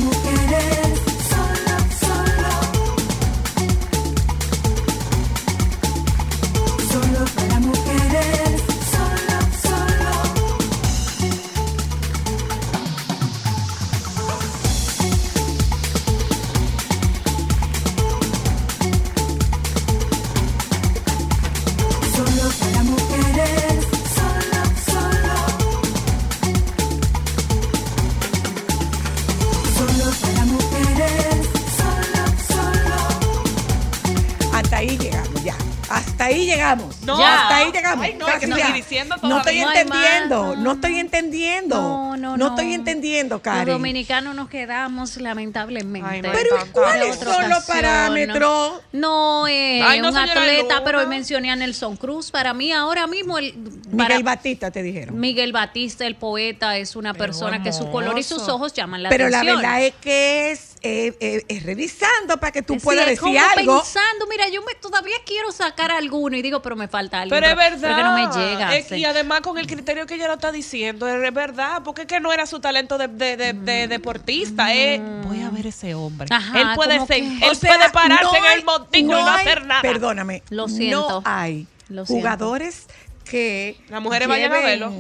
No. 37.07 37.25
hasta 37.27 37.57
ahí 37.57 37.73
llegamos. 37.73 38.05
Ay, 38.05 38.15
no, 38.19 38.29
es 38.29 38.35
que 38.39 38.49
Casi 38.49 38.61
ya. 38.61 38.73
diciendo 38.73 39.17
no 39.23 39.39
estoy. 39.39 39.61
No 39.61 39.73
entendiendo, 39.73 40.57
no 40.57 40.73
estoy 40.73 40.99
entendiendo. 40.99 41.77
No, 41.81 42.17
no, 42.17 42.31
No 42.31 42.37
no. 42.37 42.47
estoy 42.49 42.73
entendiendo, 42.75 43.37
Los 43.37 43.43
Karen. 43.43 43.67
dominicanos 43.75 44.35
nos 44.35 44.49
quedamos 44.49 45.17
lamentablemente. 45.19 46.09
Ay, 46.09 46.23
no, 46.23 46.31
Pero 46.33 46.57
¿y 46.57 46.59
tanta 46.59 46.73
cuáles 46.73 47.17
son 47.17 47.49
los 47.51 47.65
parámetros? 47.65 48.81
No, 48.93 49.47
eh, 49.49 49.83
Ay, 49.83 50.01
un 50.01 50.17
atleta, 50.17 50.63
Luna. 50.75 50.85
pero 50.85 51.01
hoy 51.01 51.07
mencioné 51.07 51.51
a 51.51 51.57
Nelson 51.57 51.97
Cruz. 51.97 52.31
Para 52.31 52.55
mí, 52.55 52.73
ahora 52.73 53.07
mismo, 53.07 53.39
el, 53.39 53.53
para- 53.97 54.09
Miguel 54.09 54.23
Batista 54.25 54.71
te 54.71 54.83
dijeron. 54.83 55.19
Miguel 55.19 55.53
Batista, 55.53 56.07
el 56.07 56.17
poeta, 56.17 56.77
es 56.77 56.97
una 56.97 57.15
persona 57.15 57.63
que 57.63 57.73
su 57.73 57.91
color 57.91 58.19
y 58.19 58.23
sus 58.23 58.49
ojos 58.49 58.73
llaman 58.73 59.03
la 59.03 59.09
Pero 59.09 59.29
la 59.29 59.39
atención. 59.39 59.63
verdad 59.63 59.83
es 59.83 59.95
que 60.01 60.51
es, 60.51 60.76
eh, 60.83 61.17
eh, 61.21 61.45
es 61.49 61.63
revisando 61.65 62.37
para 62.39 62.53
que 62.53 62.63
tú 62.63 62.75
Sí, 62.75 62.81
puedas 62.81 63.07
decir 63.07 63.21
como 63.21 63.39
algo. 63.41 63.81
pensando, 63.83 64.27
mira, 64.29 64.49
yo 64.49 64.63
me, 64.63 64.75
todavía 64.75 65.17
quiero 65.25 65.51
sacar 65.51 65.91
alguno 65.91 66.37
y 66.37 66.43
digo, 66.43 66.63
pero 66.63 66.77
me 66.77 66.87
falta 66.87 67.23
algo. 67.23 67.35
Pero 67.35 67.47
es 67.47 67.57
verdad. 67.57 67.89
Porque 67.89 68.03
no 68.03 68.13
me 68.15 68.49
llega. 68.49 68.77
Es- 68.77 68.93
y 68.93 69.05
además 69.05 69.41
con 69.41 69.59
el 69.59 69.67
criterio 69.67 70.07
que 70.07 70.15
ella 70.15 70.29
lo 70.29 70.35
está 70.35 70.53
diciendo, 70.53 71.09
es 71.09 71.33
verdad, 71.35 71.83
porque 71.85 72.03
es 72.03 72.07
que 72.07 72.21
no 72.21 72.33
era 72.33 72.47
su 72.47 72.61
talento 72.61 72.99
de, 72.99 73.09
de- 73.09 73.37
de- 73.37 73.53
de 73.55 73.89
deportista. 73.89 74.75
eh. 74.75 75.01
Voy 75.25 75.43
a 75.43 75.51
ver 75.51 75.67
ese 75.67 75.95
hombre. 75.95 76.29
Mm. 76.31 76.33
Ajá, 76.35 76.61
él 76.61 76.69
puede, 76.77 76.99
ser, 77.07 77.07
que- 77.07 77.19
él 77.47 77.51
O 77.51 77.55
sea, 77.55 77.75
puede 77.77 77.91
pararse 77.91 78.25
no 78.25 78.37
en 78.37 78.45
hay- 78.45 78.59
el 78.59 78.65
montículo 78.65 79.19
y 79.19 79.23
no 79.23 79.29
hay- 79.31 79.41
hacer 79.47 79.65
nada. 79.67 79.83
Perdóname. 79.83 80.43
Lo 80.51 80.69
siento. 80.69 81.21
No 81.21 81.23
hay 81.25 81.67
Lo 81.89 82.07
siento. 82.07 82.21
jugadores 82.21 82.87
que. 83.25 83.77
Las 83.89 84.01
mujeres 84.03 84.29
vayan 84.29 84.53
a 84.53 84.59
verlo. 84.61 84.93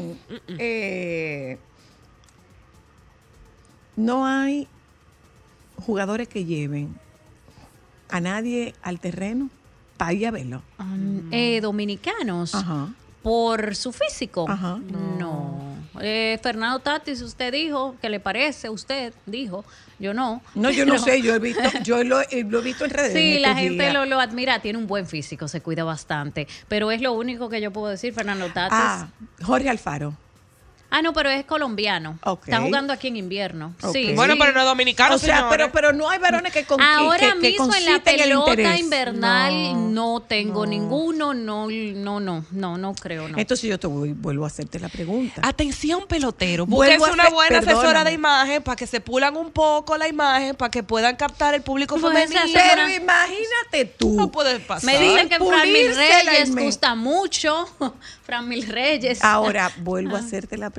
eh, 0.58 1.58
no 3.96 4.26
hay 4.26 4.68
jugadores 5.86 6.26
que 6.28 6.44
lleven 6.44 6.98
a 8.10 8.20
nadie 8.20 8.74
al 8.82 8.98
terreno 9.00 9.48
para 9.96 10.12
ir 10.12 10.26
a 10.26 10.30
verlo. 10.32 10.62
Eh, 11.30 11.60
dominicanos, 11.62 12.54
Ajá. 12.54 12.88
por 13.22 13.74
su 13.76 13.92
físico. 13.92 14.46
Ajá. 14.48 14.78
No. 15.18 15.76
Eh, 16.00 16.38
Fernando 16.42 16.80
Tatis, 16.80 17.22
usted 17.22 17.52
dijo, 17.52 17.96
¿qué 18.02 18.10
le 18.10 18.20
parece? 18.20 18.68
Usted 18.68 19.14
dijo, 19.24 19.64
yo 19.98 20.12
no. 20.12 20.42
No, 20.54 20.70
yo 20.70 20.84
no 20.84 20.98
sé, 20.98 21.22
yo 21.22 21.34
he 21.34 21.38
visto, 21.38 21.62
yo 21.84 22.04
lo, 22.04 22.20
eh, 22.20 22.44
lo 22.46 22.58
he 22.58 22.62
visto 22.62 22.84
en 22.84 22.90
redes. 22.90 23.12
Sí, 23.14 23.36
en 23.36 23.42
la 23.42 23.54
gente 23.54 23.92
lo, 23.92 24.04
lo 24.04 24.20
admira, 24.20 24.60
tiene 24.60 24.78
un 24.78 24.86
buen 24.86 25.06
físico, 25.06 25.48
se 25.48 25.62
cuida 25.62 25.84
bastante. 25.84 26.46
Pero 26.68 26.90
es 26.90 27.00
lo 27.00 27.12
único 27.12 27.48
que 27.48 27.60
yo 27.62 27.72
puedo 27.72 27.88
decir, 27.88 28.12
Fernando 28.12 28.46
Tatis. 28.46 28.76
Ah, 28.78 29.08
Jorge 29.42 29.70
Alfaro. 29.70 30.14
Ah, 30.90 31.02
no, 31.02 31.12
pero 31.12 31.28
es 31.30 31.44
colombiano. 31.44 32.18
Ok. 32.22 32.44
Está 32.48 32.60
jugando 32.60 32.92
aquí 32.92 33.08
en 33.08 33.16
invierno. 33.16 33.74
Sí, 33.92 34.12
Bueno, 34.14 34.34
pero 34.38 34.52
no 34.52 34.60
es 34.60 34.66
dominicano, 34.66 35.16
O 35.16 35.18
sea, 35.18 35.36
señores. 35.38 35.56
pero, 35.58 35.72
pero 35.72 35.92
no 35.92 36.08
hay 36.08 36.18
varones 36.18 36.52
que 36.52 36.64
con 36.64 36.80
Ahora 36.80 37.18
que, 37.18 37.40
que 37.40 37.48
mismo 37.50 37.74
en 37.74 37.84
la 37.84 37.96
el 37.96 38.02
pelota 38.02 38.76
invernal 38.76 39.92
no, 39.94 40.20
tengo 40.22 40.64
ninguno, 40.66 41.34
no, 41.34 41.68
no, 41.68 42.20
no, 42.20 42.44
no, 42.50 42.78
no 42.78 42.94
creo, 42.94 43.28
no. 43.28 43.36
Entonces 43.38 43.68
yo 43.68 43.78
te 43.78 43.86
voy- 43.86 44.12
vuelvo 44.12 44.44
a 44.44 44.46
hacerte 44.46 44.78
la 44.78 44.88
pregunta. 44.88 45.40
Atención, 45.44 46.06
pelotero. 46.06 46.66
Vuelvo 46.66 46.94
Búsquese 46.94 47.10
a 47.10 47.14
una 47.14 47.22
hacer- 47.24 47.34
buena 47.34 47.58
asesora 47.58 48.04
de 48.04 48.12
imagen 48.12 48.62
para 48.62 48.76
que 48.76 48.86
se 48.86 49.00
pulan 49.00 49.36
un 49.36 49.50
poco 49.50 49.96
la 49.98 50.08
imagen, 50.08 50.54
para 50.54 50.70
que 50.70 50.82
puedan 50.82 51.16
captar 51.16 51.54
el 51.54 51.62
público 51.62 51.98
femenino. 51.98 52.40
Pero 52.54 52.88
imagínate 52.88 53.84
tú. 53.98 54.14
No 54.14 54.30
puede 54.30 54.60
pasar. 54.60 54.84
Me 54.90 55.00
dicen 55.00 55.28
que 55.28 55.36
Fran 55.38 55.72
Mil 55.72 55.94
Reyes 55.94 56.54
gusta 56.54 56.94
mucho. 56.94 57.68
Fran 58.22 58.48
Mil 58.48 58.66
Reyes. 58.66 59.22
Ahora 59.22 59.70
vuelvo 59.78 60.16
Ah. 60.16 60.18
a 60.18 60.22
hacerte 60.22 60.56
la 60.56 60.70
pregunta. 60.70 60.75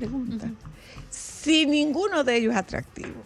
Si 1.09 1.65
ninguno 1.65 2.23
de 2.23 2.37
ellos 2.37 2.51
es 2.53 2.57
atractivo, 2.59 3.23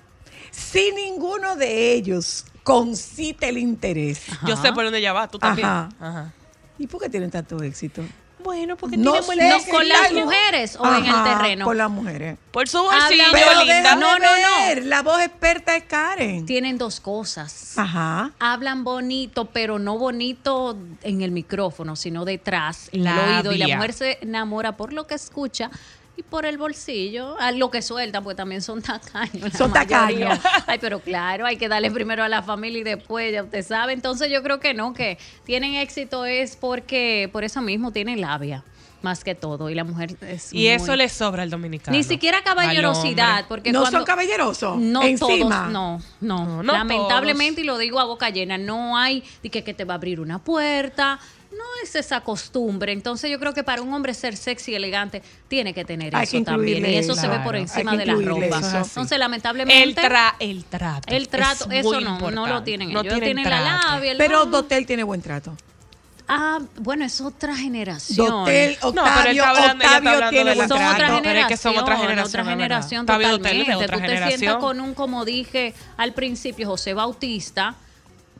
si 0.52 0.92
ninguno 0.92 1.56
de 1.56 1.94
ellos 1.94 2.46
concite 2.64 3.50
el 3.50 3.58
interés, 3.58 4.22
Yo 4.48 4.56
sé 4.58 4.72
por 4.74 4.84
dónde 4.84 5.00
ella 5.00 5.14
va, 5.14 5.28
tú 5.28 5.40
también. 5.40 5.68
Ajá. 5.68 5.90
Ajá. 6.00 6.34
¿y 6.78 6.88
por 6.88 7.00
qué 7.02 7.10
tienen 7.10 7.30
tanto 7.30 7.62
éxito? 7.62 8.04
Bueno, 8.44 8.76
porque 8.76 8.98
No 8.98 9.12
tiene 9.22 9.28
sé, 9.28 9.50
No, 9.68 9.72
con 9.72 9.88
las 9.88 10.12
mujeres 10.14 10.76
o 10.80 10.96
en 10.96 11.06
el 11.06 11.24
terreno. 11.24 11.66
Con 11.66 11.78
las 11.78 11.92
mujeres. 11.92 12.38
Por 12.52 12.68
su 12.68 12.80
bolsillo, 12.80 13.24
Pero 13.32 13.64
linda. 13.64 13.96
No, 13.96 14.18
no, 14.18 14.26
no. 14.26 14.66
ver, 14.66 14.86
La 14.86 15.04
voz 15.04 15.22
experta 15.22 15.76
es 15.76 15.84
Karen. 15.84 16.46
Tienen 16.48 16.80
dos 16.80 17.00
cosas. 17.00 17.78
Ajá. 17.78 18.32
Hablan 18.40 18.84
bonito, 18.84 19.46
pero 19.46 19.78
no 19.78 20.00
bonito 20.00 20.76
en 21.04 21.22
el 21.22 21.30
micrófono, 21.32 21.96
sino 21.96 22.26
detrás, 22.26 22.90
en 22.92 23.06
el 23.06 23.20
oído. 23.20 23.54
Y 23.54 23.58
la 23.60 23.76
mujer 23.76 23.94
se 23.94 24.18
enamora 24.22 24.76
por 24.76 24.92
lo 24.92 25.06
que 25.06 25.14
escucha 25.14 25.70
y 26.18 26.24
por 26.24 26.46
el 26.46 26.58
bolsillo, 26.58 27.38
a 27.40 27.52
lo 27.52 27.72
que 27.72 27.82
sueltan, 27.82 28.24
pues 28.24 28.36
también 28.36 28.62
son 28.62 28.82
tacaños. 28.82 29.54
Son 29.54 29.72
mayoría. 29.72 30.30
tacaños. 30.30 30.40
Ay, 30.68 30.78
pero 30.80 31.00
claro, 31.00 31.46
hay 31.46 31.56
que 31.58 31.70
darle 31.70 31.90
primero 31.90 32.24
a 32.24 32.28
la 32.30 32.44
familia 32.44 32.80
y 32.80 32.84
después, 32.84 33.32
ya 33.34 33.44
usted 33.44 33.66
sabe. 33.66 33.94
Entonces 33.94 34.30
yo 34.30 34.44
creo 34.44 34.60
que 34.60 34.74
no, 34.74 34.94
que 34.94 35.18
tienen 35.46 35.76
éxito 35.76 36.26
es 36.26 36.56
porque, 36.58 37.30
por 37.32 37.44
eso 37.46 37.62
mismo, 37.62 37.92
tienen 37.92 38.20
labia, 38.20 38.64
más 39.02 39.24
que 39.24 39.36
todo. 39.36 39.70
Y 39.70 39.74
la 39.76 39.86
mujer 39.86 40.16
es 40.22 40.52
Y 40.54 40.68
eso 40.68 40.96
le 40.98 41.08
sobra 41.08 41.44
al 41.44 41.50
dominicano. 41.50 41.96
Ni 41.98 42.04
siquiera 42.04 42.40
Al 42.40 42.44
caballerosidad, 42.44 43.46
porque 43.48 43.72
no 43.72 43.80
cuando- 43.80 44.00
son 44.00 44.06
caballerosos. 44.06 44.78
no 44.78 45.04
encima. 45.04 45.28
todos, 45.62 45.72
no, 45.72 46.02
no, 46.20 46.46
No, 46.46 46.64
no 46.64 46.74
Lamentablemente, 46.74 47.62
y 47.62 47.64
lo 47.64 47.78
digo 47.78 48.00
a 48.02 48.04
boca 48.04 48.30
llena, 48.30 48.58
no 48.58 48.98
hay 48.98 49.24
de 49.42 49.50
que, 49.50 49.64
que 49.64 49.74
te 49.74 49.86
va 49.86 49.94
a 49.94 49.98
abrir 49.98 50.20
una 50.20 50.40
puerta, 50.40 51.20
no 51.52 51.64
es 51.84 51.96
esa 51.96 52.22
costumbre. 52.22 52.92
Entonces 52.94 53.30
yo 53.30 53.40
creo 53.40 53.54
que 53.54 53.64
para 53.64 53.82
un 53.82 53.94
hombre 53.94 54.14
ser 54.14 54.36
sexy 54.38 54.72
y 54.72 54.76
elegante 54.76 55.22
tiene 55.48 55.74
que 55.74 55.84
tener 55.86 56.16
Hay 56.16 56.24
eso 56.24 56.38
que 56.38 56.44
también. 56.44 56.86
Y 56.86 56.96
eso 56.96 57.14
se 57.16 57.22
ve 57.24 57.28
claro, 57.30 57.44
por 57.44 57.56
encima 57.56 57.96
de 57.98 58.06
la 58.06 58.14
ropa. 58.16 58.60
eso. 58.60 58.78
Entonces, 58.78 59.20
lamentablemente... 59.20 59.84
El, 59.84 59.96
tra 59.96 60.36
el 60.40 60.66
trato. 60.66 61.14
el 61.14 61.28
trato, 61.28 61.70
es 61.72 61.80
eso 61.86 62.00
no, 62.02 62.32
no 62.32 62.48
lo 62.48 62.64
tienen 62.64 62.92
No 62.94 63.02
ellos. 63.02 63.14
Tienen 63.20 63.44
la 63.44 63.50
trato. 63.50 63.88
labia, 63.96 64.12
el 64.12 64.18
Pero. 64.18 64.46
Dotel 64.46 64.86
tiene 64.86 65.04
buen 65.04 65.22
trato. 65.22 65.56
Ah, 66.34 66.60
bueno, 66.78 67.04
es 67.04 67.20
otra 67.20 67.56
generación. 67.58 68.26
Dotel, 68.28 68.78
No, 68.82 68.92
pero 69.04 69.30
él 69.32 69.40
Octavio, 69.40 69.44
está 69.44 69.50
hablando, 69.50 69.84
está 69.84 69.98
Octavio 69.98 70.10
hablando 70.12 70.30
tiene 70.30 70.50
la 70.52 70.56
buen 70.56 70.70
son 70.70 70.78
trato. 70.78 70.94
otra 70.94 71.08
trato. 71.08 71.24
Pero 71.24 71.40
es 71.42 71.48
que 71.48 71.58
son 71.58 71.78
otra 71.78 71.98
generación, 71.98 72.46
generación, 72.46 72.46
otra 72.46 72.46
generación 72.46 73.02
Octavio 73.02 73.28
Dotel 73.30 73.62
es 73.62 73.66
totalmente. 73.68 73.72
de 73.72 73.76
otra 73.86 73.98
Tú 73.98 74.02
te 74.02 74.08
sientas 74.08 74.30
generación. 74.40 74.62
con 74.62 74.80
un, 74.82 74.94
como 74.94 75.26
dije 75.26 75.74
al 75.98 76.14
principio, 76.14 76.68
José 76.70 76.94
Bautista, 76.94 77.76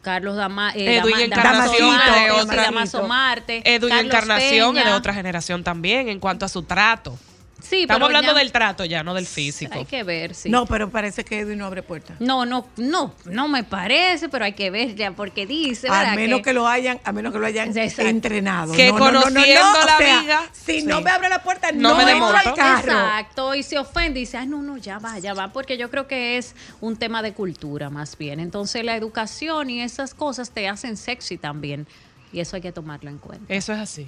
Carlos 0.02 0.36
Dama, 0.36 0.72
eh, 0.76 0.96
Dama- 0.98 1.10
Damaso 1.12 1.24
Encarnación 1.26 1.88
Marte, 1.96 2.20
sí, 2.24 2.40
otra. 2.42 2.62
Damaso 2.64 3.08
Marte, 3.08 3.62
Edwin 3.66 3.90
Carlos 3.90 4.06
Encarnación 4.14 4.78
es 4.78 4.86
de 4.86 4.94
otra 4.94 5.14
generación 5.14 5.64
también 5.64 6.10
en 6.10 6.20
cuanto 6.20 6.46
a 6.46 6.50
su 6.50 6.64
trato. 6.64 7.18
Sí, 7.62 7.84
Estamos 7.84 8.00
pero 8.00 8.06
hablando 8.18 8.34
ya- 8.34 8.40
del 8.40 8.52
trato 8.52 8.86
ya, 8.86 9.04
no 9.04 9.14
del 9.14 9.26
físico. 9.28 9.74
Hay 9.74 9.86
que 9.86 10.04
ver, 10.04 10.34
sí. 10.36 10.50
No, 10.50 10.66
pero 10.66 10.90
parece 10.90 11.24
que 11.24 11.40
Edwin 11.40 11.58
no 11.60 11.66
abre 11.66 11.84
puertas. 11.84 12.20
No, 12.20 12.46
no, 12.46 12.68
no, 12.78 13.14
no 13.26 13.48
me 13.48 13.64
parece, 13.64 14.30
pero 14.30 14.46
hay 14.46 14.54
que 14.54 14.70
ver 14.70 14.96
ya, 14.96 15.12
porque 15.12 15.46
dice, 15.46 15.90
¿verdad? 15.90 16.14
A 16.14 16.16
menos 16.16 16.42
que, 16.42 16.54
lo 16.54 16.68
hayan, 16.68 17.00
a 17.04 17.12
menos 17.12 17.32
que 17.34 17.40
lo 17.40 17.46
hayan 17.46 17.78
Exacto. 17.78 18.10
entrenado. 18.10 18.74
Que 18.74 18.90
No, 18.92 18.98
no, 19.00 19.06
no, 19.06 19.12
no, 19.12 19.20
no, 19.20 19.24
conociendo 19.34 19.62
o 19.82 19.86
la 19.86 19.98
sea, 19.98 20.20
viga, 20.22 20.42
Si 20.52 20.82
sí. 20.82 20.86
no 20.88 21.02
me 21.02 21.12
abre 21.12 21.30
la 21.30 21.44
puerta, 21.44 21.72
No 21.72 21.90
no, 21.90 21.96
me 22.04 22.12
entro 22.12 22.28
al 22.28 22.54
carro. 22.56 22.92
Exacto, 22.92 23.56
y 23.56 23.64
se 23.64 23.78
ofende 23.78 24.20
y 24.20 24.24
dice, 24.24 24.38
ah, 24.38 24.46
no, 24.46 24.62
no, 24.62 24.78
ya 24.78 24.98
va, 25.00 25.20
ya 25.20 25.34
va, 25.34 25.54
porque 25.54 25.78
yo 25.78 25.90
creo 25.92 26.08
que 26.08 26.38
es 26.38 26.56
un 26.80 26.96
tema 26.98 27.22
de 27.22 27.34
cultura 27.34 27.90
más 27.90 28.18
bien. 28.18 28.40
Entonces 28.40 28.84
la 28.84 28.96
educación 28.96 29.70
y 29.70 29.82
esas 29.82 30.14
cosas 30.14 30.52
te 30.52 30.68
hacen 30.68 30.98
sexy 30.98 31.38
también, 31.38 31.88
y 32.34 32.40
eso 32.40 32.56
hay 32.56 32.62
que 32.62 32.72
tomarlo 32.72 33.10
en 33.10 33.18
cuenta. 33.18 33.54
Eso 33.54 33.74
es 33.74 33.80
así. 33.80 34.08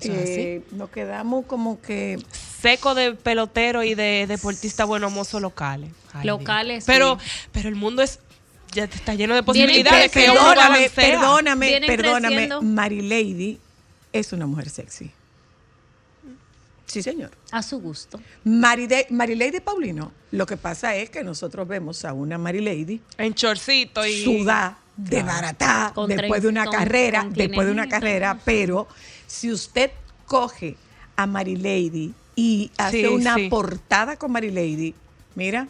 Eso 0.00 0.12
es 0.12 0.22
así. 0.22 0.40
Eh, 0.40 0.62
nos 0.72 0.90
quedamos 0.90 1.46
como 1.46 1.80
que 1.80 2.18
Seco 2.64 2.94
de 2.94 3.12
pelotero 3.12 3.82
y 3.84 3.94
de 3.94 4.24
deportista 4.26 4.86
bueno 4.86 5.10
mozo 5.10 5.38
locales. 5.38 5.90
Ay, 6.14 6.26
Locales, 6.26 6.86
Dios. 6.86 6.96
Pero, 6.96 7.18
sí. 7.20 7.30
pero 7.52 7.68
el 7.68 7.74
mundo 7.74 8.00
es 8.02 8.20
ya 8.72 8.84
está 8.84 9.14
lleno 9.14 9.34
de 9.34 9.42
Vienen 9.42 9.44
posibilidades 9.44 10.10
que 10.10 10.20
perdóname, 10.20 10.88
perdóname, 10.90 11.80
perdóname. 11.86 12.48
Marilady 12.62 13.60
es 14.14 14.32
una 14.32 14.46
mujer 14.46 14.70
sexy. 14.70 15.10
Sí, 16.86 17.02
señor. 17.02 17.32
A 17.50 17.62
su 17.62 17.80
gusto. 17.80 18.18
Marilady 18.44 19.60
Paulino, 19.60 20.12
lo 20.30 20.46
que 20.46 20.56
pasa 20.56 20.96
es 20.96 21.10
que 21.10 21.22
nosotros 21.22 21.68
vemos 21.68 22.04
a 22.06 22.14
una 22.14 22.38
Marilady 22.38 23.00
En 23.18 23.34
chorcito 23.34 24.06
y 24.06 24.24
sudá, 24.24 24.78
de 24.96 25.22
baratá, 25.22 25.92
después 26.08 26.42
de 26.42 26.48
una 26.48 26.64
con- 26.64 26.74
carrera, 26.78 27.20
con 27.24 27.32
después 27.34 27.66
de 27.66 27.72
una 27.72 27.88
carrera, 27.88 28.38
pero 28.42 28.88
si 29.26 29.52
usted 29.52 29.90
coge 30.24 30.76
a 31.16 31.26
Marilady 31.26 32.14
y 32.36 32.70
hace 32.78 33.02
Sí, 33.02 33.06
una 33.06 33.34
sí. 33.36 33.48
portada 33.48 34.16
con 34.16 34.32
Marilady, 34.32 34.94
mira, 35.34 35.68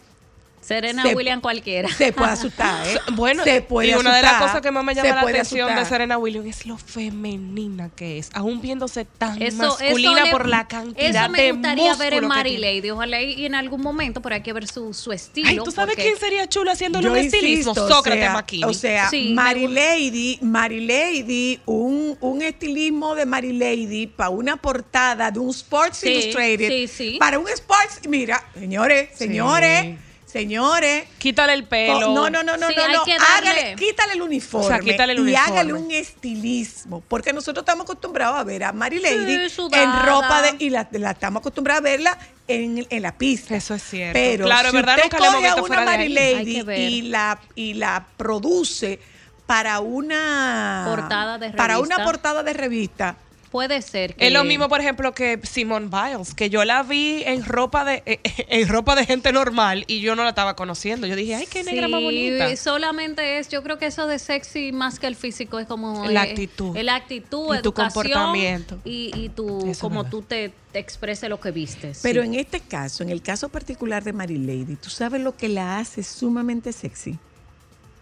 Serena 0.65 1.03
Se- 1.03 1.13
William 1.15 1.41
cualquiera. 1.41 1.87
se 1.89 2.11
puede 2.11 2.31
asustar, 2.31 2.87
¿eh? 2.87 2.97
Bueno, 3.13 3.43
se 3.43 3.61
puede 3.61 3.89
y 3.89 3.93
una 3.93 4.15
de 4.15 4.21
las 4.23 4.41
cosas 4.41 4.61
que 4.61 4.71
más 4.71 4.83
me 4.83 4.95
llama 4.95 5.09
la 5.15 5.21
atención 5.21 5.75
de. 5.75 5.85
Serena 5.85 6.17
Williams 6.17 6.47
es 6.47 6.65
lo 6.65 6.77
femenina 6.77 7.89
que 7.95 8.17
es, 8.17 8.29
aún 8.33 8.61
viéndose 8.61 9.05
tan 9.05 9.41
Eso, 9.41 9.57
masculina 9.57 10.15
eso 10.17 10.25
le- 10.25 10.31
por 10.31 10.47
la 10.47 10.67
cantidad 10.67 11.25
Eso 11.25 11.29
me 11.29 11.41
de 11.43 11.51
gustaría 11.51 11.95
ver 11.95 12.13
en 12.13 12.19
músculo 12.21 12.21
que 12.21 12.27
Mary 12.27 12.49
tiene. 12.57 12.73
Lady. 12.75 12.89
Ojalá 12.89 13.21
y 13.21 13.45
en 13.45 13.55
algún 13.55 13.81
momento, 13.81 14.21
pero 14.21 14.35
hay 14.35 14.41
que 14.41 14.53
ver 14.53 14.67
su, 14.67 14.93
su 14.93 15.11
estilo. 15.11 15.49
Ay, 15.49 15.57
¿tú 15.63 15.71
sabes 15.71 15.95
quién 15.95 16.17
sería 16.17 16.47
chulo 16.49 16.71
haciéndole 16.71 17.09
un 17.09 17.17
estilismo? 17.17 17.71
insisto, 17.71 17.87
Sócrates 17.87 18.29
o 18.29 18.33
sea. 18.33 18.67
O 18.67 18.73
sea, 18.73 19.09
Sí, 19.09 19.29
me 19.29 19.35
Mary 19.35 19.61
gusta. 19.67 19.81
Lady, 19.81 20.39
Mary 20.41 20.85
Lady, 20.85 21.59
un, 21.65 22.17
un 22.21 22.41
estilismo 22.41 23.13
de 23.15 23.25
Mary 23.25 23.53
Lady 23.53 24.07
para 24.07 24.29
una 24.29 24.57
portada 24.57 25.29
de 25.31 25.39
un 25.39 25.49
Sports 25.49 25.97
Sí, 25.97 26.09
Illustrated. 26.09 26.67
sí, 26.69 26.87
sí. 26.87 27.17
Para 27.19 27.37
un 27.39 27.47
Sports, 27.49 28.01
mira, 28.07 28.43
señores, 28.53 29.09
señores, 29.15 29.97
Señores. 30.39 31.05
Quítale 31.17 31.53
el 31.53 31.63
pelo. 31.63 32.13
No, 32.13 32.29
no, 32.29 32.43
no, 32.43 32.57
no, 32.57 32.67
Sí, 32.67 32.75
no. 32.75 32.87
no. 32.93 33.03
Hágale- 33.03 33.75
quítale 33.75 34.13
el 34.13 34.21
uniforme. 34.21 34.65
O 34.65 34.69
sea, 34.69 34.79
quítale 34.79 35.13
el 35.13 35.19
Y 35.19 35.21
uniforme. 35.21 35.47
hágale 35.51 35.73
un 35.73 35.91
estilismo. 35.91 37.01
Porque 37.07 37.31
nosotros 37.31 37.61
estamos 37.63 37.85
acostumbrados 37.85 38.37
a 38.37 38.43
ver 38.43 38.65
a 38.65 38.73
Mary 38.73 38.99
Lady 38.99 39.35
en 39.71 40.05
ropa 40.05 40.41
de. 40.41 40.55
Y 40.59 40.69
la, 40.69 40.87
la 40.91 41.11
estamos 41.11 41.39
acostumbrados 41.39 41.79
a 41.79 41.83
verla 41.83 42.17
en, 42.47 42.85
en 42.89 43.01
la 43.01 43.17
pista. 43.17 43.55
Eso 43.55 43.75
es 43.75 43.83
cierto. 43.83 44.13
Pero 44.13 44.45
Claro, 44.45 44.71
si 44.71 44.75
verdad, 44.75 44.95
usted 45.03 45.17
hemos 45.17 45.29
coge 45.31 45.47
a 45.47 45.55
una 45.63 45.85
Mary 45.85 46.09
Lady 46.09 46.63
y 46.75 47.01
la, 47.03 47.39
y 47.55 47.73
la 47.75 48.05
produce 48.17 48.99
para 49.45 49.79
una. 49.79 50.83
Portada 50.87 51.37
de 51.37 51.51
Para 51.51 51.79
una 51.79 52.03
portada 52.03 52.43
de 52.43 52.53
revista. 52.53 53.15
Puede 53.55 53.81
ser 53.81 54.15
que 54.15 54.27
Es 54.27 54.33
lo 54.33 54.43
mismo, 54.43 54.67
por 54.67 54.81
ejemplo, 54.81 55.13
que 55.13 55.39
Simone 55.43 55.87
Biles, 55.87 56.33
que 56.33 56.49
yo 56.49 56.65
la 56.65 56.83
vi 56.83 57.23
en 57.23 57.45
ropa 57.45 57.85
de 57.85 58.03
eh, 58.05 58.19
en 58.49 58.67
ropa 58.67 58.97
de 58.97 59.05
gente 59.05 59.31
normal 59.31 59.85
y 59.87 60.01
yo 60.01 60.13
no 60.17 60.23
la 60.23 60.29
estaba 60.31 60.57
conociendo. 60.57 61.07
Yo 61.07 61.15
dije, 61.15 61.35
ay, 61.35 61.47
qué 61.49 61.63
negra 61.63 61.87
más 61.87 61.99
Sí, 62.01 62.03
bonita. 62.03 62.53
solamente 62.57 63.39
es, 63.39 63.47
yo 63.47 63.63
creo 63.63 63.77
que 63.77 63.85
eso 63.85 64.07
de 64.07 64.19
sexy 64.19 64.73
más 64.73 64.99
que 64.99 65.07
el 65.07 65.15
físico 65.15 65.57
es 65.57 65.67
como 65.67 66.05
La 66.05 66.25
eh, 66.25 66.31
actitud. 66.31 66.75
la 66.77 66.95
actitud, 66.95 67.55
Y 67.57 67.61
tu 67.61 67.73
comportamiento. 67.73 68.77
y, 68.83 69.11
y 69.15 69.29
tu 69.29 69.65
Eso 69.69 69.79
como 69.87 70.03
tú 70.03 70.21
te, 70.21 70.51
te 70.73 70.79
expreses 70.79 71.29
lo 71.29 71.39
que 71.39 71.51
vistes. 71.51 72.01
Pero 72.03 72.23
sí. 72.23 72.27
en 72.27 72.33
este 72.35 72.59
caso, 72.59 73.03
en 73.03 73.09
el 73.09 73.21
caso 73.21 73.47
particular 73.47 74.03
de 74.03 74.11
Mary 74.11 74.37
Lady, 74.37 74.75
¿tú 74.75 74.89
sabes 74.89 75.21
lo 75.21 75.37
que 75.37 75.47
la 75.47 75.77
hace 75.79 76.03
sumamente 76.03 76.73
sexy? 76.73 77.17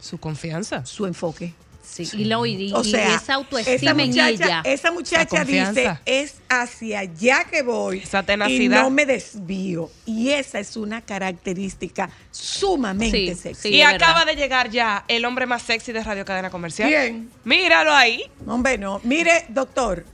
Su 0.02 0.18
confianza. 0.18 0.84
Su 0.84 1.06
enfoque. 1.06 1.54
Sí, 1.84 2.10
y, 2.14 2.26
lo, 2.26 2.46
y, 2.46 2.72
O 2.74 2.82
y 2.84 2.96
esa 2.96 3.34
autoestima 3.36 3.76
esa 3.76 3.90
en 3.92 3.98
muchacha, 3.98 4.30
ella. 4.30 4.62
esa 4.64 4.92
muchacha 4.92 5.44
dice, 5.46 6.00
es 6.06 6.36
hacia 6.50 7.00
allá 7.02 7.44
que 7.44 7.62
voy 7.62 8.00
Esa 8.00 8.22
y 8.22 8.24
tenacidad. 8.24 8.82
no 8.84 8.90
me 8.90 9.06
desvío. 9.06 9.92
Y 10.06 10.30
esa 10.32 10.60
es 10.60 10.78
una 10.78 11.02
característica 11.02 12.10
sumamente 12.32 13.18
Sí, 13.18 13.36
sexy. 13.36 13.62
sí. 13.70 13.76
y 13.76 13.82
acaba 13.82 14.20
verdad. 14.20 14.34
de 14.34 14.36
llegar 14.42 14.70
ya 14.70 15.04
el 15.08 15.26
hombre 15.26 15.46
más 15.46 15.62
sexy 15.62 15.92
de 15.92 16.04
Radio 16.04 16.26
Cadena 16.26 16.50
Comercial. 16.50 16.90
Bien. 16.90 17.30
Míralo 17.44 17.94
ahí. 17.94 18.24
Hombre, 18.48 18.78
no. 18.78 19.00
Mire, 19.04 19.46
doctor. 19.50 20.06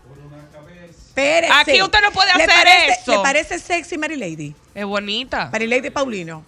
Espérese. 1.10 1.54
Aquí 1.54 1.82
usted 1.82 2.00
no 2.02 2.12
puede 2.12 2.34
¿Le 2.36 2.44
hacer 2.44 2.56
parece- 2.56 3.02
eso. 3.02 3.12
¿Le 3.12 3.18
parece 3.20 3.60
sexy 3.60 3.98
Mary 3.98 4.16
Lady? 4.16 4.56
Es 4.74 4.86
bonita. 4.86 5.50
Mary 5.52 5.68
Lady 5.68 5.90
Paulino. 5.90 6.44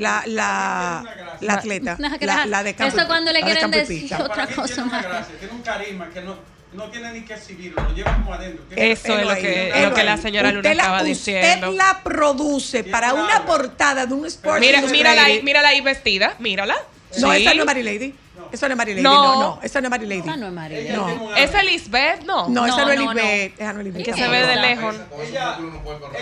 La, 0.00 0.22
la, 0.26 1.04
la 1.40 1.54
atleta. 1.54 1.96
Una 1.98 2.16
La, 2.20 2.46
la 2.46 2.62
de 2.62 2.74
campo 2.74 2.96
Eso 2.96 3.06
cuando 3.06 3.32
le 3.32 3.38
de 3.40 3.44
quieren 3.44 3.70
decir 3.70 4.00
pista. 4.02 4.22
otra 4.24 4.46
cosa 4.46 4.66
Tiene 4.74 4.82
una 4.82 4.92
más. 4.92 5.02
gracia, 5.04 5.34
tiene 5.38 5.54
un 5.54 5.62
carisma 5.62 6.10
que 6.10 6.20
no, 6.22 6.36
no 6.72 6.84
tiene 6.90 7.12
ni 7.12 7.20
que 7.22 7.34
exhibirlo, 7.34 7.82
lo 7.82 7.94
lleva 7.94 8.14
como 8.14 8.32
adentro. 8.34 8.64
Eso 8.76 9.18
es 9.18 9.22
lo 9.24 9.30
ahí, 9.30 9.42
que, 9.42 9.70
velo 9.74 9.88
lo 9.90 9.94
que 9.94 10.04
la 10.04 10.12
ahí. 10.14 10.22
señora 10.22 10.48
Luna 10.50 10.60
Usted 10.60 10.74
la- 10.76 10.82
estaba 10.82 10.96
usted 10.98 11.08
diciendo. 11.08 11.72
la 11.72 12.00
produce 12.02 12.84
para 12.84 13.14
una 13.14 13.44
portada 13.44 14.06
de 14.06 14.14
un 14.14 14.26
Sport 14.26 14.60
Mira, 14.60 14.80
mírala 14.82 15.24
ahí, 15.24 15.42
mírala 15.42 15.68
ahí 15.68 15.80
vestida, 15.80 16.34
mírala. 16.38 16.76
No, 17.18 17.32
Sí. 17.32 17.42
esa 17.42 17.54
no 17.54 17.60
es 17.62 17.66
Mary 17.66 17.82
Lady. 17.82 18.14
Esa 18.52 18.68
no 18.68 18.74
es 18.74 18.78
Mary 18.78 18.92
Lady. 18.92 19.02
No. 19.02 19.22
No, 19.24 19.40
no, 19.56 19.60
esa 19.62 19.80
no 19.80 19.86
es 19.86 19.90
Mary 19.90 20.06
Lady. 20.06 20.20
Esa 20.20 20.36
no 20.36 20.46
es 20.46 20.52
Mary 20.52 20.74
Lady. 20.84 20.96
No. 20.96 21.36
¿Es 21.36 21.54
Elizabeth? 21.54 22.22
No. 22.24 22.48
No, 22.48 22.66
esa 22.66 22.84
no 22.84 22.90
es 22.90 22.98
No, 22.98 23.04
no, 23.06 23.12
Lisbeth. 23.14 23.60
Esa 23.60 23.72
no 23.72 23.78
es 23.80 23.84
Lisbeth. 23.86 24.04
Que 24.04 24.12
se 24.14 24.28
ve 24.28 24.46
de 24.46 24.56
lejos. 24.56 24.96
Ella, 25.28 25.58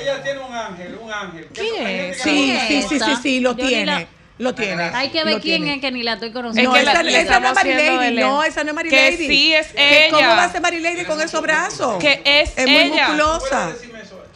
ella 0.01 0.23
tiene 0.23 0.39
un 0.41 0.55
ángel, 0.55 0.99
un 1.01 1.13
ángel. 1.13 1.49
¿Quién 1.55 1.87
es? 1.87 2.21
Sí, 2.23 2.59
sí, 2.69 2.83
sí, 2.89 2.99
sí, 3.01 3.17
sí, 3.23 3.41
lo 3.41 3.55
tiene. 3.57 4.07
Lo 4.39 4.55
tiene. 4.55 4.85
Hay 4.95 5.09
que 5.11 5.25
ver 5.25 5.41
quién 5.41 5.63
tiene. 5.63 5.75
es 5.75 5.81
que 5.81 5.91
ni 5.91 6.05
la 6.05 6.13
estoy 6.13 6.29
Es 6.29 6.35
conociendo. 6.35 6.71
No, 6.71 6.75
que 6.77 6.83
esa, 6.83 7.03
la- 7.03 7.11
esa 7.11 7.11
no 7.11 7.17
es 7.17 7.23
estamos 7.25 7.55
Mary 7.57 7.73
haciendo 7.73 7.97
Lady. 8.01 8.07
el- 8.15 8.21
No, 8.21 8.45
esa 8.45 8.63
no 8.63 8.69
es 8.71 8.75
Mary 8.77 8.89
Que 8.89 9.11
Lady. 9.11 9.27
sí 9.27 9.53
es 9.53 9.67
Que 9.73 10.07
¿Cómo 10.11 10.19
ella. 10.23 10.37
va 10.37 10.45
a 10.45 10.53
ser 10.53 10.61
Mary 10.61 10.79
Lady 10.79 11.05
con 11.05 11.21
esos 11.21 11.43
brazos? 11.43 11.99
Que 11.99 12.23
es 12.25 12.57
Es 12.57 12.69
muy 12.69 12.85
musculosa. 12.91 13.73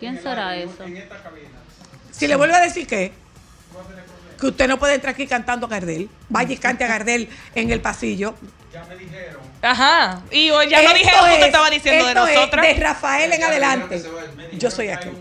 ¿Quién 0.01 0.21
será 0.21 0.57
eso? 0.57 0.75
Si 2.11 2.27
le 2.27 2.35
vuelvo 2.35 2.57
a 2.57 2.61
decir 2.61 2.85
que 2.87 3.13
que 4.43 4.49
usted 4.49 4.67
no 4.67 4.77
puede 4.77 4.95
entrar 4.97 5.15
aquí 5.15 5.29
cantando 5.29 5.67
a 5.67 5.69
Gardel. 5.71 6.11
Vaya 6.29 6.53
y 6.53 6.57
cante 6.57 6.83
a 6.83 6.89
Gardel 6.89 7.29
en 7.55 7.71
el 7.71 7.81
pasillo. 7.81 8.35
Ajá. 9.63 10.21
Y 10.33 10.51
hoy 10.51 10.69
ya 10.69 10.83
no 10.83 10.89
Esto 10.89 10.99
dijeron 10.99 11.21
lo 11.21 11.27
que 11.27 11.33
usted 11.35 11.41
es- 11.43 11.47
estaba 11.47 11.71
diciendo 11.71 12.05
de 12.07 12.11
es 12.11 12.17
nosotras. 12.17 12.67
de 12.67 12.75
Rafael 12.75 13.33
en 13.33 13.45
adelante. 13.45 14.03
Yo 14.55 14.69
soy 14.73 14.89
aquel. 14.89 15.13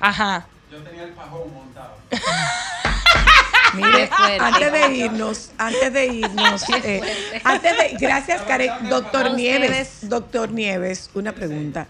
Ajá. 0.00 0.46
Yo 0.72 0.78
tenía 0.82 1.04
el 1.04 1.10
pajón 1.10 1.54
montado. 1.54 1.94
Mire, 3.74 4.10
antes 4.40 4.72
de 4.72 4.96
irnos, 4.96 5.50
antes 5.56 5.92
de 5.92 6.06
irnos, 6.06 6.68
eh, 6.82 7.00
antes 7.44 7.76
de, 7.78 7.96
gracias 8.00 8.42
Karen, 8.42 8.88
doctor 8.88 9.30
Nieves, 9.34 9.98
doctor 10.08 10.50
Nieves, 10.50 11.10
una 11.14 11.30
pregunta. 11.32 11.86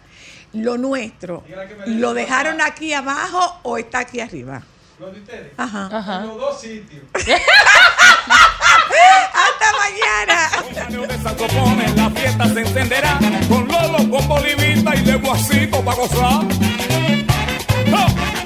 Lo 0.52 0.77
nuestro, 0.77 1.44
¿lo 1.86 2.12
dejaron 2.12 2.60
aquí 2.60 2.93
abajo 2.93 3.60
o 3.62 3.78
está 3.78 4.01
aquí 4.01 4.20
arriba? 4.20 4.62
los 4.98 5.12
de 5.14 5.20
ustedes, 5.20 5.52
Ajá. 5.56 5.88
Ajá. 5.92 6.16
en 6.22 6.26
los 6.28 6.38
dos 6.38 6.60
sitios. 6.60 7.02
Hasta 9.34 9.72
mañana. 9.78 10.50
de 11.76 11.96
la 11.96 12.10
fiesta 12.10 12.48
se 12.48 12.60
encenderá 12.60 13.18
con 13.48 13.68
Lolo, 13.68 14.10
con 14.10 14.28
Bolivita 14.28 14.94
y 14.96 15.02
de 15.02 15.14
Guasito 15.16 15.84
para 15.84 15.96
gozar. 15.96 16.44
¡Oh! 17.92 18.38